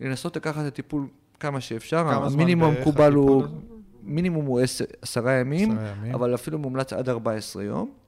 לנסות 0.00 0.36
לקחת 0.36 0.60
את 0.62 0.66
הטיפול 0.66 1.06
כמה 1.40 1.60
שאפשר, 1.60 2.04
כמה 2.10 2.26
המינימום 2.26 2.74
המקובל 2.76 3.12
הוא, 3.12 3.44
מינימום 4.02 4.46
הוא 4.46 4.60
עשר, 4.60 4.84
עשרה 5.02 5.32
ימים, 5.32 5.70
ימים, 5.70 6.14
אבל 6.14 6.34
אפילו 6.34 6.58
מומלץ 6.58 6.92
עד 6.92 7.08
14 7.08 7.64
יום. 7.64 8.05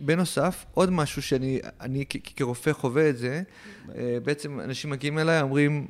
בנוסף, 0.00 0.64
עוד 0.74 0.90
משהו 0.90 1.22
שאני 1.22 1.60
אני, 1.80 2.04
כרופא 2.36 2.72
חווה 2.72 3.10
את 3.10 3.18
זה, 3.18 3.42
בעצם 4.24 4.60
אנשים 4.60 4.90
מגיעים 4.90 5.18
אליי, 5.18 5.40
אומרים, 5.40 5.86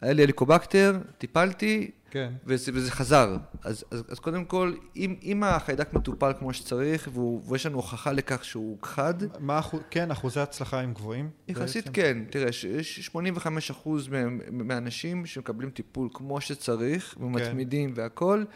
היה 0.00 0.12
לי 0.12 0.22
הליקובקטר, 0.22 0.98
טיפלתי, 1.18 1.90
כן. 2.10 2.32
וזה, 2.46 2.72
וזה 2.74 2.90
חזר. 2.90 3.36
אז, 3.62 3.84
אז, 3.90 4.04
אז 4.08 4.18
קודם 4.18 4.44
כל, 4.44 4.74
אם, 4.96 5.14
אם 5.22 5.44
החיידק 5.44 5.92
מטופל 5.92 6.32
כמו 6.38 6.52
שצריך, 6.52 7.08
והוא, 7.12 7.42
ויש 7.48 7.66
לנו 7.66 7.76
הוכחה 7.76 8.12
לכך 8.12 8.44
שהוא 8.44 8.78
חד... 8.82 9.14
מה 9.38 9.58
אחוז, 9.58 9.80
כן, 9.90 10.10
אחוזי 10.10 10.40
הצלחה 10.40 10.80
הם 10.80 10.92
גבוהים? 10.94 11.30
יחסית 11.48 11.84
בעצם? 11.84 11.94
כן. 11.94 12.18
תראה, 12.30 12.48
יש 12.48 13.00
85 13.00 13.70
אחוז 13.70 14.08
מהאנשים 14.50 15.26
שמקבלים 15.26 15.70
טיפול 15.70 16.08
כמו 16.14 16.40
שצריך, 16.40 17.14
ומתמידים 17.20 17.94
כן. 17.94 18.00
והכול, 18.00 18.46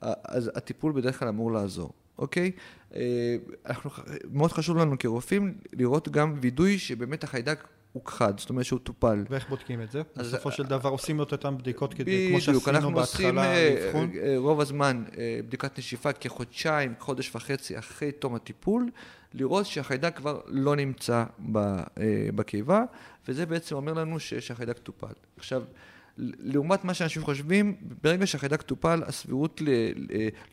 אז 0.00 0.50
הטיפול 0.54 0.92
בדרך 0.92 1.18
כלל 1.18 1.28
אמור 1.28 1.52
לעזור. 1.52 1.92
אוקיי? 2.20 2.50
אה, 2.94 3.36
אנחנו, 3.66 3.90
מאוד 4.32 4.52
חשוב 4.52 4.76
לנו 4.76 4.98
כרופאים 4.98 5.54
לראות 5.72 6.08
גם 6.08 6.34
וידוי 6.40 6.78
שבאמת 6.78 7.24
החיידק 7.24 7.68
הוכחד, 7.92 8.40
זאת 8.40 8.50
אומרת 8.50 8.64
שהוא 8.64 8.78
טופל. 8.78 9.24
ואיך 9.30 9.48
בודקים 9.48 9.82
את 9.82 9.90
זה? 9.90 10.02
בסופו 10.16 10.52
של 10.52 10.62
דבר 10.62 10.88
עושים 10.88 11.22
את 11.22 11.32
אותן 11.32 11.58
בדיקות 11.58 11.94
כדי, 11.94 12.28
כמו 12.30 12.40
שעשינו 12.40 12.60
בהתחלה, 12.60 12.78
אנחנו 12.78 13.00
עושים 13.00 13.38
אה, 13.38 13.76
אה, 14.22 14.34
רוב 14.38 14.60
הזמן 14.60 15.04
בדיקת 15.46 15.78
נשיפה 15.78 16.12
כחודשיים, 16.12 16.94
חודש 16.98 17.34
וחצי 17.34 17.78
אחרי 17.78 18.12
תום 18.12 18.34
הטיפול, 18.34 18.90
לראות 19.34 19.66
שהחיידק 19.66 20.16
כבר 20.16 20.40
לא 20.46 20.76
נמצא 20.76 21.24
בקיבה, 22.34 22.82
וזה 23.28 23.46
בעצם 23.46 23.74
אומר 23.76 23.92
לנו 23.92 24.20
שהחיידק 24.20 24.78
טופל. 24.78 25.12
עכשיו, 25.36 25.62
לעומת 26.38 26.84
מה 26.84 26.94
שאנשים 26.94 27.22
חושבים, 27.22 27.74
ברגע 28.02 28.26
שהחיידק 28.26 28.62
טופל, 28.62 29.02
הסבירות 29.06 29.62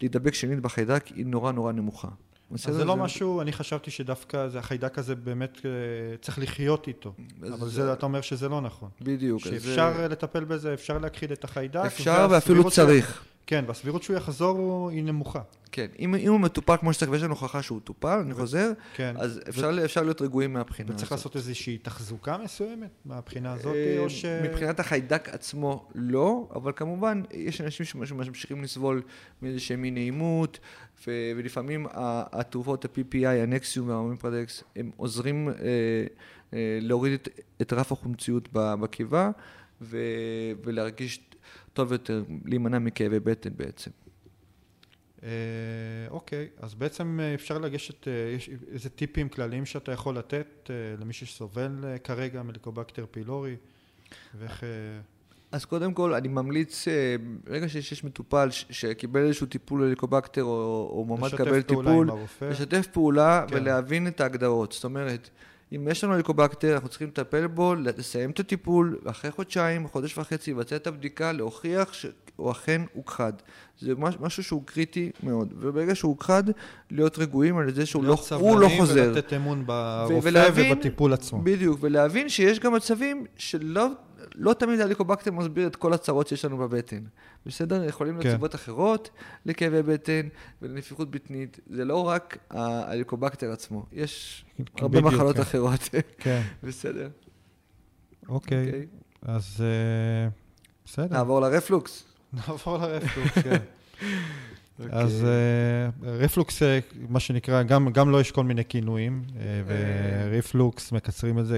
להידבק 0.02 0.34
שנית 0.34 0.60
בחיידק 0.60 1.08
היא 1.08 1.26
נורא 1.26 1.52
נורא 1.52 1.72
נמוכה. 1.72 2.08
אז 2.54 2.76
זה 2.76 2.86
לא 2.86 2.98
משהו, 2.98 3.42
אני 3.42 3.52
חשבתי 3.52 3.92
שדווקא 3.92 4.48
זה 4.48 4.60
החיידק 4.60 5.00
הזה 5.00 5.16
באמת 5.16 5.58
אה, 5.66 6.18
צריך 6.22 6.40
לחיות 6.40 6.88
איתו, 6.88 7.14
אבל 7.54 7.70
זה, 7.70 7.94
אתה 7.94 8.06
אומר 8.06 8.22
שזה 8.22 8.50
לא 8.50 8.62
נכון. 8.62 8.90
בדיוק. 9.02 9.40
שאפשר 9.40 9.94
זה... 9.98 10.08
לטפל 10.08 10.44
בזה, 10.44 10.74
אפשר 10.74 10.98
להכחיד 10.98 11.32
את 11.32 11.44
החיידק. 11.44 11.86
אפשר 11.86 12.28
ואפילו 12.30 12.72
צריך. 12.72 13.24
כן, 13.48 13.66
והסבירות 13.68 14.04
שהוא 14.04 14.16
יחזור 14.16 14.90
היא 14.90 15.04
נמוכה. 15.04 15.42
כן, 15.72 15.88
אם, 16.00 16.16
אם 16.16 16.32
הוא 16.32 16.40
מטופל 16.40 16.78
כמו 16.78 16.94
שצריך 16.94 17.12
ויש 17.12 17.24
לנו 17.24 17.34
הוכחה 17.34 17.62
שהוא 17.62 17.80
טופל, 17.84 18.20
אני 18.26 18.34
חוזר, 18.34 18.72
כן. 18.96 19.16
אז 19.18 19.40
אפשר, 19.50 19.72
ו... 19.76 19.86
אפשר 19.86 20.04
להיות 20.04 20.22
רגועים 20.22 20.54
מהבחינה 20.54 20.90
הזאת. 20.90 20.98
וצריך 20.98 21.12
לעשות 21.12 21.36
איזושהי 21.36 21.78
תחזוקה 21.78 22.38
מסוימת 22.38 22.90
מהבחינה 23.06 23.54
הזאת, 23.54 23.76
אה, 23.76 24.00
או 24.00 24.10
ש... 24.10 24.26
מבחינת 24.26 24.80
החיידק 24.80 25.30
עצמו 25.30 25.88
לא, 25.96 26.50
אבל 26.56 26.72
כמובן, 26.76 27.22
יש 27.32 27.62
אנשים 27.62 27.86
שממשיכים 27.86 28.64
לסבול 28.64 29.02
מאיזושהי 29.42 29.76
מין 29.76 29.94
נעימות, 29.94 30.60
ולפעמים 31.08 31.88
התרופות, 32.32 32.86
ה-PPI, 32.86 33.28
הנקסיום 33.28 33.90
והאומיפרדקס, 33.90 34.64
הם 34.76 34.92
עוזרים 34.98 35.50
אה, 35.50 35.54
אה, 36.54 36.80
להוריד 36.82 37.14
את, 37.14 37.30
את 37.62 37.74
רף 37.74 37.92
החומציות 37.92 38.50
בקיבה. 38.54 39.32
ולהרגיש 40.64 41.20
טוב 41.74 41.92
יותר, 41.92 42.24
להימנע 42.46 42.80
מכאבי 42.80 43.20
בטן 43.20 43.50
בעצם. 43.56 43.92
אה, 45.24 45.30
אוקיי, 46.10 46.48
אז 46.58 46.74
בעצם 46.74 47.20
אפשר 47.36 47.58
לגשת, 47.58 48.08
יש 48.36 48.50
איזה 48.72 48.90
טיפים 48.90 49.30
כלליים 49.30 49.66
שאתה 49.66 49.92
יכול 49.92 50.18
לתת 50.18 50.70
למי 51.00 51.14
שסובל 51.14 51.98
כרגע 52.04 52.44
מליקובקטר 52.44 53.06
פילורי, 53.12 53.56
ואיך... 54.36 54.64
אז 55.52 55.66
קודם 55.66 55.94
כל, 55.94 56.14
אני 56.14 56.28
ממליץ, 56.28 56.86
ברגע 57.44 57.70
שיש 57.70 58.04
מטופל 58.04 58.50
שקיבל 58.52 59.26
איזשהו 59.26 59.48
טיפול 59.48 59.84
לליקובקטר 59.86 60.44
או, 60.44 60.90
או 60.94 61.06
ממש 61.06 61.34
לקבל 61.34 61.62
טיפול, 61.62 62.10
לשתף 62.42 62.88
פעולה 62.88 63.46
כן. 63.48 63.56
ולהבין 63.56 64.08
את 64.08 64.22
ההגדרות. 64.22 64.72
זאת 64.72 64.84
אומרת, 64.84 65.30
אם 65.76 65.88
יש 65.92 66.04
לנו 66.04 66.14
הליקובקטר, 66.14 66.74
אנחנו 66.74 66.90
צריכים 66.90 67.08
לטפל 67.08 67.48
בו, 67.48 67.76
לסיים 67.76 68.30
את 68.30 68.40
הטיפול, 68.40 69.00
ואחרי 69.04 69.32
חודשיים, 69.32 69.88
חודש 69.88 70.18
וחצי, 70.18 70.52
לבצע 70.52 70.76
את 70.76 70.88
הבדיקה, 70.88 71.32
להוכיח 71.32 71.94
שהוא 71.94 72.52
אכן 72.52 72.82
הוכחד. 72.94 73.34
זה 73.80 73.94
משהו 74.20 74.44
שהוא 74.44 74.64
קריטי 74.66 75.12
מאוד. 75.24 75.54
וברגע 75.60 75.96
שהוא 75.96 76.10
הוכחד, 76.10 76.44
להיות 76.92 77.20
רגועים 77.20 77.58
על 77.58 77.74
זה 77.74 77.86
שהוא 77.86 78.04
לא, 78.04 78.18
הוא 78.36 78.60
לא 78.60 78.68
חוזר. 78.68 78.76
להיות 78.76 78.90
סבלנים 78.90 79.14
ולתת 79.14 79.34
אמון 79.34 79.66
ברופא 79.66 80.50
ובטיפול 80.56 81.14
עצמו. 81.14 81.42
בדיוק, 81.42 81.78
ולהבין 81.82 82.30
שיש 82.30 82.60
גם 82.60 82.74
מצבים 82.74 83.26
שלא 83.38 83.88
לא 84.36 84.54
תמיד 84.54 84.80
הליקובקטר 84.80 85.32
מסביר 85.32 85.68
את 85.68 85.76
כל 85.76 85.94
הצרות 85.94 86.28
שיש 86.28 86.46
לנו 86.46 86.58
בבטן. 86.58 87.04
בסדר? 87.46 87.84
יכולים 87.84 88.22
כן. 88.22 88.32
סיבות 88.32 88.56
אחרות 88.56 89.10
לכאבי 89.46 89.82
בטן 89.84 90.28
ולנפיחות 90.62 91.12
בטנית. 91.12 91.60
זה 91.68 91.86
לא 91.86 92.08
רק 92.08 92.38
הליקובקטר 92.50 93.52
עצמו, 93.52 93.86
יש 93.92 94.46
הרבה 94.76 94.88
בדיוק, 94.88 95.14
מחלות 95.14 95.36
כן. 95.36 95.42
אחרות. 95.42 95.90
כן. 96.18 96.42
בסדר. 96.64 97.10
אוקיי, 98.30 98.58
okay. 98.58 98.68
אוקיי. 98.68 98.86
okay. 99.26 99.32
אז 99.32 99.58
uh, 99.58 100.32
בסדר. 100.86 101.14
נעבור 101.18 101.42
לרפלוקס. 101.42 102.04
נעבור 102.48 102.78
לרפלוקס, 102.78 103.38
כן. 103.38 103.58
אוקיי. 104.80 105.00
אז 105.00 105.26
uh, 105.26 106.06
רפלוקס, 106.06 106.64
אה, 106.64 106.80
מה 107.10 107.20
שנקרא, 107.20 107.64
גם, 107.64 107.94
לו 107.96 108.12
לא 108.12 108.22
יש 108.22 108.32
כל 108.32 108.44
מיני 108.44 108.66
כינויים, 108.66 109.24
uh, 109.28 109.40
ורפלוקס, 109.68 110.92
מקצרים 110.92 111.40
את 111.40 111.46
זה, 111.46 111.58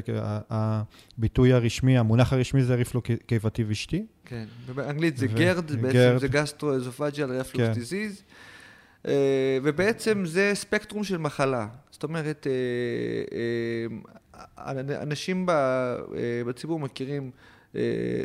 הביטוי 0.50 1.54
הרשמי, 1.54 1.98
המונח 1.98 2.34
הרשמי 2.34 2.64
זה 2.64 2.76
רפלוקס 2.76 3.08
קיבתי-ושטי. 3.26 4.06
כן, 4.26 4.46
באנגלית 4.76 5.18
זה 5.18 5.28
GERD, 5.28 5.72
בעצם 5.72 6.20
זה 6.20 6.28
gastroesophageal 6.28 7.32
reflux 7.32 7.74
disease, 7.74 8.24
ובעצם 9.64 10.26
זה 10.26 10.52
ספקטרום 10.54 11.04
של 11.04 11.18
מחלה. 11.18 11.68
זאת 11.92 12.04
אומרת, 12.04 12.48
אנשים 15.02 15.46
בציבור 16.46 16.80
מכירים 16.80 17.32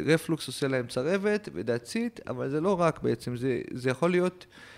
רפלוקס 0.07 0.47
עושה 0.47 0.69
להם 0.69 0.87
צרבת 0.87 1.49
ודעצית, 1.55 2.21
אבל 2.29 2.51
זה 2.51 2.61
לא 2.61 2.81
רק 2.81 3.03
בעצם, 3.03 3.37
זה, 3.37 3.61
זה 3.73 3.91
יכול 3.91 4.11
להיות 4.11 4.47
אה, 4.49 4.55
אה, 4.55 4.73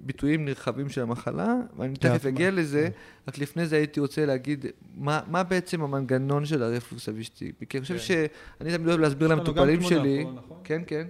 ביטויים 0.00 0.44
נרחבים 0.44 0.88
של 0.88 1.02
המחלה, 1.02 1.54
ואני 1.76 1.96
תכף 1.96 2.26
אגיע 2.26 2.50
לזה, 2.50 2.88
רק 3.28 3.38
לפני 3.38 3.66
זה 3.66 3.76
הייתי 3.76 4.00
רוצה 4.00 4.26
להגיד 4.26 4.66
מה, 4.94 5.20
מה 5.30 5.42
בעצם 5.42 5.82
המנגנון 5.82 6.46
של 6.46 6.62
הרפלוקס 6.62 7.08
הווישטי. 7.08 7.52
כי 7.68 7.78
אני 7.78 7.82
חושב 7.82 7.94
כן. 7.94 8.00
שאני 8.00 8.76
תמיד 8.76 8.88
אוהב 8.88 9.00
להסביר 9.00 9.28
למטופלים 9.28 9.82
שלי, 9.82 10.24
נכון? 10.24 10.60
כן, 10.64 10.82
כן. 10.86 11.06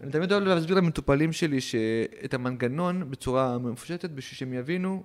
אני 0.00 0.10
תמיד 0.10 0.32
אוהב 0.32 0.44
להסביר 0.44 0.76
למטופלים 0.76 1.32
שלי 1.32 1.60
שאת 1.60 2.34
המנגנון 2.34 3.10
בצורה 3.10 3.58
מפושטת 3.58 4.10
בשביל 4.10 4.38
שהם 4.38 4.52
יבינו 4.52 5.02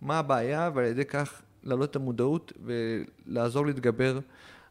מה 0.00 0.18
הבעיה, 0.18 0.70
ועל 0.74 0.84
ידי 0.84 1.04
כך 1.04 1.42
להעלות 1.62 1.90
את 1.90 1.96
המודעות 1.96 2.52
ולעזור 2.64 3.66
להתגבר 3.66 4.18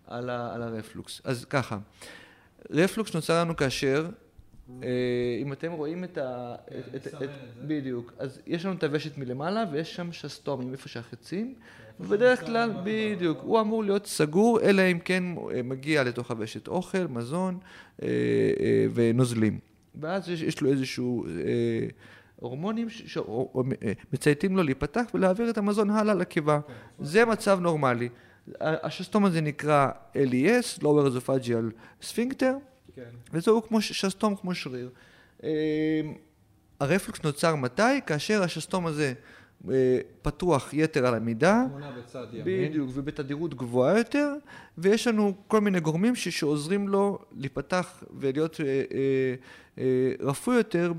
על, 0.08 0.30
ה, 0.30 0.54
על 0.56 0.62
הרפלוקס. 0.62 1.22
אז 1.24 1.46
ככה, 1.46 1.78
רפלוקס 2.70 3.16
נוצר 3.16 3.42
לנו 3.42 3.56
כאשר 3.56 4.06
אה, 4.06 4.10
אם 5.42 5.54
אתם 5.54 5.72
רואים 5.72 6.04
את 6.04 6.18
ה... 6.18 6.56
כן, 7.20 7.26
בדיוק. 7.68 8.14
אז 8.20 8.42
יש 8.48 8.66
לנו 8.66 8.76
את 8.76 8.84
הוושת 8.84 9.18
מלמעלה 9.18 9.64
ויש 9.72 9.96
שם 9.96 10.12
שסתומים, 10.12 10.72
איפה 10.72 10.90
שהחצים, 10.90 11.54
ובדרך 12.00 12.46
כלל, 12.46 12.72
בדיוק, 12.84 13.38
הוא 13.42 13.62
אמור 13.62 13.84
להיות 13.84 14.06
סגור, 14.06 14.62
אלא 14.62 14.82
אם 14.92 15.00
כן 15.00 15.24
אה, 15.38 15.64
מגיע 15.64 16.04
לתוך 16.04 16.32
הוושת 16.32 16.68
אוכל, 16.68 17.08
מזון 17.10 17.58
אה, 18.02 18.08
ונוזלים. 18.94 19.60
ואז 19.96 20.30
יש 20.30 20.62
לו 20.62 20.70
איזשהו 20.70 21.26
הורמונים 22.36 22.88
שמצייתים 22.90 24.58
לו 24.58 24.64
להיפתח 24.64 25.04
ולהעביר 25.14 25.50
את 25.50 25.58
המזון 25.58 25.90
הלאה 25.90 26.14
לקיבה. 26.14 26.60
כן, 26.68 27.04
זה 27.04 27.26
מצב 27.26 27.60
נורמלי. 27.60 28.10
השסתום 28.62 29.26
הזה 29.26 29.42
נקרא 29.42 29.90
LES, 30.14 30.80
Lower 30.82 31.08
Esophageal 31.08 31.72
Sphincter. 32.02 32.54
כן. 32.98 33.10
וזהו 33.34 33.64
כמו 33.64 33.82
שסתום 33.82 34.36
כמו 34.36 34.56
שריר. 34.56 34.90
אמ, 35.44 35.50
הרפלוקס 36.80 37.24
נוצר 37.24 37.56
מתי? 37.56 38.02
כאשר 38.06 38.44
השסתום 38.44 38.86
הזה 38.86 39.14
אה, 39.70 40.00
פתוח 40.22 40.74
יתר 40.74 41.06
על 41.08 41.16
המידה. 41.16 41.66
תמונה 41.70 41.92
בצד 41.92 42.26
ימין. 42.34 42.70
בדיוק, 42.70 42.90
ובתדירות 42.94 43.54
גבוהה 43.54 43.98
יותר, 43.98 44.34
ויש 44.78 45.08
לנו 45.08 45.34
כל 45.48 45.62
מיני 45.62 45.80
גורמים 45.80 46.16
שעוזרים 46.16 46.88
לו 46.88 47.20
להיפתח 47.38 48.04
ולהיות 48.20 48.62
אה, 48.62 48.84
אה, 49.78 50.12
רפוי 50.20 50.56
יותר 50.56 50.94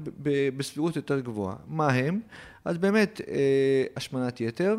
בסבירות 0.56 0.96
יותר 0.96 1.20
גבוהה. 1.20 1.56
מה 1.66 1.88
הם? 1.88 2.20
אז 2.64 2.78
באמת, 2.78 3.20
השמנת 3.96 4.40
יתר, 4.40 4.76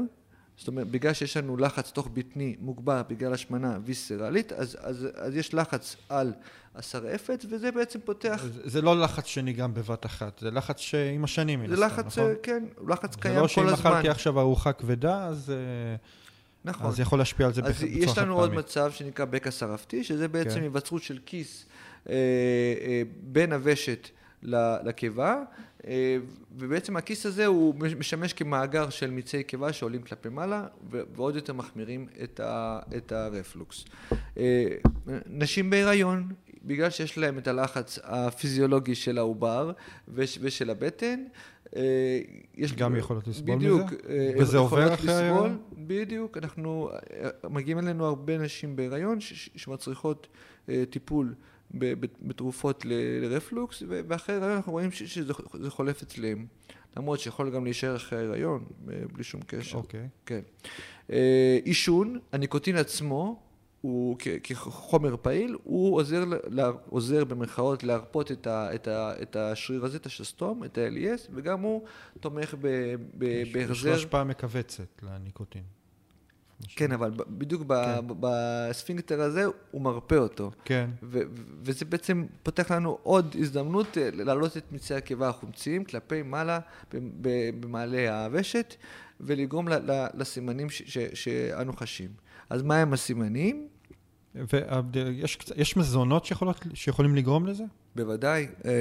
זאת 0.60 0.68
אומרת, 0.68 0.88
בגלל 0.88 1.14
שיש 1.14 1.38
לנו 1.38 1.58
לחץ 1.58 1.92
תוך 1.92 2.10
בטני 2.14 2.56
מוגבר 2.60 3.02
בגלל 3.10 3.34
השמנה 3.34 3.78
ויסרלית, 3.86 4.54
אז, 4.54 4.78
אז, 4.82 5.08
אז 5.16 5.36
יש 5.36 5.54
לחץ 5.54 5.96
על 6.10 6.34
השרעפת, 6.76 7.46
וזה 7.50 7.72
בעצם 7.72 8.00
פותח... 8.06 8.42
זה, 8.44 8.62
זה 8.70 8.82
לא 8.82 9.02
לחץ 9.02 9.26
שניגע 9.26 9.68
בבת 9.68 10.06
אחת, 10.06 10.40
זה 10.40 10.52
לחץ 10.52 10.80
שעם 10.80 11.24
השנים 11.24 11.60
מן 11.60 11.74
הסתם, 11.74 11.86
נכון? 11.86 12.10
זה 12.10 12.22
לחץ, 12.22 12.40
כן, 12.44 12.64
לחץ 12.88 13.16
קיים 13.16 13.36
כל 13.36 13.46
הזמן. 13.46 13.66
זה 13.66 13.72
לא 13.72 13.78
שאם 13.78 13.88
אכלתי 13.88 14.10
עכשיו 14.10 14.40
ארוחה 14.40 14.74
כבדה, 14.74 15.26
אז... 15.26 15.50
אה, 15.50 15.96
נכון. 16.66 16.88
אז 16.88 17.00
יכול 17.00 17.20
להשפיע 17.20 17.46
על 17.46 17.54
זה 17.54 17.62
בצורה 17.62 17.74
חד 17.74 17.86
פעמית. 17.86 18.04
אז 18.04 18.10
יש 18.10 18.18
לנו 18.18 18.36
עוד 18.36 18.54
מצב 18.54 18.92
שנקרא 18.92 19.26
בקע 19.26 19.52
שרפתי, 19.52 20.04
שזה 20.04 20.28
בעצם 20.28 20.56
כן. 20.56 20.62
היווצרות 20.62 21.04
של 21.04 21.20
כיס 21.26 21.66
אה, 22.10 22.14
אה, 22.14 23.02
בין 23.22 23.54
הוושת 23.54 24.10
לקיבה, 24.84 25.44
ובעצם 26.58 26.98
הכיס 26.98 27.26
הזה 27.26 27.46
הוא 27.46 27.76
משמש 27.76 28.34
כמאגר 28.34 28.90
של 28.90 29.12
מיצי 29.12 29.44
קיבה 29.44 29.74
שעולים 29.74 30.02
כלפי 30.02 30.30
מעלה 30.30 30.68
ועוד 30.90 31.36
יותר 31.36 31.54
מחמירים 31.54 32.08
את 32.98 33.12
הרפלוקס. 33.12 33.86
אה, 34.38 34.68
נשים 35.26 35.70
בהיריון, 35.70 36.28
בגלל 36.64 36.90
שיש 36.90 37.18
להם 37.18 37.38
את 37.38 37.48
הלחץ 37.48 38.00
הפיזיולוגי 38.04 38.96
של 38.96 39.18
העובר 39.18 39.72
ושל 40.08 40.70
הבטן, 40.70 41.24
אה, 41.76 42.20
יש 42.56 42.74
גם 42.74 42.96
יכולות 42.96 43.28
לסבול 43.28 43.56
בדיוק, 43.56 43.92
מזה? 43.94 44.34
וזה 44.38 44.58
עובר 44.58 44.94
אחרי 44.94 45.14
ההיריון? 45.14 45.58
בדיוק, 45.78 46.38
אנחנו, 46.38 46.90
מגיעים 47.50 47.80
אלינו 47.80 48.06
הרבה 48.06 48.38
נשים 48.38 48.76
בהיריון 48.76 49.18
שמצריכות 49.56 50.28
טיפול 50.90 51.34
בתרופות 52.22 52.86
לרפלוקס, 52.86 53.84
ואחרי 53.88 54.36
הריון 54.36 54.52
אנחנו 54.52 54.72
רואים 54.72 54.92
שזה 54.92 55.34
חולף 55.70 56.02
אצלם. 56.02 56.46
למרות 56.98 57.20
שיכול 57.20 57.50
גם 57.50 57.64
להישאר 57.64 57.96
אחרי 57.96 58.20
ההיריון, 58.20 58.66
בלי 59.14 59.24
שום 59.24 59.42
קשר. 59.48 59.78
אוקיי. 59.78 60.00
Okay. 60.00 60.04
כן. 60.26 60.42
אה, 61.12 61.60
עישון, 61.64 62.20
הניקוטין 62.32 62.76
עצמו, 62.76 63.40
הוא 63.82 64.18
כחומר 64.44 65.16
פעיל, 65.22 65.58
הוא 65.64 65.96
עוזר, 65.96 66.24
עוזר 66.90 67.26
במרכאות 67.26 67.84
להרפות 67.84 68.32
את, 68.32 68.48
ה, 68.48 68.76
את, 68.76 68.88
ה, 68.88 69.22
את 69.22 69.36
השריר 69.36 69.86
הזה, 69.86 69.98
את 69.98 70.06
השסתום, 70.06 70.64
את 70.64 70.78
ה-LES, 70.78 71.30
וגם 71.34 71.62
הוא 71.62 71.84
תומך 72.20 72.56
בהחזר... 73.52 73.90
יש 73.90 73.98
השפעה 73.98 74.24
מכווצת 74.24 75.04
לניקוטין. 75.04 75.64
כן, 76.68 76.92
אבל 76.92 77.12
בדיוק 77.28 77.64
כן. 77.68 78.06
בספינקטר 78.20 79.22
הזה 79.22 79.46
הוא 79.72 79.82
מרפא 79.82 80.16
אותו. 80.16 80.52
כן. 80.66 80.90
וזה 81.64 81.86
בעצם 81.86 82.26
פותח 82.44 82.72
לנו 82.72 82.98
עוד 83.04 83.36
הזדמנות 83.40 83.98
אה, 83.98 84.10
להעלות 84.14 84.58
את 84.58 84.72
מיצי 84.72 84.94
הקיבה 84.94 85.30
החומציים 85.30 85.84
כלפי 85.84 86.22
מעלה 86.22 86.60
במעלה 87.60 88.26
הוושת, 88.26 88.76
ולגרום 89.20 89.68
לסימנים 90.14 90.68
שאנו 91.14 91.74
חשים. 91.74 92.10
אז 92.50 92.62
מה 92.62 92.76
הם 92.76 92.94
הסימנים? 92.94 93.68
ויש 94.36 95.78
מזונות 95.78 96.26
שיכולות, 96.26 96.66
שיכולים 96.74 97.16
לגרום 97.16 97.46
לזה? 97.46 97.64
בוודאי. 97.96 98.48
אה, 98.66 98.72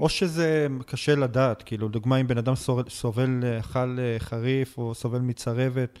או 0.00 0.08
שזה 0.08 0.66
קשה 0.86 1.14
לדעת, 1.14 1.62
כאילו, 1.62 1.88
דוגמה 1.88 2.16
אם 2.20 2.26
בן 2.26 2.38
אדם 2.38 2.54
סובל, 2.88 3.42
אכל 3.60 3.96
אה, 3.98 4.16
חריף 4.18 4.78
או 4.78 4.94
סובל 4.94 5.18
מצרבת. 5.18 5.98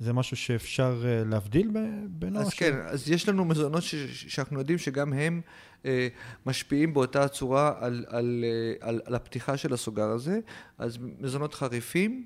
זה 0.00 0.12
משהו 0.12 0.36
שאפשר 0.36 1.02
אה, 1.04 1.22
להבדיל 1.24 1.70
בינו? 2.08 2.40
אז 2.40 2.54
כן, 2.54 2.74
אז 2.86 3.10
יש 3.10 3.28
לנו 3.28 3.44
מזונות 3.44 3.82
ש- 3.82 3.94
שאנחנו 4.34 4.58
יודעים 4.58 4.78
שגם 4.78 5.12
הם 5.12 5.40
אה, 5.86 6.08
משפיעים 6.46 6.94
באותה 6.94 7.28
צורה 7.28 7.72
על, 7.80 8.04
על, 8.08 8.44
אה, 8.44 8.88
על, 8.88 9.00
על 9.04 9.14
הפתיחה 9.14 9.56
של 9.56 9.72
הסוגר 9.72 10.08
הזה. 10.08 10.40
אז 10.78 10.98
מזונות 11.20 11.54
חריפים, 11.54 12.24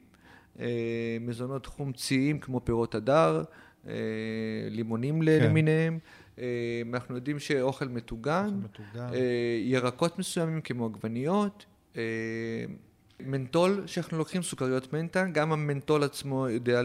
אה, 0.60 0.66
מזונות 1.20 1.66
חומציים 1.66 2.38
כמו 2.38 2.60
פירות 2.64 2.94
הדר, 2.94 3.42
אה, 3.86 3.92
לימונים 4.70 5.22
כן. 5.24 5.26
למיניהם. 5.44 5.98
אה, 6.38 6.44
אנחנו 6.92 7.14
יודעים 7.14 7.38
שאוכל 7.38 7.88
מטוגן, 7.88 8.50
מטוגן. 8.64 9.08
אה, 9.14 9.18
ירקות 9.64 10.18
מסוימים 10.18 10.60
כמו 10.60 10.86
עגבניות. 10.86 11.66
אה, 11.96 12.02
מנטול, 13.26 13.82
שאנחנו 13.86 14.18
לוקחים 14.18 14.42
סוכריות 14.42 14.92
מנטה, 14.92 15.24
גם 15.24 15.52
המנטול 15.52 16.02
עצמו 16.02 16.48
יודע 16.48 16.80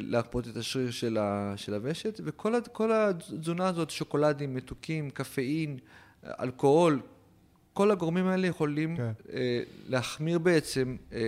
להרפות 0.00 0.48
את 0.48 0.56
השריר 0.56 0.90
של, 0.90 1.18
ה, 1.18 1.54
של 1.56 1.74
הוושת, 1.74 2.20
וכל 2.24 2.92
התזונה 2.92 3.68
הזאת, 3.68 3.90
שוקולדים, 3.90 4.54
מתוקים, 4.54 5.10
קפאין, 5.10 5.78
אלכוהול, 6.40 7.00
כל 7.72 7.90
הגורמים 7.90 8.26
האלה 8.26 8.46
יכולים 8.46 8.96
כן. 8.96 9.12
אה, 9.32 9.62
להחמיר 9.88 10.38
בעצם 10.38 10.96
אה, 11.12 11.18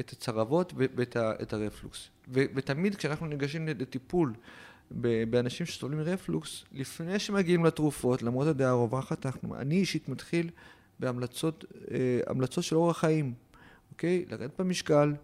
את 0.00 0.10
הצרבות 0.10 0.72
ואת 0.76 1.16
ה, 1.16 1.32
את 1.42 1.52
הרפלוקס. 1.52 2.08
ותמיד 2.28 2.94
כשאנחנו 2.94 3.26
ניגשים 3.26 3.68
לטיפול 3.68 4.34
באנשים 5.30 5.66
שסובלים 5.66 5.98
מרפלוקס, 5.98 6.64
לפני 6.72 7.18
שמגיעים 7.18 7.64
לתרופות, 7.64 8.22
למרות 8.22 8.46
הדעה 8.46 8.70
הרווחת, 8.70 9.26
אני 9.54 9.74
אישית 9.74 10.08
מתחיל 10.08 10.50
בהמלצות 11.00 11.64
המלצות 12.26 12.64
של 12.64 12.76
אורח 12.76 12.98
חיים, 12.98 13.34
אוקיי? 14.00 14.24
לרדת 14.30 14.60
במשקל, 14.60 15.14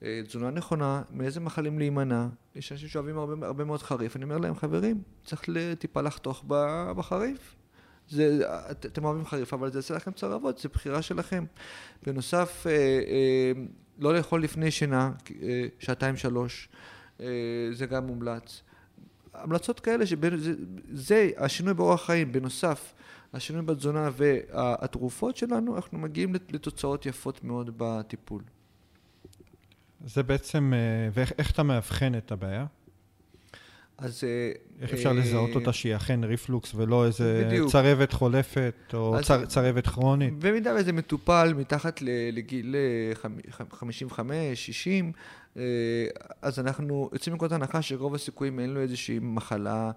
תזונה 0.00 0.50
נכונה, 0.50 1.02
מאיזה 1.10 1.40
מחלים 1.40 1.78
להימנע. 1.78 2.26
יש 2.54 2.72
אנשים 2.72 2.88
שאוהבים 2.88 3.18
הרבה, 3.18 3.46
הרבה 3.46 3.64
מאוד 3.64 3.82
חריף, 3.82 4.16
אני 4.16 4.24
אומר 4.24 4.38
להם, 4.38 4.54
חברים, 4.54 5.02
צריך 5.24 5.44
טיפה 5.78 6.00
לחתוך 6.00 6.44
בחריף. 6.96 7.54
זה, 8.08 8.40
אתם 8.70 9.04
אוהבים 9.04 9.26
חריף, 9.26 9.52
אבל 9.52 9.72
זה 9.72 9.78
יעשה 9.78 9.94
לכם 9.94 10.12
צרבות, 10.12 10.58
זה 10.58 10.68
בחירה 10.68 11.02
שלכם. 11.02 11.44
בנוסף, 12.06 12.66
אה, 12.66 12.72
אה, 12.72 13.52
לא 13.98 14.14
לאכול 14.14 14.42
לפני 14.42 14.70
שינה, 14.70 15.12
אה, 15.42 15.66
שעתיים 15.78 16.16
שלוש, 16.16 16.68
זה 17.72 17.86
גם 17.90 18.06
מומלץ. 18.06 18.62
המלצות 19.34 19.80
כאלה, 19.80 20.06
שבין, 20.06 20.36
זה, 20.38 20.54
זה 20.92 21.30
השינוי 21.36 21.74
באורח 21.74 22.06
חיים, 22.06 22.32
בנוסף, 22.32 22.94
השינוי 23.36 23.62
בתזונה 23.62 24.10
והתרופות 24.16 25.36
שלנו, 25.36 25.76
אנחנו 25.76 25.98
מגיעים 25.98 26.34
לתוצאות 26.34 27.06
יפות 27.06 27.44
מאוד 27.44 27.70
בטיפול. 27.76 28.42
זה 30.04 30.22
בעצם, 30.22 30.72
ואיך 31.12 31.50
אתה 31.50 31.62
מאבחן 31.62 32.14
את 32.14 32.32
הבעיה? 32.32 32.66
אז... 33.98 34.24
איך 34.80 34.92
אפשר 34.92 35.08
אה, 35.08 35.14
לזהות 35.14 35.54
אותה 35.54 35.72
שהיא 35.72 35.96
אכן 35.96 36.24
ריפלוקס 36.24 36.74
ולא 36.74 37.06
איזה 37.06 37.44
בדיוק. 37.46 37.70
צרבת 37.70 38.12
חולפת 38.12 38.74
או 38.94 39.18
אז, 39.18 39.24
צר, 39.24 39.46
צרבת 39.46 39.86
כרונית? 39.86 40.34
במידה 40.38 40.74
וזה 40.80 40.92
מטופל 40.92 41.54
מתחת 41.56 42.02
לגיל 42.32 42.76
55, 43.70 44.66
60, 44.66 45.12
אה, 45.56 45.62
אז 46.42 46.58
אנחנו 46.58 47.10
יוצאים 47.12 47.32
מנקודת 47.32 47.52
הנחה 47.52 47.82
שרוב 47.82 48.14
הסיכויים 48.14 48.60
אין 48.60 48.70
לו 48.74 48.80
איזושהי 48.80 49.18
מחלה 49.22 49.84
אה, 49.86 49.90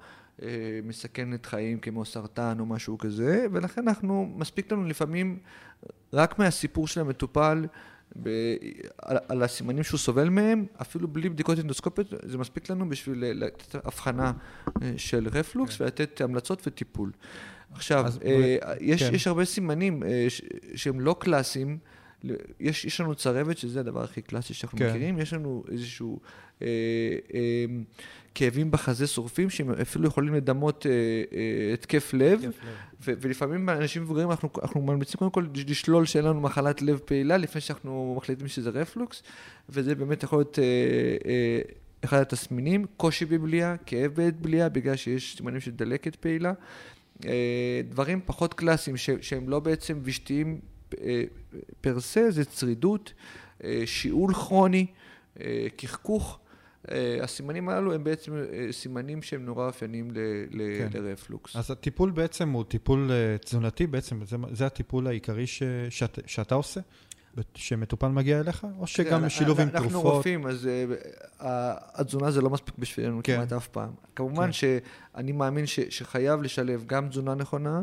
מסכנת 0.84 1.46
חיים 1.46 1.80
כמו 1.80 2.06
סרטן 2.06 2.60
או 2.60 2.66
משהו 2.66 2.98
כזה, 2.98 3.46
ולכן 3.52 3.88
אנחנו, 3.88 4.34
מספיק 4.36 4.72
לנו 4.72 4.86
לפעמים 4.86 5.40
רק 6.14 6.40
מהסיפור 6.40 6.88
של 6.88 7.02
המטופל 7.02 7.66
ב, 8.24 8.30
על, 8.98 9.18
על 9.28 9.44
הסימנים 9.44 9.84
שהוא 9.84 9.98
סובל 9.98 10.30
מהם, 10.30 10.66
אפילו 10.82 11.08
בלי 11.08 11.30
בדיקות 11.30 11.58
אינדוסקופיות, 11.58 12.14
זה 12.24 12.38
מספיק 12.38 12.70
לנו 12.70 12.90
בשביל 12.90 13.24
לתת 13.26 13.76
הבחנה 13.86 14.32
אה, 14.82 14.94
של 14.98 15.28
רפלוקס 15.32 15.78
כן. 15.78 15.84
ולתת 15.84 16.22
המלצות 16.22 16.68
וטיפול. 16.68 17.12
עכשיו, 17.74 18.06
אז, 18.06 18.20
אה, 18.26 18.76
יש, 18.80 19.04
כן. 19.04 19.16
יש 19.16 19.28
הרבה 19.28 19.46
סימנים 19.46 20.04
אה, 20.04 20.28
שהם 20.76 21.00
לא 21.00 21.16
קלאסיים. 21.20 21.78
יש, 22.60 22.86
יש 22.86 23.02
לנו 23.02 23.16
צרבת, 23.16 23.58
שזה 23.58 23.80
הדבר 23.80 24.04
הכי 24.04 24.22
קלאסי 24.22 24.54
שאנחנו 24.54 24.78
כן. 24.78 24.90
מכירים, 24.90 25.20
יש 25.20 25.34
לנו 25.34 25.64
איזשהו 25.72 26.20
אה, 26.62 26.68
אה, 27.34 27.66
כאבים 28.36 28.72
בחזה 28.72 29.08
שורפים, 29.08 29.50
שהם 29.50 29.72
אפילו 29.72 30.08
יכולים 30.08 30.34
לדמות 30.34 30.86
אה, 30.86 30.92
אה, 30.92 31.74
התקף 31.74 32.14
לב, 32.14 32.42
לב. 32.44 32.52
ו- 33.02 33.14
ולפעמים 33.22 33.66
באנשים 33.66 34.02
מבוגרים 34.02 34.32
אנחנו, 34.32 34.50
אנחנו 34.62 34.82
ממליצים 34.82 35.18
קודם 35.18 35.32
כל 35.32 35.46
לשלול 35.68 36.06
שאין 36.06 36.26
לנו 36.26 36.42
מחלת 36.42 36.82
לב 36.82 37.00
פעילה, 37.06 37.38
לפני 37.38 37.62
שאנחנו 37.62 38.14
מחליטים 38.18 38.48
שזה 38.48 38.70
רפלוקס, 38.70 39.24
וזה 39.70 39.96
באמת 39.96 40.24
יכול 40.24 40.40
להיות... 40.40 40.60
אה, 40.60 40.64
אה, 41.26 41.62
אחד 42.04 42.22
התסמינים, 42.22 42.86
קושי 42.98 43.26
בבליעה, 43.26 43.76
כאב 43.86 44.12
בעת 44.14 44.42
בליעה, 44.42 44.70
בגלל 44.70 44.96
שיש 44.96 45.36
סימנים 45.38 45.60
של 45.60 45.72
דלקת 45.72 46.16
פעילה. 46.16 46.54
אה, 47.26 47.82
דברים 47.90 48.22
פחות 48.26 48.54
קלאסיים 48.54 48.98
ש- 48.98 49.10
שהם 49.22 49.50
לא 49.50 49.60
בעצם 49.60 50.00
ושתיים 50.04 50.60
פר 51.82 52.00
סה 52.00 52.32
זה 52.32 52.46
צרידות, 52.46 53.14
אה, 53.64 53.82
שיעול 53.86 54.34
כרוני, 54.34 54.86
אה, 55.40 55.68
קחקוך. 55.76 56.40
אה, 56.92 57.18
הסימנים 57.24 57.70
הללו 57.70 57.94
הם 57.94 58.04
בעצם 58.04 58.44
סימנים 58.72 59.22
שהם 59.22 59.46
נורא 59.46 59.68
אופייניים 59.68 60.12
כן. 60.12 61.00
לרפלוקס. 61.02 61.56
אז 61.56 61.72
הטיפול 61.72 62.12
בעצם 62.12 62.50
הוא 62.50 62.64
טיפול 62.64 63.12
תזונתי, 63.42 63.88
בעצם 63.88 64.26
זה, 64.26 64.38
זה 64.52 64.66
הטיפול 64.66 65.08
העיקרי 65.08 65.48
ש, 65.48 65.64
שאת, 65.90 66.20
שאתה 66.26 66.56
עושה? 66.56 66.82
שמטופל 67.56 68.08
מגיע 68.08 68.40
אליך, 68.40 68.68
או 68.80 68.88
שגם 68.88 69.30
שילוב 69.30 69.60
עם 69.60 69.70
תרופות? 69.70 69.86
אנחנו 69.86 70.02
רופאים, 70.02 70.48
אז 70.48 70.70
uh, 71.40 71.44
התזונה 71.94 72.32
זה 72.32 72.42
לא 72.42 72.50
מספיק 72.50 72.76
בשבילנו 72.78 73.22
כן. 73.24 73.36
כמעט 73.36 73.54
אף 73.54 73.68
פעם. 73.68 73.90
כמובן 74.16 74.46
כן. 74.46 74.52
שאני 74.52 75.32
מאמין 75.32 75.66
ש, 75.66 75.80
שחייב 75.80 76.42
לשלב 76.42 76.84
גם 76.88 77.10
תזונה 77.10 77.36
נכונה, 77.36 77.82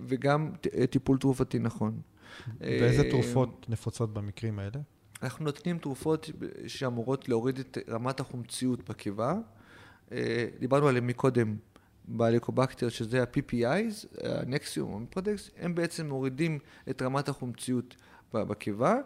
וגם 0.00 0.50
אה, 0.74 0.86
טיפול 0.86 1.18
תרופתי 1.18 1.58
נכון. 1.58 2.00
ואיזה 2.60 3.02
אה, 3.02 3.10
תרופות 3.10 3.66
נפוצות 3.68 4.14
במקרים 4.14 4.58
האלה? 4.58 4.80
אנחנו 5.22 5.44
נותנים 5.44 5.78
תרופות 5.78 6.30
שאמורות 6.66 7.28
להוריד 7.28 7.58
את 7.58 7.78
רמת 7.88 8.20
החומציות 8.20 8.90
בקיבה. 8.90 9.34
דיברנו 10.58 10.88
עליהן 10.88 11.06
מקודם 11.06 11.56
באליקובקטר, 12.04 12.88
שזה 12.88 13.22
ה-PPIs, 13.22 14.06
הנקסיום, 14.24 14.94
המפרודקס, 14.94 15.50
הם 15.58 15.74
בעצם 15.74 16.08
מורידים 16.08 16.58
את 16.90 17.02
רמת 17.02 17.28
החומציות 17.28 17.96
בקיבה. 18.34 18.96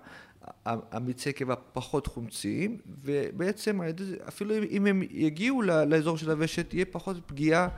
המיצי 0.66 1.32
קיבה 1.32 1.56
פחות 1.56 2.06
חומציים, 2.06 2.78
ובעצם 3.04 3.80
אפילו 4.28 4.54
אם 4.70 4.86
הם 4.86 5.02
יגיעו 5.10 5.62
לאזור 5.62 6.18
של 6.18 6.30
הוושט, 6.30 6.68
תהיה 6.68 6.84
פחות 6.84 7.16
פגיעה 7.26 7.68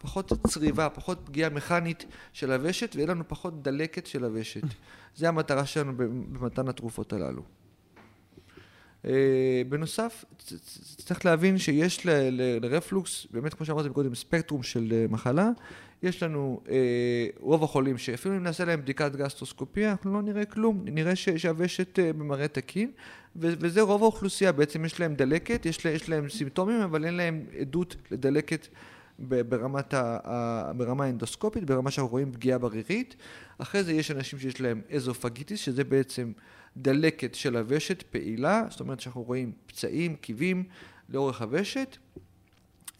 פחות 0.00 0.32
צריבה, 0.46 0.88
פחות 0.88 1.20
פגיעה 1.24 1.50
מכנית 1.50 2.04
של 2.32 2.52
הוושט, 2.52 2.96
ויהיה 2.96 3.08
לנו 3.08 3.28
פחות 3.28 3.62
דלקת 3.62 4.06
של 4.06 4.24
הוושט. 4.24 4.64
זה 5.16 5.28
המטרה 5.28 5.66
שלנו 5.66 5.92
במתן 5.96 6.68
התרופות 6.68 7.12
הללו. 7.12 7.42
אה, 9.04 9.62
בנוסף, 9.68 10.24
צריך 10.96 11.24
להבין 11.26 11.58
שיש 11.58 12.06
לרפלוקס, 12.60 13.26
באמת 13.30 13.54
כמו 13.54 13.66
שאמרתי 13.66 13.88
קודם, 13.88 14.14
ספקטרום 14.14 14.62
של 14.62 14.92
אה, 14.92 15.06
מחלה. 15.08 15.50
יש 16.02 16.22
לנו 16.22 16.60
אה, 16.68 17.26
רוב 17.40 17.64
החולים 17.64 17.98
שאפילו 17.98 18.36
אם 18.36 18.42
נעשה 18.42 18.64
להם 18.64 18.80
בדיקת 18.80 19.16
גסטרוסקופיה, 19.16 19.90
אנחנו 19.90 20.12
לא 20.12 20.22
נראה 20.22 20.44
כלום, 20.44 20.82
נראה 20.84 21.16
שהוושט 21.16 21.98
במראה 21.98 22.48
תקין, 22.48 22.90
וזה 23.36 23.80
רוב 23.80 24.02
האוכלוסייה, 24.02 24.52
בעצם 24.52 24.84
יש 24.84 25.00
להם 25.00 25.14
דלקת, 25.14 25.66
יש 25.66 26.08
להם 26.08 26.28
סימפטומים, 26.28 26.80
אבל 26.80 27.04
אין 27.04 27.14
להם 27.14 27.44
עדות 27.60 27.96
לדלקת 28.10 28.68
ברמת 29.20 29.94
ה, 29.94 30.72
ברמה 30.76 31.04
האנדוסקופית, 31.04 31.64
ברמה 31.64 31.90
שאנחנו 31.90 32.10
רואים 32.10 32.32
פגיעה 32.32 32.58
ברירית. 32.58 33.16
אחרי 33.58 33.84
זה 33.84 33.92
יש 33.92 34.10
אנשים 34.10 34.38
שיש 34.38 34.60
להם 34.60 34.80
אזופגיטיס, 34.94 35.60
שזה 35.60 35.84
בעצם 35.84 36.32
דלקת 36.76 37.34
של 37.34 37.56
הוושט 37.56 38.02
פעילה, 38.02 38.62
זאת 38.70 38.80
אומרת 38.80 39.00
שאנחנו 39.00 39.22
רואים 39.22 39.52
פצעים, 39.66 40.16
קיבים 40.16 40.64
לאורך 41.08 41.42
הוושט. 41.42 41.96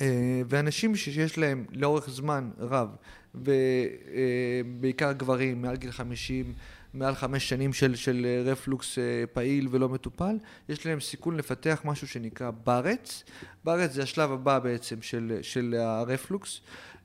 אה, 0.01 0.43
ואנשים 0.49 0.97
שיש 0.97 1.39
להם 1.39 1.65
לאורך 1.73 2.11
זמן 2.11 2.51
רב, 2.59 2.89
ובעיקר 3.35 5.09
אה, 5.09 5.13
גברים 5.13 5.63
מעל 5.63 5.77
גיל 5.77 5.91
50, 5.91 6.55
מעל 6.95 7.15
חמש 7.15 7.49
שנים 7.49 7.73
של, 7.73 7.95
של 7.95 8.27
אה, 8.27 8.53
רפלוקס 8.53 8.99
אה, 8.99 9.25
פעיל 9.33 9.69
ולא 9.71 9.89
מטופל, 9.89 10.39
יש 10.69 10.87
להם 10.87 11.01
סיכון 11.01 11.37
לפתח 11.37 11.83
משהו 11.85 12.09
שנקרא 12.09 12.51
ברץ. 12.51 13.25
ברץ 13.65 13.93
זה 13.93 14.03
השלב 14.03 14.33
הבא 14.33 14.59
בעצם 14.59 15.03
של, 15.03 15.39
של 15.43 15.75
הרפלוקס, 15.79 16.61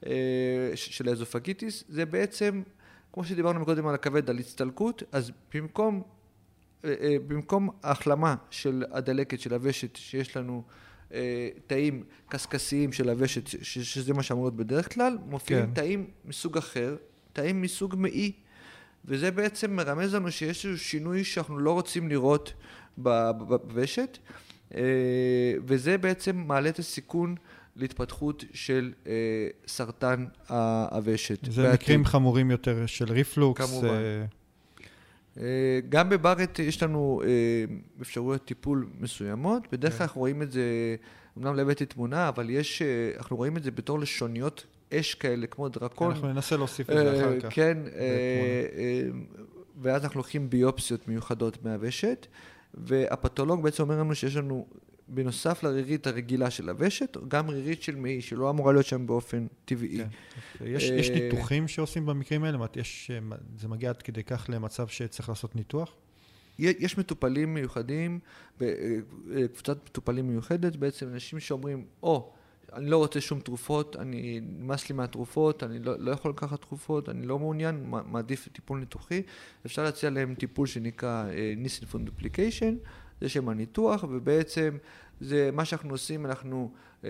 אה, 0.05 0.11
של 0.75 1.09
האזופגיטיס. 1.09 1.83
זה 1.89 2.05
בעצם, 2.05 2.61
כמו 3.13 3.23
שדיברנו 3.23 3.65
קודם 3.65 3.87
על 3.87 3.95
הכבד, 3.95 4.29
על 4.29 4.39
הצטלקות, 4.39 5.03
אז 5.11 5.31
במקום, 5.53 6.01
במקום 7.27 7.69
ההחלמה 7.83 8.35
של 8.49 8.83
הדלקת 8.91 9.39
של 9.39 9.53
הוושט 9.53 9.95
שיש 9.95 10.37
לנו 10.37 10.63
תאים 11.67 12.03
קשקשיים 12.29 12.93
של 12.93 13.09
הוושט, 13.09 13.63
שזה 13.63 14.13
מה 14.13 14.23
שאמור 14.23 14.43
להיות 14.43 14.55
בדרך 14.55 14.93
כלל, 14.93 15.17
מופיעים 15.25 15.65
כן. 15.65 15.73
תאים 15.73 16.09
מסוג 16.25 16.57
אחר, 16.57 16.95
תאים 17.33 17.61
מסוג 17.61 17.95
מעי. 17.97 18.31
וזה 19.07 19.31
בעצם 19.31 19.75
מרמז 19.75 20.15
לנו 20.15 20.31
שיש 20.31 20.65
איזשהו 20.65 20.77
שינוי 20.77 21.23
שאנחנו 21.23 21.57
לא 21.57 21.71
רוצים 21.71 22.09
לראות 22.09 22.53
בוושת, 22.97 24.17
אה, 24.75 24.81
וזה 25.65 25.97
בעצם 25.97 26.35
מעלה 26.35 26.69
את 26.69 26.79
הסיכון 26.79 27.35
להתפתחות 27.75 28.43
של 28.53 28.93
אה, 29.07 29.13
סרטן 29.67 30.25
הוושת. 30.91 31.51
זה 31.51 31.63
בעתיד. 31.63 31.81
מקרים 31.81 32.05
חמורים 32.05 32.51
יותר 32.51 32.85
של 32.85 33.11
ריפלוקס. 33.11 33.69
כמובן. 33.69 33.87
אה, 35.39 35.79
גם 35.89 36.09
בבארט 36.09 36.59
יש 36.59 36.83
לנו 36.83 37.21
אפשרויות 38.01 38.45
טיפול 38.45 38.87
מסוימות, 38.99 39.63
בדרך 39.71 39.91
כלל 39.91 39.97
כן. 39.97 40.03
אנחנו 40.03 40.21
רואים 40.21 40.41
את 40.41 40.51
זה, 40.51 40.95
אמנם 41.37 41.55
לא 41.55 41.61
הבאתי 41.61 41.85
תמונה, 41.85 42.29
אבל 42.29 42.49
יש, 42.49 42.81
אנחנו 43.17 43.35
רואים 43.35 43.57
את 43.57 43.63
זה 43.63 43.71
בתור 43.71 43.99
לשוניות 43.99 44.65
אש 44.93 45.15
כאלה, 45.15 45.47
כמו 45.47 45.69
דרקון. 45.69 46.11
אנחנו 46.11 46.27
ננסה 46.27 46.57
להוסיף 46.57 46.89
את 46.89 46.95
זה 46.95 47.13
אחר 47.13 47.33
אה, 47.33 47.41
כך. 47.41 47.55
כן, 47.55 47.77
אה, 47.95 48.01
אה, 48.77 49.07
ואז 49.81 50.03
אנחנו 50.03 50.17
לוקחים 50.17 50.49
ביופסיות 50.49 51.07
מיוחדות 51.07 51.63
מהוושט, 51.63 52.27
והפתולוג 52.73 53.63
בעצם 53.63 53.83
אומר 53.83 53.99
לנו 53.99 54.15
שיש 54.15 54.35
לנו, 54.35 54.67
בנוסף 55.07 55.63
לרירית 55.63 56.07
הרגילה 56.07 56.49
של 56.49 56.69
הוושט, 56.69 57.17
גם 57.27 57.49
רירית 57.49 57.81
של 57.81 57.95
מעי, 57.95 58.21
שלא 58.21 58.49
אמורה 58.49 58.73
להיות 58.73 58.85
שם 58.85 59.07
באופן 59.07 59.47
טבעי. 59.65 59.97
כן. 59.97 60.65
יש, 60.65 60.83
יש 60.83 61.09
ניתוחים 61.09 61.67
שעושים 61.67 62.05
במקרים 62.05 62.43
האלה? 62.43 62.57
יש, 62.75 63.11
זה 63.57 63.67
מגיע 63.67 63.89
עד 63.89 64.01
כדי 64.01 64.23
כך 64.23 64.45
למצב 64.49 64.87
שצריך 64.87 65.29
לעשות 65.29 65.55
ניתוח? 65.55 65.95
יש 66.59 66.97
מטופלים 66.97 67.53
מיוחדים, 67.53 68.19
קבוצת 69.53 69.77
מטופלים 69.89 70.27
מיוחדת, 70.27 70.75
בעצם 70.75 71.07
אנשים 71.07 71.39
שאומרים, 71.39 71.85
או, 72.03 72.31
oh, 72.33 72.35
אני 72.75 72.89
לא 72.89 72.97
רוצה 72.97 73.21
שום 73.21 73.39
תרופות, 73.39 73.95
אני, 73.95 74.39
נמאס 74.59 74.89
לי 74.89 74.95
מהתרופות, 74.95 75.63
אני 75.63 75.79
לא, 75.79 75.99
לא 75.99 76.11
יכול 76.11 76.31
לקחת 76.31 76.61
תרופות, 76.61 77.09
אני 77.09 77.27
לא 77.27 77.39
מעוניין, 77.39 77.83
מעדיף 77.85 78.47
טיפול 78.47 78.79
ניתוחי. 78.79 79.21
אפשר 79.65 79.83
להציע 79.83 80.09
להם 80.09 80.35
טיפול 80.35 80.67
שנקרא 80.67 81.25
Nissen 81.57 81.85
fundoplication, 81.85 82.75
זה 83.21 83.29
שם 83.29 83.49
הניתוח, 83.49 84.03
ובעצם 84.03 84.77
זה 85.21 85.49
מה 85.53 85.65
שאנחנו 85.65 85.89
עושים, 85.89 86.25
אנחנו 86.25 86.71
אה, 87.03 87.09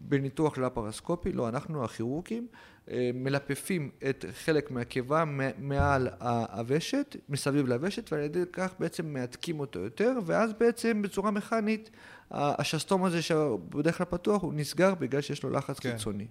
בניתוח 0.00 0.58
לפרוסקופי, 0.58 1.32
לא 1.32 1.48
אנחנו 1.48 1.84
הכירורגים, 1.84 2.46
אה, 2.90 3.10
מלפפים 3.14 3.90
את 4.10 4.24
חלק 4.32 4.70
מהקיבה 4.70 5.24
מעל 5.58 6.08
הוושת, 6.20 7.16
מסביב 7.28 7.66
לוושת, 7.66 8.12
ועל 8.12 8.22
ידי 8.22 8.42
כך 8.52 8.74
בעצם 8.78 9.12
מהדקים 9.12 9.60
אותו 9.60 9.78
יותר, 9.78 10.12
ואז 10.26 10.52
בעצם 10.52 11.02
בצורה 11.02 11.30
מכנית 11.30 11.90
השסתום 12.30 13.04
הזה 13.04 13.22
שבדרך 13.22 13.98
כלל 13.98 14.06
פתוח 14.06 14.42
הוא 14.42 14.54
נסגר 14.54 14.94
בגלל 14.94 15.20
שיש 15.20 15.42
לו 15.42 15.50
לחץ 15.50 15.78
כן. 15.78 15.92
קיצוני. 15.92 16.26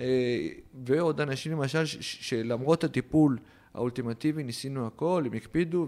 אה, 0.00 0.48
ועוד 0.84 1.20
אנשים 1.20 1.52
למשל 1.52 1.84
שלמרות 2.00 2.84
הטיפול 2.84 3.38
האולטימטיבי, 3.74 4.42
ניסינו 4.44 4.86
הכל, 4.86 5.22
הם 5.26 5.32
הקפידו, 5.32 5.86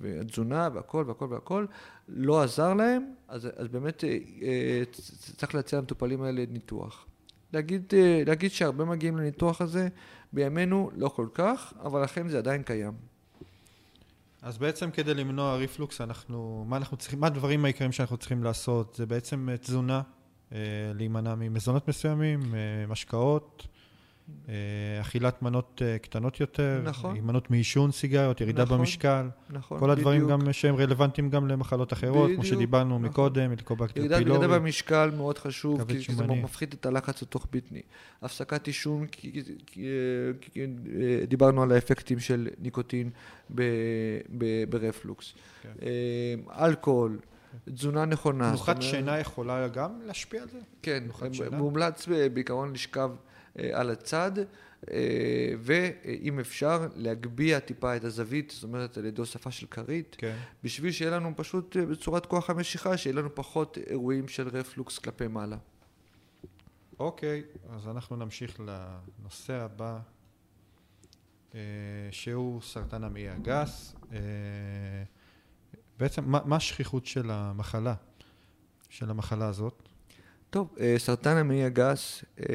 והתזונה 0.00 0.68
והכל 0.74 1.04
והכל 1.06 1.26
והכל, 1.30 1.66
לא 2.08 2.42
עזר 2.42 2.74
להם, 2.74 3.04
אז, 3.28 3.48
אז 3.56 3.68
באמת 3.68 4.04
אה, 4.04 4.18
אה, 4.42 4.82
צריך 5.36 5.54
להציע 5.54 5.78
למטופלים 5.78 6.22
האלה 6.22 6.44
ניתוח. 6.48 7.06
להגיד, 7.52 7.92
אה, 7.92 8.22
להגיד 8.26 8.50
שהרבה 8.50 8.84
מגיעים 8.84 9.16
לניתוח 9.16 9.60
הזה, 9.60 9.88
בימינו 10.32 10.90
לא 10.96 11.08
כל 11.08 11.26
כך, 11.34 11.72
אבל 11.82 12.02
לכן 12.02 12.28
זה 12.28 12.38
עדיין 12.38 12.62
קיים. 12.62 12.92
אז 14.42 14.58
בעצם 14.58 14.90
כדי 14.90 15.14
למנוע 15.14 15.56
ריפלוקס, 15.56 16.00
אנחנו, 16.00 16.64
מה 16.68 16.76
אנחנו 16.76 16.96
צריכים, 16.96 17.20
מה 17.20 17.26
הדברים 17.26 17.64
העיקריים 17.64 17.92
שאנחנו 17.92 18.16
צריכים 18.16 18.44
לעשות? 18.44 18.94
זה 18.94 19.06
בעצם 19.06 19.48
תזונה, 19.60 20.02
להימנע 20.94 21.34
ממזונות 21.34 21.88
מסוימים, 21.88 22.40
משקאות, 22.88 23.66
אכילת 25.00 25.42
מנות 25.42 25.82
אה, 25.84 25.98
קטנות 25.98 26.40
יותר, 26.40 26.80
נכון. 26.84 27.18
מנות 27.20 27.50
מעישון 27.50 27.92
סיגריות, 27.92 28.40
ירידה 28.40 28.62
נכון, 28.62 28.78
במשקל, 28.78 29.28
נכון, 29.50 29.78
כל 29.78 29.90
הדברים 29.90 30.24
בדיוק. 30.24 30.40
גם 30.40 30.52
שהם 30.52 30.76
רלוונטיים 30.76 31.30
גם 31.30 31.48
למחלות 31.48 31.92
אחרות, 31.92 32.24
בדיוק, 32.24 32.40
כמו 32.40 32.44
שדיברנו 32.44 32.98
נכון. 32.98 33.02
מקודם, 33.02 33.50
מלקובקטר 33.50 34.02
פילורי. 34.02 34.20
ירידה 34.20 34.48
במשקל 34.48 35.10
מאוד 35.16 35.38
חשוב, 35.38 35.84
כי, 35.84 36.04
כי 36.04 36.14
זה 36.14 36.26
מפחית 36.26 36.74
את 36.74 36.86
הלחץ 36.86 37.22
התוך 37.22 37.46
בטני. 37.52 37.82
הפסקת 38.22 38.66
עישון, 38.66 39.06
כי, 39.06 39.32
כי, 39.32 39.42
כי, 39.66 39.86
כי 40.40 40.66
דיברנו 41.28 41.62
על 41.62 41.72
האפקטים 41.72 42.18
של 42.18 42.48
ניקוטין 42.58 43.10
ב, 43.54 43.62
ב, 44.38 44.64
ברפלוקס. 44.70 45.34
כן. 45.62 45.72
אה, 45.82 46.66
אלכוהול. 46.66 47.18
תזונה 47.74 48.04
נכונה. 48.04 48.48
תנוחת 48.48 48.82
שינה 48.82 49.18
יכולה 49.18 49.68
גם 49.68 49.90
להשפיע 50.06 50.42
על 50.42 50.48
זה? 50.48 50.58
כן, 50.82 51.04
מומלץ 51.52 52.08
בעיקרון 52.32 52.72
לשכב 52.72 53.10
אה, 53.10 53.29
על 53.56 53.90
הצד, 53.90 54.32
אה, 54.90 55.54
ואם 55.58 56.40
אפשר 56.40 56.88
להגביה 56.96 57.60
טיפה 57.60 57.96
את 57.96 58.04
הזווית, 58.04 58.50
זאת 58.50 58.62
אומרת 58.62 58.98
על 58.98 59.04
ידי 59.04 59.20
הוספה 59.20 59.50
של 59.50 59.66
כרית, 59.66 60.16
כן. 60.18 60.36
בשביל 60.64 60.92
שיהיה 60.92 61.10
לנו 61.10 61.32
פשוט 61.36 61.76
אה, 61.76 61.86
בצורת 61.86 62.26
כוח 62.26 62.50
המשיכה, 62.50 62.96
שיהיה 62.96 63.16
לנו 63.16 63.34
פחות 63.34 63.78
אירועים 63.86 64.28
של 64.28 64.48
רפלוקס 64.48 64.98
כלפי 64.98 65.26
מעלה. 65.26 65.56
אוקיי, 66.98 67.42
אז 67.70 67.88
אנחנו 67.88 68.16
נמשיך 68.16 68.60
לנושא 68.60 69.52
הבא, 69.52 69.98
שהוא 72.10 72.62
סרטן 72.62 73.04
המעי 73.04 73.28
הגס. 73.28 73.94
בעצם, 75.98 76.24
מה 76.26 76.56
השכיחות 76.56 77.06
של 77.06 77.30
המחלה, 77.30 77.94
של 78.88 79.10
המחלה 79.10 79.46
הזאת? 79.48 79.89
טוב, 80.50 80.68
אה, 80.80 80.94
סרטן 80.98 81.36
המעי 81.36 81.64
הגס 81.64 82.24
אה, 82.40 82.54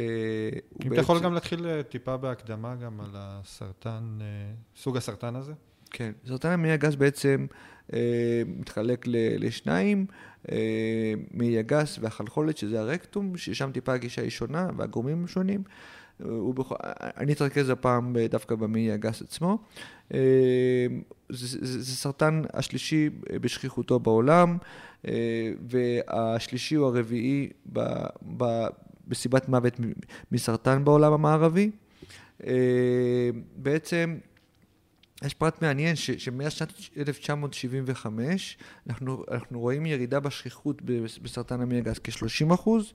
אם 0.86 0.94
אתה 0.94 1.02
יכול 1.02 1.20
גם 1.20 1.34
להתחיל 1.34 1.68
אה, 1.68 1.84
טיפה 1.84 2.18
בהקדמה 2.18 2.76
גם 2.76 3.02
על 3.02 3.10
הסרטן, 3.14 4.20
סוג 4.76 4.98
הסרטן 4.98 5.36
הזה. 5.36 5.54
כן, 5.92 6.12
סרטן 6.28 6.50
המעי 6.50 6.72
הגס 6.72 6.96
בעצם 6.96 7.46
מתחלק 8.46 9.06
לשניים, 9.40 10.06
מעי 11.32 11.60
הגס 11.60 12.00
והחלחולת, 12.02 12.58
שזה 12.58 12.80
הרקטום, 12.80 13.38
ששם 13.38 13.72
טיפה 13.74 13.94
הגישה 13.94 14.22
היא 14.22 14.30
שונה 14.30 14.70
והגורמים 14.78 15.18
הם 15.18 15.28
שונים. 15.28 15.64
ובכל... 16.20 16.76
אני 17.18 17.34
אתרכז 17.34 17.70
הפעם 17.70 18.16
דווקא 18.30 18.56
במעי 18.56 18.92
הגס 18.92 19.22
עצמו. 19.22 19.58
זה, 20.10 20.18
זה, 21.30 21.82
זה 21.82 21.96
סרטן 21.96 22.42
השלישי 22.54 23.10
בשכיחותו 23.42 24.00
בעולם. 24.00 24.58
אה, 25.08 25.52
והשלישי 25.70 26.76
הוא 26.76 26.88
הרביעי 26.88 27.50
ב, 27.74 27.80
ב, 28.38 28.68
בסיבת 29.08 29.50
מוות 29.50 29.80
מסרטן 30.32 30.86
בעולם 30.86 31.14
המערבי. 31.14 31.72
אה, 32.46 33.30
בעצם 33.56 34.18
יש 35.24 35.34
פרט 35.34 35.62
מעניין 35.62 35.96
שמאז 35.96 36.52
שנת 36.52 36.74
1975 36.98 38.58
אנחנו, 38.90 39.24
אנחנו 39.32 39.60
רואים 39.60 39.86
ירידה 39.86 40.20
בשכיחות 40.20 40.82
בסרטן 41.22 41.62
המעי 41.62 41.78
הגס 41.78 42.00
כ-30 42.04 42.54
אחוז. 42.54 42.94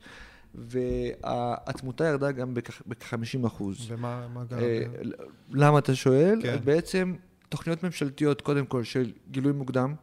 והתמותה 0.54 2.04
ירדה 2.04 2.32
גם 2.32 2.54
בכ-50 2.86 3.46
אחוז. 3.46 3.90
ומה 3.90 4.44
גרם? 4.48 4.60
אה, 4.60 4.82
למה 5.50 5.78
אתה 5.78 5.94
שואל? 5.94 6.40
כן. 6.42 6.58
בעצם 6.64 7.14
תוכניות 7.48 7.82
ממשלתיות, 7.82 8.40
קודם 8.40 8.66
כל, 8.66 8.84
של 8.84 9.12
גילוי 9.30 9.52
מוקדם, 9.52 9.94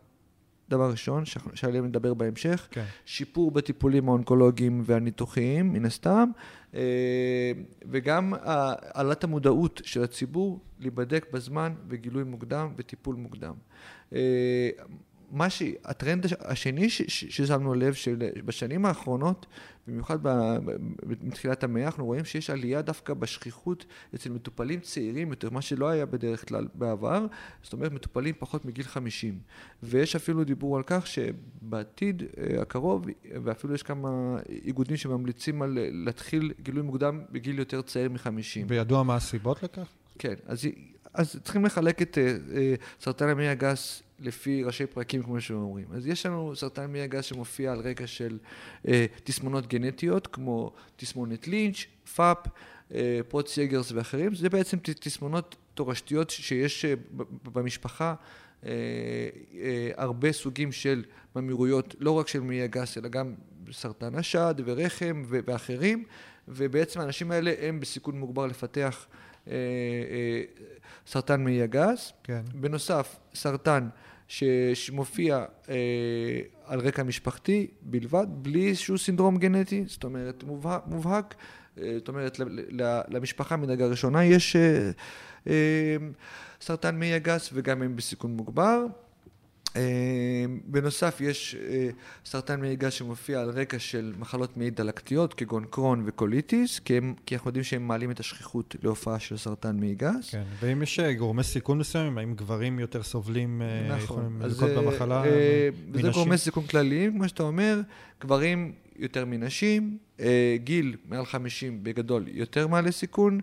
דבר 0.69 0.91
ראשון, 0.91 1.23
שעליהם 1.53 1.85
נדבר 1.85 2.13
בהמשך, 2.13 2.67
כן. 2.71 2.85
שיפור 3.05 3.51
בטיפולים 3.51 4.09
האונקולוגיים 4.09 4.81
והניתוחיים, 4.85 5.73
מן 5.73 5.85
הסתם, 5.85 6.29
אה, 6.75 7.51
וגם 7.89 8.33
העלאת 8.41 9.23
המודעות 9.23 9.81
של 9.85 10.03
הציבור 10.03 10.59
להיבדק 10.79 11.25
בזמן 11.33 11.73
וגילוי 11.87 12.23
מוקדם 12.23 12.73
וטיפול 12.77 13.15
מוקדם. 13.15 13.53
אה, 15.31 15.37
מה 15.37 15.49
ש... 15.49 15.63
הטרנד 15.85 16.25
השני 16.39 16.89
ששמנו 16.89 17.73
לב, 17.73 17.93
שבשנים 17.93 18.85
האחרונות, 18.85 19.45
במיוחד 19.87 20.17
מתחילת 21.21 21.63
המאה, 21.63 21.85
אנחנו 21.85 22.05
רואים 22.05 22.25
שיש 22.25 22.49
עלייה 22.49 22.81
דווקא 22.81 23.13
בשכיחות 23.13 23.85
אצל 24.15 24.29
מטופלים 24.29 24.79
צעירים 24.79 25.29
יותר, 25.29 25.49
מה 25.49 25.61
שלא 25.61 25.89
היה 25.89 26.05
בדרך 26.05 26.47
כלל 26.47 26.67
בעבר, 26.73 27.25
זאת 27.63 27.73
אומרת 27.73 27.91
מטופלים 27.91 28.33
פחות 28.39 28.65
מגיל 28.65 28.85
50. 28.85 29.39
ויש 29.83 30.15
אפילו 30.15 30.43
דיבור 30.43 30.77
על 30.77 30.83
כך 30.85 31.07
שבעתיד 31.07 32.23
אה, 32.23 32.61
הקרוב, 32.61 33.05
ואפילו 33.43 33.73
יש 33.73 33.83
כמה 33.83 34.37
איגודים 34.65 34.97
שממליצים 34.97 35.61
על 35.61 35.77
להתחיל 35.91 36.53
גילוי 36.61 36.83
מוקדם 36.83 37.21
בגיל 37.31 37.59
יותר 37.59 37.81
צעיר 37.81 38.09
מ-50. 38.09 38.65
וידוע 38.67 39.03
מה 39.03 39.15
הסיבות 39.15 39.63
לכך? 39.63 39.87
כן, 40.19 40.33
אז, 40.45 40.67
אז 41.13 41.39
צריכים 41.43 41.65
לחלק 41.65 42.01
את 42.01 42.17
uh, 42.17 43.03
סרטן 43.03 43.29
המעי 43.29 43.49
הגס 43.49 44.03
לפי 44.19 44.63
ראשי 44.63 44.85
פרקים, 44.85 45.23
כמו 45.23 45.41
שאומרים. 45.41 45.85
אז 45.93 46.07
יש 46.07 46.25
לנו 46.25 46.55
סרטן 46.55 46.91
מעי 46.91 47.01
הגס 47.01 47.25
שמופיע 47.25 47.71
על 47.71 47.79
רקע 47.79 48.07
של 48.07 48.37
אה, 48.87 49.05
תסמונות 49.23 49.67
גנטיות, 49.67 50.27
כמו 50.27 50.71
תסמונת 50.95 51.47
לינץ', 51.47 51.85
FAP, 52.15 52.37
אה, 52.93 53.19
Peutz-Jeghers 53.27 53.91
ואחרים. 53.91 54.35
זה 54.35 54.49
בעצם 54.49 54.77
תסמונות 54.79 55.55
תורשתיות 55.73 56.29
שיש 56.29 56.85
אה, 56.85 56.93
במשפחה. 57.53 58.15
אה, 58.65 58.71
אה, 59.55 59.91
הרבה 59.95 60.31
סוגים 60.31 60.71
של 60.71 61.03
ממאירויות, 61.35 61.95
לא 61.99 62.11
רק 62.11 62.27
של 62.27 62.39
מעי 62.39 62.61
הגס, 62.61 62.97
אלא 62.97 63.09
גם 63.09 63.33
סרטן 63.71 64.15
השד 64.15 64.55
ורחם 64.65 65.23
ואחרים, 65.27 66.03
ובעצם 66.47 66.99
האנשים 66.99 67.31
האלה 67.31 67.53
הם 67.61 67.79
בסיכון 67.79 68.19
מוגבר 68.19 68.45
לפתח 68.45 69.07
אה, 69.47 69.53
אה, 69.53 70.41
סרטן 71.07 71.43
מעי 71.43 71.61
הגס. 71.61 72.13
כן. 72.23 72.41
בנוסף, 72.53 73.15
סרטן 73.35 73.89
שמופיע 74.73 75.45
אה, 75.69 75.75
על 76.65 76.79
רקע 76.79 77.03
משפחתי 77.03 77.67
בלבד, 77.81 78.27
בלי 78.29 78.67
איזשהו 78.67 78.97
סינדרום 78.97 79.37
גנטי, 79.37 79.83
זאת 79.87 80.03
אומרת 80.03 80.43
מובהק, 80.43 80.81
מובהק 80.87 81.35
אה, 81.81 81.93
זאת 81.97 82.07
אומרת 82.07 82.39
למשפחה 83.07 83.55
מדרגה 83.55 83.87
ראשונה 83.87 84.25
יש 84.25 84.55
אה, 84.55 84.91
אה, 85.47 85.97
סרטן 86.61 86.99
מעי 86.99 87.13
הגס 87.13 87.49
וגם 87.53 87.81
הם 87.81 87.95
בסיכון 87.95 88.31
מוגבר. 88.31 88.85
אה, 89.77 90.45
בנוסף 90.65 91.21
יש 91.21 91.55
אה, 91.55 91.89
סרטן 92.25 92.61
מעי 92.61 92.75
גס 92.75 92.93
שמופיע 92.93 93.41
על 93.41 93.49
רקע 93.49 93.79
של 93.79 94.13
מחלות 94.19 94.57
מעי 94.57 94.69
דלקתיות 94.69 95.33
כגון 95.33 95.65
קרון 95.69 96.03
וקוליטיס, 96.05 96.79
כי, 96.79 96.97
הם, 96.97 97.13
כי 97.25 97.35
אנחנו 97.35 97.49
יודעים 97.49 97.63
שהם 97.63 97.87
מעלים 97.87 98.11
את 98.11 98.19
השכיחות 98.19 98.75
להופעה 98.83 99.19
של 99.19 99.37
סרטן 99.37 99.79
מעי 99.79 99.95
גס. 99.95 100.29
כן, 100.31 100.43
ואם 100.59 100.81
יש 100.81 100.99
אה, 100.99 101.13
גורמי 101.13 101.43
סיכון 101.43 101.77
מסוימים, 101.77 102.17
האם 102.17 102.33
גברים 102.33 102.79
יותר 102.79 103.03
סובלים, 103.03 103.61
נכון, 103.89 104.03
יכולים 104.03 104.41
לזכות 104.41 104.69
במחלה 104.69 105.23
מנשים? 105.87 106.01
זה 106.01 106.09
גורמי 106.09 106.37
סיכון 106.37 106.63
כלליים, 106.63 107.13
כמו 107.17 107.27
שאתה 107.27 107.43
אומר, 107.43 107.81
גברים 108.21 108.71
יותר 108.95 109.25
מנשים, 109.25 109.97
גיל 110.55 110.95
מעל 111.05 111.25
50 111.25 111.83
בגדול 111.83 112.25
יותר 112.27 112.67
מעלה 112.67 112.91
סיכון, 112.91 113.39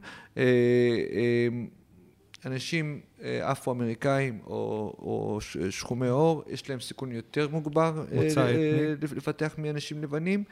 אנשים 2.46 3.00
אה, 3.13 3.13
אפרו-אמריקאים 3.24 4.38
או, 4.46 4.94
או 4.98 5.38
שחומי 5.70 6.08
עור, 6.08 6.42
יש 6.46 6.70
להם 6.70 6.80
סיכון 6.80 7.12
יותר 7.12 7.48
מוגבר 7.48 8.04
לפתח 9.16 9.54
מאנשים 9.58 10.02
לבנים, 10.02 10.44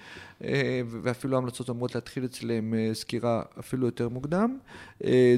ואפילו 0.87 1.37
ההמלצות 1.37 1.71
אמורות 1.71 1.95
להתחיל 1.95 2.25
אצלם 2.25 2.75
סקירה 2.93 3.43
אפילו 3.59 3.87
יותר 3.87 4.09
מוקדם. 4.09 4.59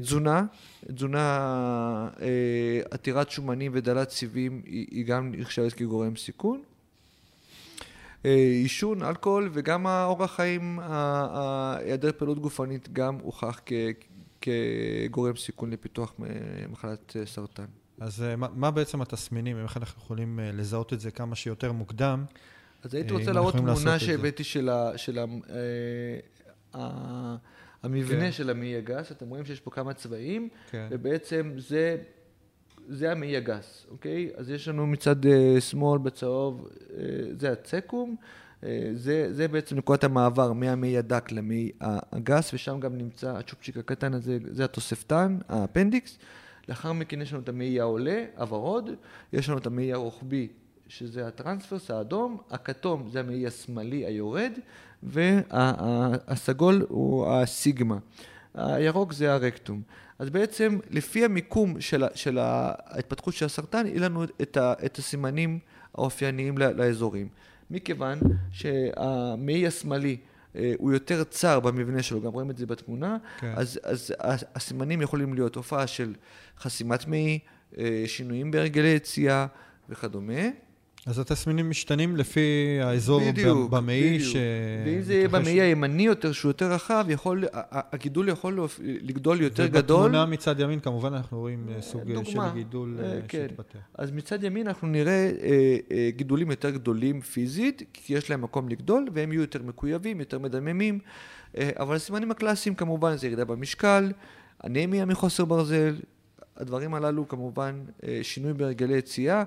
תזונה, 0.00 0.44
תזונה 0.94 2.08
עתירת 2.90 3.30
שומנים 3.30 3.72
ודלת 3.74 4.10
סיבים 4.10 4.62
היא 4.64 5.04
גם 5.06 5.32
נחשבת 5.36 5.72
כגורם 5.72 6.16
סיכון. 6.16 6.62
עישון, 8.62 9.02
אלכוהול 9.02 9.50
וגם 9.52 9.86
האורח 9.86 10.36
חיים, 10.36 10.78
היעדר 10.82 12.10
פעילות 12.16 12.38
גופנית 12.38 12.88
גם 12.92 13.18
הוכח 13.22 13.60
כגורם 14.44 15.36
סיכון 15.36 15.70
לפיתוח 15.70 16.14
מחלת 16.70 17.16
סרטן. 17.24 17.64
אז 18.00 18.22
אה, 18.22 18.36
מה, 18.36 18.48
מה 18.54 18.70
בעצם 18.70 19.02
התסמינים, 19.02 19.62
איך 19.62 19.76
אנחנו 19.76 20.02
יכולים 20.02 20.40
אה, 20.40 20.50
לזהות 20.52 20.92
את 20.92 21.00
זה 21.00 21.10
כמה 21.10 21.34
שיותר 21.34 21.72
מוקדם? 21.72 22.24
אז 22.82 22.94
הייתי 22.94 23.12
רוצה 23.12 23.32
להראות 23.32 23.56
תמונה 23.56 23.98
שהבאתי 23.98 24.44
של, 24.44 24.68
ה, 24.68 24.98
של 24.98 25.18
ה, 25.18 25.24
אה, 26.74 27.36
המבנה 27.82 28.20
כן. 28.20 28.32
של 28.32 28.50
המעי 28.50 28.76
הגס, 28.76 29.12
אתם 29.12 29.28
רואים 29.28 29.44
שיש 29.44 29.60
פה 29.60 29.70
כמה 29.70 29.94
צבעים, 29.94 30.48
כן. 30.70 30.86
ובעצם 30.90 31.52
זה, 31.58 31.96
זה 32.88 33.12
המעי 33.12 33.36
הגס, 33.36 33.86
אוקיי? 33.90 34.30
אז 34.36 34.50
יש 34.50 34.68
לנו 34.68 34.86
מצד 34.86 35.16
שמאל 35.60 35.98
בצהוב, 35.98 36.68
זה 37.38 37.52
הצקום, 37.52 38.16
אה, 38.20 38.26
זה, 38.94 39.32
זה 39.32 39.48
בעצם 39.48 39.76
נקודת 39.76 40.04
המעבר 40.04 40.52
מהמעי 40.52 40.98
הדק 40.98 41.32
למעי 41.32 41.70
הגס, 41.80 42.54
ושם 42.54 42.80
גם 42.80 42.98
נמצא 42.98 43.36
הצ'ופצ'יק 43.36 43.76
הקטן 43.76 44.14
הזה, 44.14 44.38
זה 44.50 44.64
התוספתן, 44.64 45.38
האפנדיקס. 45.48 46.18
לאחר 46.68 46.92
מכן 46.92 47.22
יש 47.22 47.32
לנו 47.32 47.42
את 47.42 47.48
המעי 47.48 47.80
העולה, 47.80 48.24
הוורוד, 48.36 48.90
יש 49.32 49.48
לנו 49.48 49.58
את 49.58 49.66
המעי 49.66 49.92
הרוחבי, 49.92 50.48
שזה 50.88 51.26
הטרנספרס 51.26 51.90
האדום, 51.90 52.38
הכתום 52.50 53.08
זה 53.12 53.20
המעי 53.20 53.46
השמאלי 53.46 54.06
היורד, 54.06 54.52
והסגול 55.02 56.86
הוא 56.88 57.28
הסיגמה. 57.28 57.98
הירוק 58.54 59.12
זה 59.12 59.32
הרקטום. 59.32 59.82
אז 60.18 60.30
בעצם 60.30 60.78
לפי 60.90 61.24
המיקום 61.24 61.80
של, 61.80 62.04
של 62.14 62.38
ההתפתחות 62.38 63.34
של 63.34 63.46
הסרטן, 63.46 63.86
יהיו 63.86 64.00
לנו 64.00 64.24
את, 64.24 64.56
ה, 64.56 64.72
את 64.86 64.98
הסימנים 64.98 65.58
האופייניים 65.94 66.58
לאזורים. 66.58 67.28
מכיוון 67.74 68.18
שהמעי 68.50 69.66
השמאלי 69.66 70.16
אה, 70.56 70.72
הוא 70.78 70.92
יותר 70.92 71.24
צר 71.24 71.60
במבנה 71.60 72.02
שלו, 72.02 72.20
גם 72.20 72.32
רואים 72.32 72.50
את 72.50 72.56
זה 72.56 72.66
בתמונה, 72.66 73.16
כן. 73.38 73.52
אז, 73.56 73.80
אז 74.18 74.44
הסימנים 74.54 75.02
יכולים 75.02 75.34
להיות 75.34 75.56
הופעה 75.56 75.86
של 75.86 76.14
חסימת 76.58 77.06
מעי, 77.06 77.38
אה, 77.78 78.04
שינויים 78.06 78.50
בהרגלי 78.50 78.88
יציאה 78.88 79.46
וכדומה. 79.88 80.42
אז 81.06 81.18
התסמינים 81.18 81.70
משתנים 81.70 82.16
לפי 82.16 82.78
האזור 82.82 83.20
בדיוק, 83.20 83.70
במעי 83.70 84.20
ש... 84.20 84.36
ואם 84.86 85.00
זה 85.00 85.14
יהיה 85.14 85.28
במעי 85.28 85.60
הימני 85.60 86.02
יותר, 86.02 86.32
שהוא 86.32 86.48
יותר 86.50 86.72
רחב, 86.72 87.06
יכול, 87.08 87.44
הגידול 87.70 88.28
יכול 88.28 88.60
לגדול 88.80 89.40
יותר 89.40 89.66
גדול. 89.66 90.00
ובתמונה 90.00 90.26
מצד 90.26 90.60
ימין, 90.60 90.80
כמובן, 90.80 91.14
אנחנו 91.14 91.38
רואים 91.38 91.66
אה, 91.68 91.82
סוג 91.82 92.02
דוגמה, 92.12 92.48
של 92.48 92.54
גידול 92.54 92.98
אה, 93.02 93.18
כן. 93.28 93.38
שהתפתח. 93.48 93.78
אז 93.94 94.10
מצד 94.10 94.44
ימין 94.44 94.66
אנחנו 94.66 94.88
נראה 94.88 95.32
אה, 95.42 96.10
גידולים 96.16 96.50
יותר 96.50 96.70
גדולים 96.70 97.20
פיזית, 97.20 97.82
כי 97.92 98.14
יש 98.14 98.30
להם 98.30 98.42
מקום 98.42 98.68
לגדול, 98.68 99.06
והם 99.12 99.32
יהיו 99.32 99.40
יותר 99.40 99.62
מקויבים, 99.62 100.20
יותר 100.20 100.38
מדממים. 100.38 100.98
אבל 101.58 101.96
הסימנים 101.96 102.30
הקלאסיים, 102.30 102.74
כמובן, 102.74 103.16
זה 103.16 103.26
ירידה 103.26 103.44
במשקל, 103.44 104.12
אנמיה 104.64 105.04
מחוסר 105.04 105.44
ברזל, 105.44 105.94
הדברים 106.56 106.94
הללו 106.94 107.28
כמובן 107.28 107.84
אה, 108.04 108.20
שינוי 108.22 108.52
בהרגלי 108.52 108.98
יציאה. 108.98 109.42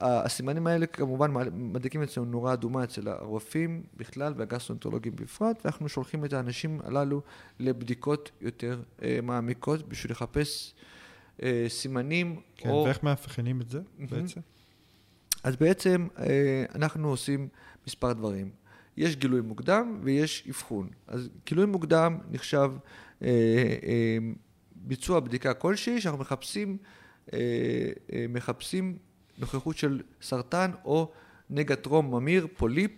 הסימנים 0.00 0.66
האלה 0.66 0.86
כמובן 0.86 1.30
מדליקים 1.52 2.02
אצלנו 2.02 2.26
נורה 2.26 2.52
אדומה 2.52 2.84
אצל 2.84 3.08
הרופאים 3.08 3.82
בכלל 3.96 4.34
והגסטרונטולוגים 4.36 5.16
בפרט, 5.16 5.60
ואנחנו 5.64 5.88
שולחים 5.88 6.24
את 6.24 6.32
האנשים 6.32 6.80
הללו 6.84 7.20
לבדיקות 7.58 8.30
יותר 8.40 8.82
אה, 9.02 9.18
מעמיקות 9.22 9.88
בשביל 9.88 10.12
לחפש 10.12 10.74
אה, 11.42 11.64
סימנים. 11.68 12.40
כן, 12.56 12.68
או... 12.68 12.84
ואיך 12.86 13.02
מאבחנים 13.02 13.60
את 13.60 13.68
זה 13.68 13.80
בעצם? 13.98 14.40
אז 15.44 15.56
בעצם 15.56 16.08
אנחנו 16.74 17.08
עושים 17.08 17.48
מספר 17.86 18.12
דברים. 18.12 18.50
יש 18.96 19.16
גילוי 19.16 19.40
מוקדם 19.40 20.00
ויש 20.02 20.44
אבחון. 20.48 20.88
אז 21.06 21.28
גילוי 21.46 21.66
מוקדם 21.66 22.18
נחשב 22.30 22.70
ביצוע 24.86 25.20
בדיקה 25.20 25.54
כלשהי, 25.54 26.00
שאנחנו 26.00 26.20
מחפשים, 26.20 26.76
אה, 27.32 27.38
אה, 28.12 28.26
מחפשים 28.28 28.96
נוכחות 29.38 29.76
של 29.76 30.00
סרטן 30.22 30.70
או 30.84 31.12
נגע 31.50 31.74
טרום 31.74 32.14
ממיר, 32.14 32.46
פוליפ, 32.56 32.90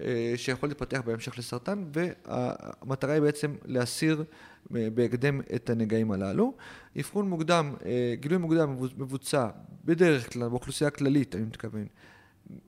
אה, 0.00 0.32
שיכול 0.36 0.68
להתפתח 0.68 1.00
בהמשך 1.04 1.38
לסרטן, 1.38 1.84
והמטרה 1.92 3.12
היא 3.12 3.22
בעצם 3.22 3.54
להסיר 3.64 4.24
בהקדם 4.70 5.40
את 5.54 5.70
הנגעים 5.70 6.12
הללו. 6.12 6.54
אבחון 6.98 7.28
מוקדם, 7.28 7.74
גילוי 8.20 8.38
מוקדם 8.38 8.72
מבוצע 8.96 9.48
בדרך 9.84 10.32
כלל, 10.32 10.48
באוכלוסייה 10.48 10.88
הכללית, 10.88 11.34
אני 11.34 11.44
מתכוון, 11.44 11.86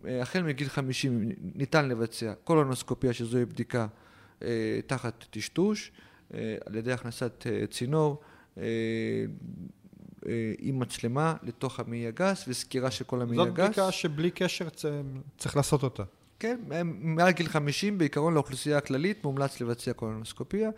החל 0.05 0.43
מגיל 0.43 0.69
50 0.69 1.33
ניתן 1.55 1.89
לבצע 1.89 2.35
קולונוסקופיה, 2.45 3.13
שזוהי 3.13 3.45
בדיקה 3.45 3.87
תחת 4.87 5.25
טשטוש, 5.31 5.93
על 6.67 6.75
ידי 6.75 6.93
הכנסת 6.93 7.47
צינור. 7.71 8.21
אה, 8.59 8.63
אה, 10.27 10.53
עם 10.59 10.79
מצלמה 10.79 11.35
לתוך 11.43 11.81
המעי 11.81 12.07
הגס 12.07 12.45
וסקירה 12.49 12.91
של 12.91 13.05
כל 13.05 13.23
המעי 13.23 13.41
הגס. 13.41 13.57
זאת 13.57 13.69
בדיקה 13.69 13.93
שבלי 13.93 14.31
קשר 14.31 14.69
צריך 15.39 15.57
לעשות 15.57 15.83
אותה. 15.83 16.03
כן, 16.39 16.61
מעל 16.85 17.33
גיל 17.33 17.49
50 17.49 17.99
בעיקרון 17.99 18.35
לאוכלוסייה 18.35 18.79
הכללית 18.79 19.25
מומלץ 19.25 19.61
לבצע 19.61 19.93
קולונוסקופיה. 19.93 20.71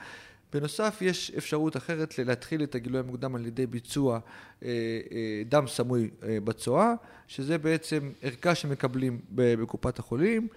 בנוסף 0.53 0.99
יש 1.01 1.31
אפשרות 1.31 1.77
אחרת 1.77 2.19
להתחיל 2.19 2.63
את 2.63 2.75
הגילוי 2.75 3.01
המוקדם 3.01 3.35
על 3.35 3.47
ידי 3.47 3.67
ביצוע 3.67 4.19
אה, 4.63 4.69
דם 5.49 5.67
סמוי 5.67 6.11
בצואה, 6.45 6.93
שזה 7.27 7.59
בעצם 7.59 8.11
ערכה 8.23 8.55
שמקבלים 8.55 9.21
בקופת 9.31 9.99
החולים 9.99 10.49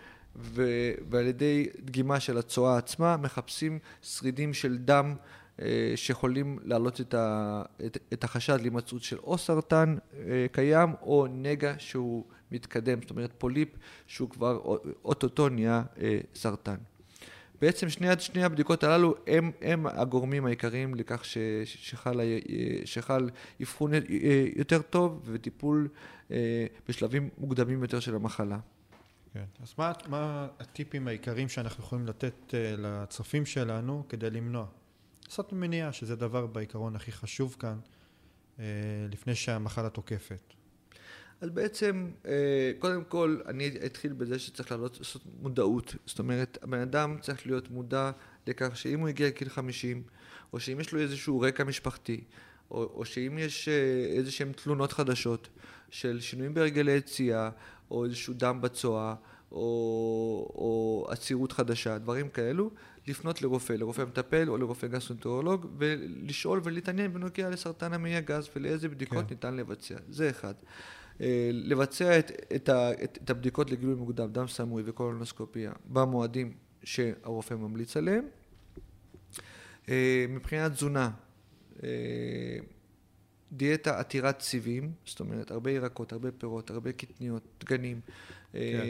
ועל 1.10 1.28
ידי 1.28 1.68
דגימה 1.80 2.20
של 2.20 2.38
הצואה 2.38 2.78
עצמה 2.78 3.18
מחפשים 3.18 3.80
שרידים 4.02 4.54
של 4.54 4.78
דם 4.78 5.16
אה, 5.18 5.41
שיכולים 5.95 6.59
להעלות 6.64 7.01
את, 7.01 7.14
ה, 7.14 7.62
את, 7.86 7.97
את 8.14 8.24
החשד 8.24 8.62
להימצאות 8.62 9.03
של 9.03 9.18
או 9.18 9.38
סרטן 9.38 9.97
אה, 10.14 10.45
קיים 10.51 10.93
או 11.01 11.28
נגע 11.30 11.74
שהוא 11.78 12.26
מתקדם, 12.51 13.01
זאת 13.01 13.09
אומרת 13.09 13.32
פוליפ 13.38 13.70
שהוא 14.07 14.30
כבר 14.30 14.78
אוטוטו 15.05 15.49
נהיה 15.49 15.84
אה, 16.01 16.20
סרטן. 16.36 16.76
בעצם 17.62 17.89
שני, 17.89 18.07
שני 18.20 18.43
הבדיקות 18.43 18.84
הללו 18.84 19.16
הם, 19.28 19.51
הם 19.62 19.88
הגורמים 19.88 20.45
העיקריים 20.45 20.95
לכך 20.95 21.26
ש, 21.26 21.38
שחל, 21.66 22.20
שחל 22.86 23.30
אבחון 23.62 23.91
יותר 24.55 24.82
טוב 24.82 25.22
וטיפול 25.26 25.88
בשלבים 26.89 27.30
מוקדמים 27.38 27.82
יותר 27.82 27.99
של 27.99 28.16
המחלה. 28.16 28.59
כן. 29.34 29.43
אז 29.64 29.74
מה, 29.78 29.91
מה 30.07 30.47
הטיפים 30.59 31.07
העיקריים 31.07 31.49
שאנחנו 31.49 31.84
יכולים 31.84 32.07
לתת 32.07 32.53
לצופים 32.53 33.45
שלנו 33.45 34.03
כדי 34.09 34.30
למנוע? 34.30 34.66
לעשות 35.32 35.54
מניעה, 35.54 35.94
שזה 35.94 36.16
דבר 36.16 36.46
בעיקרון 36.46 36.96
הכי 36.96 37.12
חשוב 37.12 37.56
כאן, 37.60 37.80
אה, 38.60 38.66
לפני 39.12 39.36
שהמחלה 39.36 39.90
תוקפת. 39.90 40.54
אז 41.42 41.50
בעצם, 41.50 42.12
אה, 42.26 42.72
קודם 42.80 43.04
כל, 43.04 43.40
אני 43.46 43.72
אתחיל 43.86 44.14
בזה 44.14 44.40
שצריך 44.40 44.72
לעלות, 44.72 44.98
לעשות 44.98 45.22
מודעות. 45.42 45.96
זאת 46.06 46.20
אומרת, 46.20 46.58
הבן 46.62 46.80
אדם 46.80 47.18
צריך 47.22 47.48
להיות 47.48 47.72
מודע 47.72 48.12
לכך 48.48 48.78
שאם 48.78 49.00
הוא 49.00 49.08
הגיע 49.08 49.28
לגיל 49.28 49.50
50, 49.50 50.04
או 50.54 50.60
שאם 50.60 50.80
יש 50.80 50.94
לו 50.94 51.00
איזשהו 51.00 51.40
רקע 51.40 51.64
משפחתי, 51.64 52.24
או, 52.72 52.84
או 52.84 53.06
שאם 53.06 53.38
יש 53.38 53.68
אה, 53.68 53.74
איזה 54.18 54.32
שהן 54.32 54.52
תלונות 54.52 54.92
חדשות 54.92 55.50
של 55.90 56.20
שינויים 56.20 56.54
בהרגלי 56.54 56.92
יציאה, 56.92 57.50
או 57.92 58.06
איזשהו 58.06 58.34
דם 58.34 58.62
בצואה, 58.62 59.16
או, 59.52 59.58
או 60.56 61.08
עצירות 61.10 61.52
חדשה, 61.52 61.97
דברים 61.97 62.30
כאלו, 62.30 62.70
לפנות 63.08 63.41
לרופא, 63.41 63.74
לרופא 63.74 64.02
מטפל 64.02 64.49
או 64.49 64.58
לרופא 64.58 64.88
גסטרואנטרולוג 64.88 65.68
ולשאול 65.78 66.62
ולהתעניין 66.64 67.14
בנוגע 67.14 67.49
לסרטן 67.49 67.93
המעי 67.93 68.16
הגז 68.16 68.49
ולאיזה 68.56 68.89
בדיקות 68.89 69.26
כן. 69.26 69.30
ניתן 69.30 69.56
לבצע, 69.56 69.95
זה 70.10 70.30
אחד. 70.30 70.54
אה, 71.22 71.49
לבצע 71.54 72.20
את, 72.20 72.32
את, 72.56 72.70
ה, 72.70 72.91
את, 73.04 73.18
את 73.24 73.30
הבדיקות 73.30 73.72
לגילוי 73.72 73.95
מוקדם, 73.95 74.32
דם 74.32 74.47
סמוי 74.47 74.84
וקולונוסקופיה 74.86 75.72
במועדים 75.86 76.54
שהרופא 76.84 77.54
ממליץ 77.54 77.97
עליהם. 77.97 78.26
אה, 79.89 80.26
מבחינת 80.30 80.72
תזונה, 80.72 81.12
אה, 81.84 81.89
דיאטה 83.52 83.99
עתירת 83.99 84.41
סיבים, 84.41 84.91
זאת 85.06 85.20
אומרת 85.20 85.52
הרבה 85.52 85.72
ירקות, 85.72 86.14
הרבה 86.14 86.32
פירות, 86.32 86.70
הרבה 86.70 86.91
קטניות, 86.91 87.43
דגנים, 87.60 88.02
כן. 88.54 88.86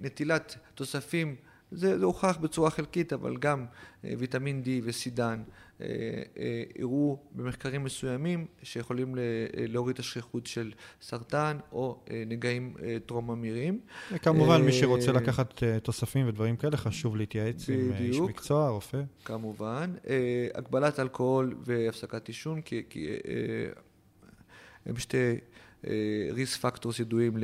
נטילת 0.00 0.56
תוספים 0.74 1.36
זה, 1.70 1.98
זה 1.98 2.04
הוכח 2.04 2.36
בצורה 2.40 2.70
חלקית, 2.70 3.12
אבל 3.12 3.36
גם 3.36 3.66
אה, 4.04 4.12
ויטמין 4.18 4.62
D 4.64 4.68
וסידן 4.84 5.42
אה, 5.80 5.86
אה, 6.38 6.62
הראו 6.78 7.18
במחקרים 7.32 7.84
מסוימים 7.84 8.46
שיכולים 8.62 9.14
להוריד 9.68 9.94
את 9.94 10.00
השכיחות 10.00 10.46
של 10.46 10.72
סרטן 11.02 11.58
או 11.72 12.04
נגעים 12.26 12.74
טרום 13.06 13.30
ממירים. 13.30 13.80
וכמובן, 14.12 14.62
מי 14.62 14.72
שרוצה 14.72 15.12
לקחת 15.12 15.62
תוספים 15.82 16.28
ודברים 16.28 16.56
כאלה, 16.56 16.76
חשוב 16.76 17.16
להתייעץ 17.16 17.70
בדיוק, 17.70 17.96
עם 17.96 18.04
איש 18.04 18.20
מקצוע, 18.20 18.68
רופא. 18.68 19.02
כמובן. 19.24 19.94
הגבלת 20.54 21.00
אלכוהול 21.00 21.56
והפסקת 21.64 22.28
עישון, 22.28 22.60
כי, 22.60 22.82
כי 22.90 23.08
הם 24.86 24.96
שתי 24.96 25.34
ריס 26.32 26.56
פקטורס 26.56 26.98
ידועים 27.00 27.36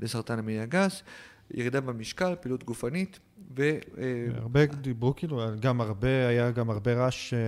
לסרטן 0.00 0.38
המעי 0.38 0.60
הגס. 0.60 1.02
ירידה 1.50 1.80
במשקל, 1.80 2.34
פעילות 2.40 2.64
גופנית, 2.64 3.18
ו... 3.56 3.62
אה, 3.98 4.26
הרבה 4.34 4.66
דיברו 4.66 5.16
כאילו, 5.16 5.42
גם 5.60 5.80
הרבה, 5.80 6.28
היה 6.28 6.50
גם 6.50 6.70
הרבה 6.70 6.94
רעש 6.94 7.34
אה, 7.34 7.38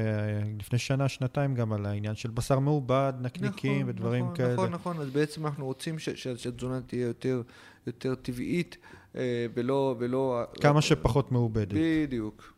לפני 0.58 0.78
שנה, 0.78 1.08
שנתיים, 1.08 1.54
גם 1.54 1.72
על 1.72 1.86
העניין 1.86 2.14
של 2.14 2.30
בשר 2.30 2.58
מעובד, 2.58 3.12
נקניקים 3.20 3.76
נכון, 3.76 3.88
ודברים 3.88 4.24
נכון, 4.24 4.36
כאלה. 4.36 4.52
נכון, 4.52 4.70
נכון, 4.70 5.00
אז 5.00 5.10
בעצם 5.10 5.46
אנחנו 5.46 5.66
רוצים 5.66 5.98
שהתזונה 5.98 6.80
תהיה 6.80 7.06
יותר, 7.06 7.42
יותר 7.86 8.14
טבעית, 8.14 8.76
אה, 9.16 9.46
ולא... 9.54 9.94
ולא 9.98 10.42
כמה 10.60 10.82
שפחות 10.82 11.32
מעובדת. 11.32 11.74
בדיוק. 11.74 12.52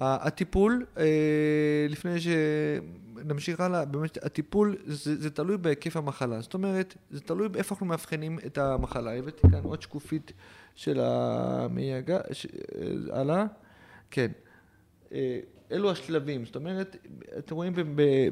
הטיפול, 0.00 0.86
לפני 1.88 2.20
ש... 2.20 2.26
נמשיך 3.24 3.60
הלאה, 3.60 3.84
באמת 3.84 4.24
הטיפול 4.24 4.76
זה, 4.86 5.16
זה 5.16 5.30
תלוי 5.30 5.56
בהיקף 5.56 5.96
המחלה, 5.96 6.40
זאת 6.40 6.54
אומרת, 6.54 6.94
זה 7.10 7.20
תלוי 7.20 7.48
באיפה 7.48 7.74
אנחנו 7.74 7.86
מאבחנים 7.86 8.38
את 8.46 8.58
המחלה. 8.58 9.16
הבאתי 9.16 9.48
כאן 9.50 9.62
עוד 9.62 9.82
שקופית 9.82 10.32
של 10.74 11.00
המייגע, 11.00 12.18
ש... 12.32 12.46
הלאה, 13.12 13.44
כן. 14.10 14.30
אה, 15.12 15.38
אלו 15.72 15.90
השלבים, 15.90 16.44
זאת 16.44 16.56
אומרת, 16.56 16.96
אתם 17.38 17.54
רואים 17.54 17.72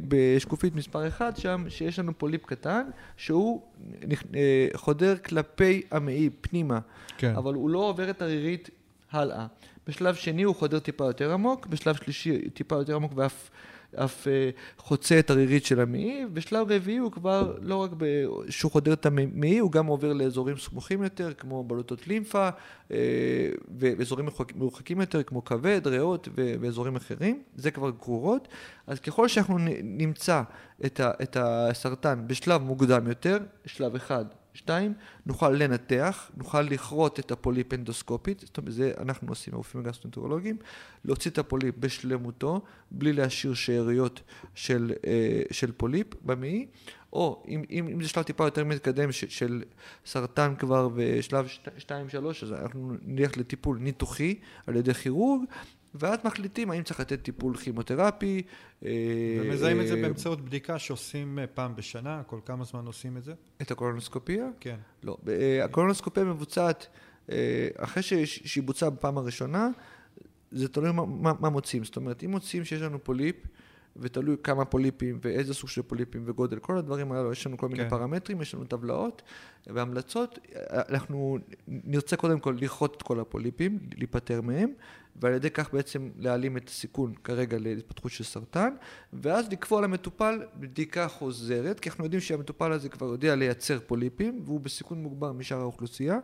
בשקופית 0.09 0.75
מספר 0.75 1.09
1 1.09 1.37
שם 1.37 1.65
שיש 1.69 1.99
לנו 1.99 2.19
פוליפ 2.19 2.47
קטן 2.47 2.87
שהוא 3.17 3.63
אה, 4.35 4.69
חודר 4.75 5.17
כלפי 5.17 5.83
המעי 5.91 6.31
פנימה, 6.41 6.79
כן. 7.19 7.35
אבל 7.37 7.55
הוא 7.55 7.71
לא 7.71 7.79
עובר 7.79 8.11
את 8.11 8.23
הרירית 8.23 8.71
הלאה. 9.11 9.47
בשלב 9.87 10.15
שני 10.15 10.43
הוא 10.43 10.55
חודר 10.55 10.79
טיפה 10.79 11.05
יותר 11.05 11.33
עמוק, 11.33 11.67
בשלב 11.67 11.95
שלישי 11.95 12.51
טיפה 12.51 12.77
יותר 12.77 12.97
עמוק 12.97 13.13
ואף 13.15 13.51
אף 13.97 14.29
אה, 14.29 14.51
חוצה 14.79 15.19
את 15.19 15.31
הרירית 15.31 15.65
של 15.65 15.81
המעי, 15.81 16.27
בשלב 16.33 16.73
רביעי 16.73 16.99
הוא 16.99 17.13
כבר 17.13 17.57
לא 17.63 17.77
רק 17.77 17.91
שהוא 18.49 18.73
חודר 18.73 18.93
את 18.93 19.07
המעי, 19.07 19.59
הוא 19.59 19.73
גם 19.73 19.87
עובר 19.87 20.13
לאזורים 20.13 20.57
סמוכים 20.59 21.03
יותר, 21.03 21.33
כמו 21.35 21.65
בלוטות 21.65 22.09
לימפה, 22.09 22.49
אה, 22.93 22.97
ואזורים 23.79 24.29
מרוחקים 24.57 25.01
יותר, 25.01 25.23
כמו 25.23 25.45
כבד, 25.45 25.87
ריאות 25.87 26.29
ואזורים 26.35 26.97
אחרים, 26.97 27.43
זה 27.57 27.71
כבר 27.71 27.91
גרורות. 27.91 28.49
אז 28.87 29.01
ככל 29.01 29.29
שאנחנו 29.29 29.59
נמצא 29.83 30.43
את 30.87 31.37
הסרטן 31.41 32.23
בשלב 32.27 32.63
מוקדם 32.63 33.09
יותר, 33.09 33.39
שלב 33.67 33.95
אחד 33.95 34.25
שתיים, 34.55 34.95
נוכל 35.27 35.51
לנתח, 35.51 36.31
נוכל 36.37 36.61
לכרות 36.63 37.21
את 37.21 37.31
הפוליפ 37.31 37.75
אנדוסקופית, 37.75 38.41
זאת 38.41 38.59
אומרת, 38.59 38.73
זה 38.73 38.93
אנחנו 38.99 39.29
עושים, 39.29 39.55
הרופאים 39.55 39.85
הגסטרונטרולוגיים, 39.85 40.57
להוציא 41.05 41.31
את 41.31 41.39
הפוליפ 41.39 41.75
בשלמותו, 41.79 42.61
בלי 42.91 43.13
להשאיר 43.13 43.55
שאריות 43.55 44.21
של, 44.55 44.93
אה, 45.07 45.43
של 45.51 45.73
פוליפ 45.73 46.07
במעי, 46.23 46.67
או 47.13 47.43
אם, 47.49 47.63
אם, 47.71 47.89
אם 47.93 48.03
זה 48.03 48.09
שלב 48.09 48.25
טיפה 48.25 48.45
יותר 48.45 48.65
מתקדם 48.65 49.13
ש, 49.13 49.25
של 49.25 49.63
סרטן 50.07 50.55
כבר 50.59 50.89
בשלב 50.97 51.47
2-3, 51.79 51.91
אז 52.43 52.53
אנחנו 52.53 52.93
נלך 53.03 53.39
לטיפול 53.39 53.79
ניתוחי 53.79 54.35
על 54.67 54.77
ידי 54.77 54.95
כירורג, 54.95 55.41
ואז 55.95 56.19
מחליטים 56.25 56.71
האם 56.71 56.83
צריך 56.83 57.01
לתת 57.01 57.23
טיפול 57.23 57.57
כימותרפי. 57.57 58.43
אה, 58.85 58.91
ומזהים 59.41 59.81
את 59.81 59.87
זה 59.87 59.95
אה, 59.95 60.03
באמצעות 60.03 60.41
בדיקה 60.41 60.79
שעושים 60.79 61.39
אה, 61.39 61.47
פעם 61.47 61.77
בשנה, 61.77 62.23
כל 62.27 62.39
כמה 62.45 62.65
זמן 62.65 62.87
עושים 62.87 63.17
את 63.17 63.25
זה? 63.25 63.35
את 63.63 63.71
הקולונוסקופיה? 63.71 64.49
כן. 64.61 64.77
לא, 65.03 65.17
הקולונוסקופיה 65.65 66.25
מבוצעת 66.25 66.87
אחרי 67.77 68.03
שהיא 68.27 68.63
בוצעה 68.63 68.91
בפעם 68.91 69.19
הראשונה, 69.19 69.69
זה 70.53 70.69
תלוי 70.69 70.93
מה, 70.93 71.07
מה, 71.07 71.33
מה 71.41 71.51
מוצאים. 71.51 71.85
זאת 71.85 71.97
אומרת, 71.97 72.25
אם 72.25 72.31
מוצאים 72.31 72.65
שיש 72.65 72.83
לנו 72.83 73.05
פוליפ, 73.05 73.37
ותלוי 73.97 74.37
כמה 74.43 74.65
פוליפים 74.65 75.19
ואיזה 75.23 75.55
סוג 75.55 75.71
של 75.71 75.83
פוליפים 75.83 76.23
וגודל, 76.27 76.59
כל 76.59 76.79
הדברים 76.79 77.13
האלו, 77.13 77.33
יש 77.33 77.47
לנו 77.47 77.59
כל 77.59 77.69
מיני 77.69 77.83
כן. 77.83 77.91
פרמטרים, 77.91 78.43
יש 78.43 78.55
לנו 78.55 78.65
טבלאות 78.65 79.23
והמלצות, 79.67 80.39
אנחנו 80.71 81.39
נרצה 81.69 82.17
קודם 82.17 82.41
כל 82.41 82.57
לכרות 82.61 82.97
את 82.97 83.03
כל 83.03 83.21
הפוליפים, 83.21 83.79
להיפטר 83.97 84.41
מהם, 84.41 84.73
ועל 85.17 85.33
ידי 85.33 85.51
כך 85.51 85.75
בעצם 85.75 86.11
להעלים 86.19 86.57
את 86.57 86.69
הסיכון 86.69 87.15
כרגע 87.25 87.59
להתפתחות 87.59 88.13
של 88.13 88.25
סרטן, 88.25 88.75
ואז 89.13 89.49
לקבוע 89.53 89.81
למטופל 89.81 90.43
בדיקה 90.57 91.09
חוזרת, 91.09 91.81
כי 91.81 91.89
אנחנו 91.89 92.05
יודעים 92.05 92.21
שהמטופל 92.21 92.73
הזה 92.73 92.89
כבר 92.89 93.07
יודע 93.07 93.35
לייצר 93.35 93.79
פוליפים, 93.87 94.43
והוא 94.45 94.61
בסיכון 94.61 95.03
מוגבר 95.03 95.33
משאר 95.33 95.61
האוכלוסייה, 95.61 96.19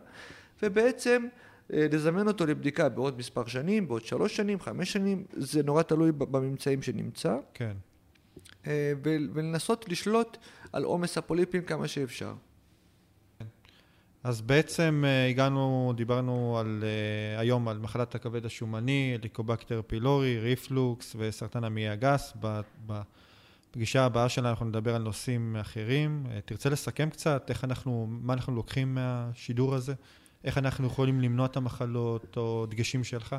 ובעצם 0.63 1.27
אה, 1.73 1.87
לזמן 1.91 2.27
אותו 2.27 2.45
לבדיקה 2.45 2.89
בעוד 2.89 3.17
מספר 3.17 3.45
שנים, 3.45 3.87
בעוד 3.87 4.05
שלוש 4.05 4.35
שנים, 4.35 4.59
חמש 4.59 4.93
שנים, 4.93 5.23
זה 5.33 5.63
נורא 5.63 5.83
תלוי 5.83 6.11
בממצאים 6.11 6.81
שנמצא. 6.81 7.37
כן. 7.53 7.73
אה, 8.67 8.93
ולנסות 9.03 9.89
לשלוט 9.89 10.37
על 10.73 10.83
עומס 10.83 11.17
הפוליפים 11.17 11.61
כמה 11.61 11.87
שאפשר. 11.87 12.33
אז 14.23 14.41
בעצם 14.41 15.03
אה, 15.07 15.29
הגענו, 15.29 15.93
דיברנו 15.95 16.57
על, 16.59 16.83
היום 17.37 17.67
על 17.67 17.79
מחלת 17.79 18.15
הכבד 18.15 18.45
השומני, 18.45 19.17
ליקובקטר 19.23 19.81
פילורי, 19.87 20.39
ריפלוקס 20.39 21.15
וסרטן 21.19 21.63
המעי 21.63 21.89
הגס. 21.89 22.33
בפגישה 22.85 24.05
הבאה 24.05 24.29
שלנו 24.29 24.49
אנחנו 24.49 24.65
נדבר 24.65 24.95
על 24.95 25.01
נושאים 25.01 25.55
אחרים. 25.55 26.25
תרצה 26.45 26.69
לסכם 26.69 27.09
קצת 27.09 27.45
איך 27.49 27.63
אנחנו, 27.63 28.07
מה 28.09 28.33
אנחנו 28.33 28.55
לוקחים 28.55 28.95
מהשידור 28.95 29.75
הזה? 29.75 29.93
איך 30.43 30.57
אנחנו 30.57 30.87
יכולים 30.87 31.21
למנוע 31.21 31.45
את 31.45 31.57
המחלות, 31.57 32.37
או 32.37 32.65
דגשים 32.65 33.03
שלך? 33.03 33.35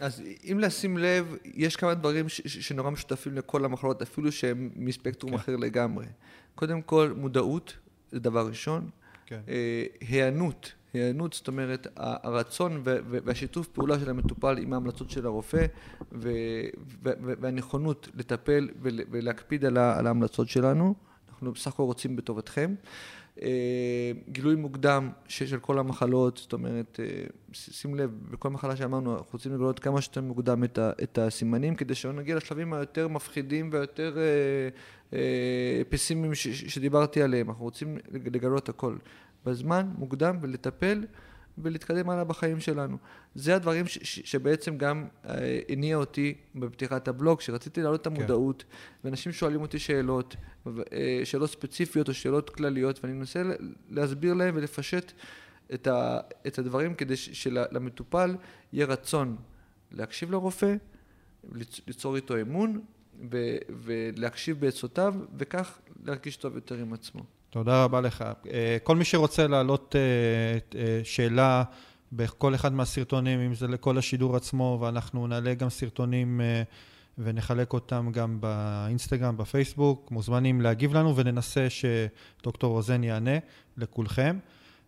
אז 0.00 0.22
אם 0.52 0.58
לשים 0.60 0.98
לב, 0.98 1.36
יש 1.44 1.76
כמה 1.76 1.94
דברים 1.94 2.28
ש- 2.28 2.40
ש- 2.46 2.68
שנורא 2.68 2.90
משותפים 2.90 3.34
לכל 3.34 3.64
המחלות, 3.64 4.02
אפילו 4.02 4.32
שהם 4.32 4.70
מספקטרום 4.76 5.32
כן. 5.32 5.38
אחר 5.38 5.56
לגמרי. 5.56 6.06
קודם 6.54 6.82
כל, 6.82 7.14
מודעות, 7.16 7.76
זה 8.10 8.20
דבר 8.20 8.46
ראשון. 8.46 8.90
כן. 9.26 9.40
אה, 9.48 9.84
היענות, 10.00 10.72
היענות, 10.94 11.32
זאת 11.32 11.48
אומרת, 11.48 11.86
הרצון 11.96 12.80
והשיתוף 12.84 13.68
פעולה 13.68 14.00
של 14.00 14.10
המטופל 14.10 14.58
עם 14.58 14.72
ההמלצות 14.72 15.10
של 15.10 15.26
הרופא, 15.26 15.66
והנכונות 17.02 18.08
לטפל 18.14 18.68
ולהקפיד 18.82 19.64
על 19.64 19.76
ההמלצות 20.06 20.48
שלנו. 20.48 20.94
אנחנו 21.28 21.52
בסך 21.52 21.72
הכל 21.72 21.82
רוצים 21.82 22.16
בטובתכם. 22.16 22.74
אה, 23.42 24.12
גילוי 24.28 24.54
מוקדם 24.54 25.10
של 25.28 25.58
כל 25.58 25.78
המחלות, 25.78 26.36
זאת 26.36 26.52
אומרת, 26.52 27.00
אה, 27.02 27.24
שים 27.52 27.94
לב, 27.94 28.10
בכל 28.30 28.50
מחלה 28.50 28.76
שאמרנו, 28.76 29.12
אנחנו 29.12 29.32
רוצים 29.32 29.54
לגלות 29.54 29.78
כמה 29.78 30.00
שיותר 30.00 30.20
מוקדם 30.20 30.64
את, 30.64 30.78
את 31.02 31.18
הסימנים, 31.18 31.74
כדי 31.74 31.94
שלא 31.94 32.12
נגיע 32.12 32.36
לשלבים 32.36 32.72
היותר 32.72 33.08
מפחידים 33.08 33.70
והיותר 33.72 34.16
פסימיים 35.88 36.34
ש, 36.34 36.48
שדיברתי 36.48 37.22
עליהם, 37.22 37.48
אנחנו 37.50 37.64
רוצים 37.64 37.98
לגלות 38.12 38.68
הכל 38.68 38.96
בזמן, 39.46 39.90
מוקדם, 39.98 40.38
ולטפל 40.42 41.04
ולהתקדם 41.58 42.10
הלאה 42.10 42.24
בחיים 42.24 42.60
שלנו. 42.60 42.96
זה 43.34 43.56
הדברים 43.56 43.86
ש- 43.86 43.98
ש- 44.02 44.20
שבעצם 44.32 44.78
גם 44.78 45.06
אה, 45.28 45.60
הניע 45.68 45.96
אותי 45.96 46.34
בפתיחת 46.54 47.08
הבלוג, 47.08 47.40
שרציתי 47.40 47.82
להעלות 47.82 48.00
את 48.00 48.08
כן. 48.08 48.16
המודעות, 48.16 48.62
כן. 48.62 48.68
ואנשים 49.04 49.32
שואלים 49.32 49.60
אותי 49.60 49.78
שאלות, 49.78 50.36
אה, 50.66 51.20
שאלות 51.24 51.50
ספציפיות 51.50 52.08
או 52.08 52.14
שאלות 52.14 52.50
כלליות, 52.50 53.00
ואני 53.04 53.14
מנסה 53.16 53.42
להסביר 53.90 54.34
להם 54.34 54.54
ולפשט 54.56 55.12
את, 55.74 55.86
ה- 55.86 56.18
את 56.46 56.58
הדברים 56.58 56.94
כדי 56.94 57.16
ש- 57.16 57.42
שלמטופל 57.42 58.36
יהיה 58.72 58.86
רצון 58.86 59.36
להקשיב 59.92 60.30
לרופא, 60.30 60.74
ליצור 61.86 62.16
איתו 62.16 62.40
אמון, 62.40 62.80
ו- 63.32 63.58
ולהקשיב 63.84 64.60
בעצותיו, 64.60 65.14
וכך 65.38 65.78
להרגיש 66.04 66.36
טוב 66.36 66.54
יותר 66.54 66.74
עם 66.74 66.92
עצמו. 66.92 67.22
תודה 67.50 67.84
רבה 67.84 68.00
לך. 68.00 68.24
אה, 68.50 68.76
כל 68.82 68.96
מי 68.96 69.04
שרוצה 69.04 69.46
להעלות 69.46 69.96
אה, 69.96 70.80
אה, 70.80 71.00
שאלה 71.04 71.64
בכל 72.12 72.54
אחד 72.54 72.72
מהסרטונים, 72.72 73.40
אם 73.40 73.54
זה 73.54 73.68
לכל 73.68 73.98
השידור 73.98 74.36
עצמו, 74.36 74.78
ואנחנו 74.80 75.26
נעלה 75.26 75.54
גם 75.54 75.68
סרטונים 75.68 76.40
ונחלק 77.18 77.72
אותם 77.72 78.08
גם 78.12 78.40
באינסטגרם, 78.40 79.36
בפייסבוק, 79.36 80.10
מוזמנים 80.10 80.60
להגיב 80.60 80.94
לנו 80.94 81.16
וננסה 81.16 81.66
שדוקטור 81.70 82.72
רוזן 82.72 83.04
יענה 83.04 83.38
לכולכם. 83.76 84.38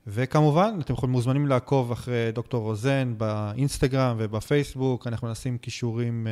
וכמובן, 0.07 0.79
אתם 0.81 0.93
יכולים 0.93 1.13
מוזמנים 1.13 1.47
לעקוב 1.47 1.93
אחרי 1.93 2.33
דוקטור 2.33 2.63
רוזן 2.63 3.15
באינסטגרם 3.19 4.17
ובפייסבוק, 4.19 5.07
אנחנו 5.07 5.31
נשים 5.31 5.59
כישורים 5.59 6.27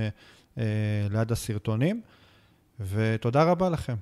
ליד 1.11 1.33
הסרטונים, 1.33 2.01
ותודה 2.81 3.45
רבה 3.45 3.71
לכם. 3.71 3.95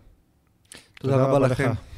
תודה, 0.71 1.15
תודה 1.15 1.17
רבה, 1.17 1.37
רבה 1.37 1.49
לכם. 1.49 1.71
לך. 1.73 1.91